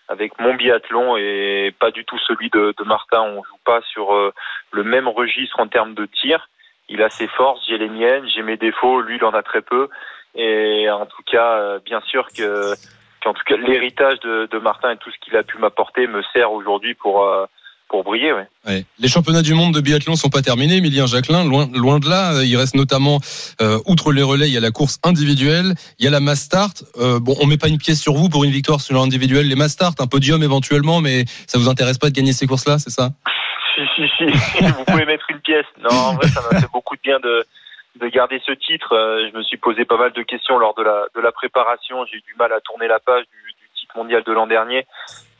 avec 0.08 0.40
mon 0.40 0.54
biathlon 0.56 1.18
et 1.18 1.74
pas 1.80 1.92
du 1.92 2.04
tout 2.06 2.20
celui 2.20 2.50
de, 2.50 2.74
de 2.78 2.84
Martin. 2.84 3.22
On 3.22 3.44
joue 3.44 3.60
pas 3.66 3.82
sur 3.94 4.14
euh, 4.14 4.34
le 4.72 4.84
même 4.84 5.08
registre 5.08 5.60
en 5.60 5.68
termes 5.68 5.94
de 5.94 6.06
tir. 6.06 6.50
Il 6.90 7.04
a 7.04 7.10
ses 7.10 7.28
forces, 7.28 7.66
j'ai 7.68 7.78
les 7.78 7.90
miennes, 7.90 8.28
j'ai 8.28 8.42
mes 8.42 8.58
défauts. 8.58 9.02
Lui, 9.02 9.18
il 9.18 9.26
en 9.26 9.34
a 9.34 9.44
très 9.44 9.62
peu. 9.62 9.90
Et 10.36 10.90
en 10.90 11.06
tout 11.06 11.24
cas, 11.26 11.58
euh, 11.58 11.80
bien 11.84 12.00
sûr 12.02 12.28
que, 12.28 12.74
qu'en 13.22 13.34
tout 13.34 13.44
cas, 13.46 13.58
l'héritage 13.58 14.20
de, 14.20 14.48
de 14.52 14.58
Martin 14.60 14.92
et 14.92 14.98
tout 14.98 15.12
ce 15.12 15.18
qu'il 15.20 15.36
a 15.36 15.44
pu 15.44 15.58
m'apporter 15.58 16.08
me 16.08 16.22
sert 16.34 16.52
aujourd'hui 16.52 16.94
pour 16.94 17.26
euh, 17.26 17.46
pour 17.90 18.04
briller. 18.04 18.34
Ouais. 18.34 18.48
Ouais. 18.66 18.86
Les 19.00 19.08
championnats 19.08 19.42
du 19.42 19.54
monde 19.54 19.74
de 19.74 19.82
biathlon 19.82 20.16
sont 20.16 20.30
pas 20.30 20.42
terminés, 20.42 20.78
Emilien 20.78 21.06
Jacquelin. 21.06 21.46
Loin, 21.46 21.70
loin 21.74 22.00
de 22.00 22.10
là, 22.10 22.44
il 22.44 22.56
reste 22.58 22.76
notamment, 22.76 23.20
euh, 23.62 23.80
outre 23.86 24.12
les 24.12 24.24
relais, 24.24 24.48
il 24.48 24.54
y 24.54 24.58
a 24.58 24.62
la 24.62 24.72
course 24.72 25.00
individuelle, 25.04 25.74
il 26.00 26.06
y 26.06 26.08
a 26.08 26.12
la 26.12 26.20
mass 26.20 26.42
start. 26.42 26.84
Euh, 26.98 27.20
bon, 27.20 27.36
on 27.42 27.46
met 27.46 27.58
pas 27.58 27.70
une 27.70 27.78
pièce 27.78 28.02
sur 28.02 28.14
vous 28.14 28.30
pour 28.30 28.44
une 28.44 28.52
victoire 28.52 28.82
sur 28.82 28.96
l'individuel, 28.96 29.48
les 29.48 29.56
mass 29.56 29.72
start, 29.72 30.02
un 30.02 30.08
podium 30.08 30.44
éventuellement, 30.44 31.02
mais 31.02 31.26
ça 31.48 31.58
vous 31.58 31.70
intéresse 31.70 31.98
pas 31.98 32.10
de 32.10 32.16
gagner 32.16 32.34
ces 32.34 32.48
courses-là, 32.48 32.78
c'est 32.80 32.90
ça? 32.90 33.12
Si, 33.76 33.82
si, 33.96 34.10
si, 34.18 34.64
vous 34.66 34.86
pouvez 34.86 35.06
mettre 35.06 35.26
une 35.30 35.40
pièce. 35.40 35.66
Non, 35.80 35.96
en 35.96 36.14
vrai, 36.16 36.28
ça 36.28 36.42
m'a 36.42 36.60
fait 36.60 36.72
beaucoup 36.74 36.96
de 36.96 37.02
bien 37.02 37.20
de, 37.20 37.46
de 38.02 38.08
garder 38.10 38.42
ce 38.46 38.52
titre. 38.52 38.94
Euh, 38.94 39.30
Je 39.32 39.38
me 39.38 39.44
suis 39.44 39.58
posé 39.58 39.86
pas 39.86 39.98
mal 39.98 40.12
de 40.14 40.24
questions 40.24 40.58
lors 40.58 40.74
de 40.76 40.84
la, 40.84 41.06
de 41.16 41.22
la 41.22 41.32
préparation. 41.32 42.06
J'ai 42.06 42.18
eu 42.18 42.24
du 42.28 42.36
mal 42.38 42.52
à 42.52 42.60
tourner 42.62 42.88
la 42.88 43.00
page 43.00 43.26
du, 43.26 43.54
du 43.54 43.70
titre 43.80 43.96
mondial 43.96 44.24
de 44.24 44.32
l'an 44.32 44.48
dernier. 44.48 44.86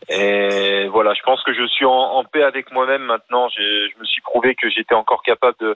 Et 0.10 0.88
voilà, 0.88 1.14
je 1.14 1.22
pense 1.24 1.44
que 1.44 1.54
je 1.54 1.66
suis 1.68 1.86
en, 1.86 2.24
paix 2.24 2.44
avec 2.44 2.72
moi-même 2.72 3.04
maintenant. 3.04 3.50
Je 3.50 4.00
me 4.00 4.06
suis 4.06 4.22
prouvé 4.22 4.56
que 4.56 4.70
j'étais 4.70 4.96
encore 4.96 5.22
capable 5.22 5.58
de, 5.60 5.76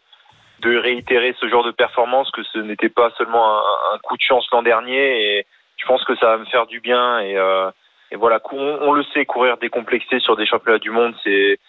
de 0.60 0.78
réitérer 0.78 1.36
ce 1.40 1.50
genre 1.50 1.64
de 1.64 1.72
performance, 1.72 2.32
que 2.32 2.44
ce 2.44 2.60
n'était 2.60 2.90
pas 2.90 3.12
seulement 3.18 3.58
un, 3.58 3.96
un 3.96 3.98
coup 4.00 4.16
de 4.16 4.22
chance 4.22 4.48
l'an 4.52 4.64
dernier. 4.64 5.38
Et 5.38 5.46
je 5.78 5.86
pense 5.86 6.04
que 6.06 6.16
ça 6.16 6.28
va 6.28 6.38
me 6.38 6.46
faire 6.46 6.66
du 6.66 6.80
bien. 6.80 7.20
Et, 7.20 7.38
euh, 7.38 7.70
et 8.12 8.16
voilà, 8.16 8.40
on, 8.52 8.92
le 8.92 9.04
sait, 9.14 9.26
courir 9.26 9.58
décomplexé 9.58 10.20
sur 10.20 10.36
des 10.36 10.46
championnats 10.46 10.80
du 10.80 10.92
monde, 10.92 11.16
c'est 11.24 11.60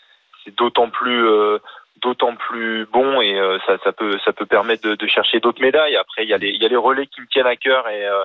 c'est 0.45 0.55
d'autant 0.57 0.91
plus 0.91 1.25
euh, 1.25 1.59
d'autant 2.03 2.35
plus 2.35 2.85
bon 2.87 3.21
et 3.21 3.39
euh, 3.39 3.59
ça, 3.65 3.79
ça 3.85 3.93
peut 3.93 4.19
ça 4.25 4.33
peut 4.33 4.45
permettre 4.45 4.89
de, 4.89 4.97
de 4.97 5.07
chercher 5.07 5.39
d'autres 5.39 5.63
médailles. 5.63 5.97
Après, 5.97 6.25
il 6.25 6.29
y 6.29 6.35
a 6.35 6.39
les 6.39 6.49
il 6.49 6.61
y 6.61 6.67
a 6.67 6.69
les 6.69 6.77
relais 6.77 7.07
qui 7.07 7.21
me 7.21 7.27
tiennent 7.29 7.47
à 7.47 7.55
cœur 7.55 7.89
et 7.89 8.05
euh, 8.07 8.23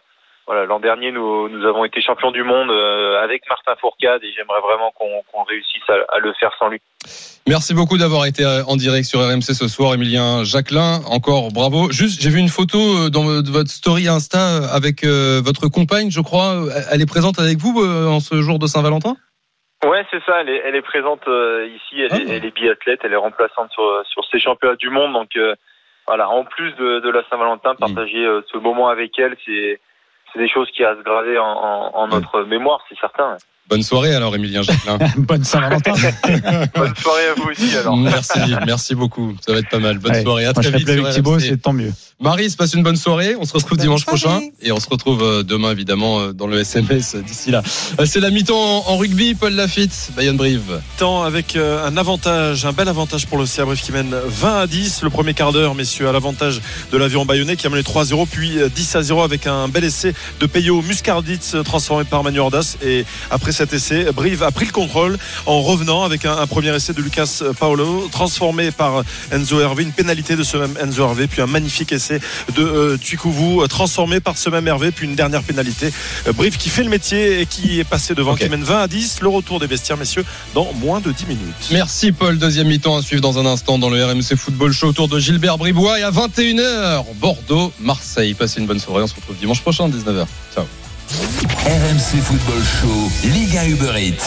voilà, 0.47 0.65
l'an 0.65 0.79
dernier 0.79 1.11
nous 1.11 1.49
nous 1.49 1.65
avons 1.67 1.85
été 1.85 2.01
champions 2.01 2.31
du 2.31 2.43
monde 2.43 2.71
euh, 2.71 3.21
avec 3.21 3.43
Martin 3.49 3.75
Fourcade 3.79 4.23
et 4.23 4.31
j'aimerais 4.35 4.61
vraiment 4.61 4.91
qu'on 4.91 5.43
réussisse 5.43 5.87
à, 5.89 6.15
à 6.15 6.19
le 6.19 6.33
faire 6.39 6.51
sans 6.57 6.69
lui. 6.69 6.81
Merci 7.47 7.73
beaucoup 7.73 7.97
d'avoir 7.97 8.25
été 8.25 8.43
euh, 8.43 8.63
en 8.67 8.75
direct 8.75 9.05
sur 9.05 9.19
RMC 9.19 9.53
ce 9.53 9.67
soir, 9.67 9.93
Emilien 9.93 10.43
Jacquelin. 10.43 10.99
Encore 11.09 11.51
bravo. 11.53 11.91
Juste, 11.91 12.21
j'ai 12.21 12.29
vu 12.29 12.39
une 12.39 12.49
photo 12.49 12.79
euh, 12.79 13.09
dans 13.09 13.23
votre 13.23 13.69
story 13.69 14.07
Insta 14.07 14.73
avec 14.73 15.03
euh, 15.03 15.41
votre 15.43 15.67
compagne, 15.67 16.09
je 16.11 16.21
crois. 16.21 16.63
Elle 16.91 17.01
est 17.01 17.09
présente 17.09 17.39
avec 17.39 17.57
vous 17.57 17.81
euh, 17.81 18.07
en 18.07 18.19
ce 18.19 18.41
jour 18.41 18.59
de 18.59 18.67
Saint-Valentin? 18.67 19.15
Ouais, 19.85 20.03
c'est 20.11 20.23
ça. 20.25 20.41
Elle 20.41 20.49
est, 20.49 20.61
elle 20.65 20.75
est 20.75 20.81
présente 20.81 21.27
euh, 21.27 21.67
ici. 21.67 22.01
Elle, 22.01 22.21
est, 22.21 22.35
elle 22.35 22.45
est 22.45 22.55
biathlète. 22.55 22.99
Elle 23.03 23.13
est 23.13 23.15
remplaçante 23.15 23.71
sur, 23.71 23.83
sur 24.09 24.23
ces 24.31 24.39
championnats 24.39 24.75
du 24.75 24.89
monde. 24.89 25.13
Donc 25.13 25.29
voilà. 26.07 26.29
En 26.29 26.45
plus 26.45 26.71
de, 26.73 26.99
de 26.99 27.09
la 27.09 27.21
Saint-Valentin, 27.29 27.75
partager 27.75 28.25
euh, 28.25 28.41
ce 28.51 28.57
moment 28.57 28.87
avec 28.87 29.17
elle, 29.19 29.35
c'est 29.45 29.79
c'est 30.31 30.39
des 30.39 30.49
choses 30.49 30.69
qui 30.71 30.83
restent 30.83 31.03
gravées 31.03 31.37
en, 31.39 31.45
en, 31.45 31.95
en 31.95 32.07
notre 32.07 32.43
mémoire, 32.43 32.83
c'est 32.89 32.97
certain. 32.99 33.37
Bonne 33.69 33.83
soirée 33.83 34.13
alors, 34.15 34.33
Emilien 34.35 34.61
Jacquelin. 34.61 34.97
Bonne 35.17 35.43
Saint-Valentin. 35.43 35.91
Bonne 36.75 36.93
soirée 36.95 37.27
à 37.29 37.33
vous 37.35 37.49
aussi 37.51 37.75
alors. 37.77 37.97
Merci, 37.97 38.39
merci 38.65 38.95
beaucoup. 38.95 39.35
Ça 39.45 39.51
va 39.53 39.59
être 39.59 39.69
pas 39.69 39.79
mal. 39.79 39.97
Bonne 39.99 40.13
Ouais, 40.13 40.23
soirée. 40.23 40.45
À 40.45 40.53
très 40.53 40.71
vite. 40.71 40.87
avec 40.89 41.09
Thibaut, 41.09 41.39
c'est 41.39 41.57
tant 41.61 41.73
mieux. 41.73 41.91
Marie, 42.19 42.49
se 42.49 42.55
passe 42.57 42.73
une 42.73 42.81
bonne 42.81 42.95
soirée. 42.95 43.35
On 43.39 43.45
se 43.45 43.53
retrouve 43.53 43.77
Bonne 43.77 43.81
dimanche 43.85 44.03
soirée. 44.05 44.17
prochain 44.19 44.41
et 44.61 44.71
on 44.71 44.79
se 44.79 44.89
retrouve 44.89 45.21
euh, 45.21 45.43
demain 45.43 45.71
évidemment 45.71 46.19
euh, 46.19 46.33
dans 46.33 46.47
le 46.47 46.59
SMS 46.59 47.13
euh, 47.13 47.21
d'ici 47.21 47.51
là. 47.51 47.61
C'est 48.05 48.19
la 48.19 48.31
mi-temps 48.31 48.55
en 48.87 48.97
rugby. 48.97 49.35
Paul 49.35 49.53
Lafitte, 49.53 50.11
Bayonne 50.15 50.37
Brive. 50.37 50.81
temps 50.97 51.23
avec 51.23 51.55
un 51.57 51.95
avantage, 51.97 52.65
un 52.65 52.71
bel 52.71 52.87
avantage 52.87 53.27
pour 53.27 53.37
le 53.37 53.45
CA 53.45 53.65
Bref 53.65 53.81
qui 53.83 53.91
mène 53.91 54.15
20 54.25 54.61
à 54.61 54.65
10. 54.67 55.03
Le 55.03 55.09
premier 55.11 55.33
quart 55.33 55.51
d'heure, 55.51 55.75
messieurs, 55.75 56.07
à 56.07 56.11
l'avantage 56.11 56.61
de 56.91 56.97
l'aviron 56.97 57.25
bayonnais 57.25 57.55
qui 57.55 57.67
a 57.67 57.69
mené 57.69 57.83
3-0, 57.83 58.25
puis 58.31 58.57
euh, 58.59 58.69
10 58.73 58.95
à 58.95 59.01
0 59.03 59.21
avec 59.21 59.45
un 59.45 59.67
bel 59.67 59.83
essai 59.83 60.13
de 60.39 60.45
Peyo 60.47 60.81
Muscarditz 60.81 61.55
transformé 61.65 62.03
par 62.05 62.23
Manu 62.23 62.39
Ordas. 62.39 62.77
Et 62.83 63.05
après 63.29 63.51
cet 63.57 63.73
essai, 63.73 64.11
Brive 64.13 64.43
a 64.43 64.51
pris 64.51 64.65
le 64.65 64.71
contrôle 64.71 65.17
en 65.47 65.61
revenant 65.63 66.03
avec 66.03 66.25
un, 66.25 66.37
un 66.37 66.45
premier 66.45 66.75
essai 66.75 66.93
de 66.93 67.01
Lucas 67.01 67.41
Paolo 67.59 68.07
transformé 68.11 68.69
par 68.69 69.03
Enzo 69.31 69.59
Hervé, 69.59 69.81
une 69.81 69.91
pénalité 69.91 70.35
de 70.35 70.43
ce 70.43 70.57
même 70.57 70.77
Enzo 70.79 71.03
Hervé, 71.03 71.25
puis 71.25 71.41
un 71.41 71.47
magnifique 71.47 71.91
essai 71.91 72.19
de 72.55 72.61
euh, 72.61 72.97
Tuikouvou 72.97 73.67
transformé 73.67 74.19
par 74.19 74.37
ce 74.37 74.51
même 74.51 74.67
Hervé, 74.67 74.91
puis 74.91 75.07
une 75.07 75.15
dernière 75.15 75.41
pénalité. 75.41 75.91
Euh, 76.27 76.33
Brive 76.33 76.57
qui 76.57 76.69
fait 76.69 76.83
le 76.83 76.89
métier 76.89 77.41
et 77.41 77.45
qui 77.47 77.79
est 77.79 77.83
passé 77.83 78.13
devant, 78.13 78.35
qui 78.35 78.47
mène 78.47 78.63
20 78.63 78.81
à 78.83 78.87
10. 78.87 79.21
Le 79.21 79.27
retour 79.27 79.59
des 79.59 79.67
vestiaires, 79.67 79.97
messieurs, 79.97 80.25
dans 80.53 80.71
moins 80.73 80.99
de 80.99 81.11
10 81.11 81.25
minutes. 81.25 81.69
Merci 81.71 82.11
Paul. 82.11 82.37
Deuxième 82.37 82.67
mi-temps 82.67 82.97
à 82.97 83.01
suivre 83.01 83.21
dans 83.21 83.39
un 83.39 83.45
instant 83.47 83.79
dans 83.79 83.89
le 83.89 84.05
RMC 84.05 84.35
Football 84.37 84.71
Show 84.71 84.87
autour 84.89 85.07
de 85.07 85.19
Gilbert 85.19 85.57
Bribois 85.57 85.99
et 85.99 86.03
à 86.03 86.11
21h 86.11 87.05
Bordeaux, 87.15 87.73
Marseille. 87.79 88.35
Passez 88.35 88.59
une 88.59 88.67
bonne 88.67 88.79
soirée. 88.79 89.01
On 89.01 89.07
se 89.07 89.15
retrouve 89.15 89.35
dimanche 89.37 89.61
prochain 89.61 89.85
à 89.85 89.89
19h. 89.89 90.25
Ciao. 90.53 90.65
RMC 91.07 92.19
Football 92.21 92.61
Show, 92.61 93.09
Liga 93.31 93.63
Uber 93.63 93.95
Eats. 93.97 94.25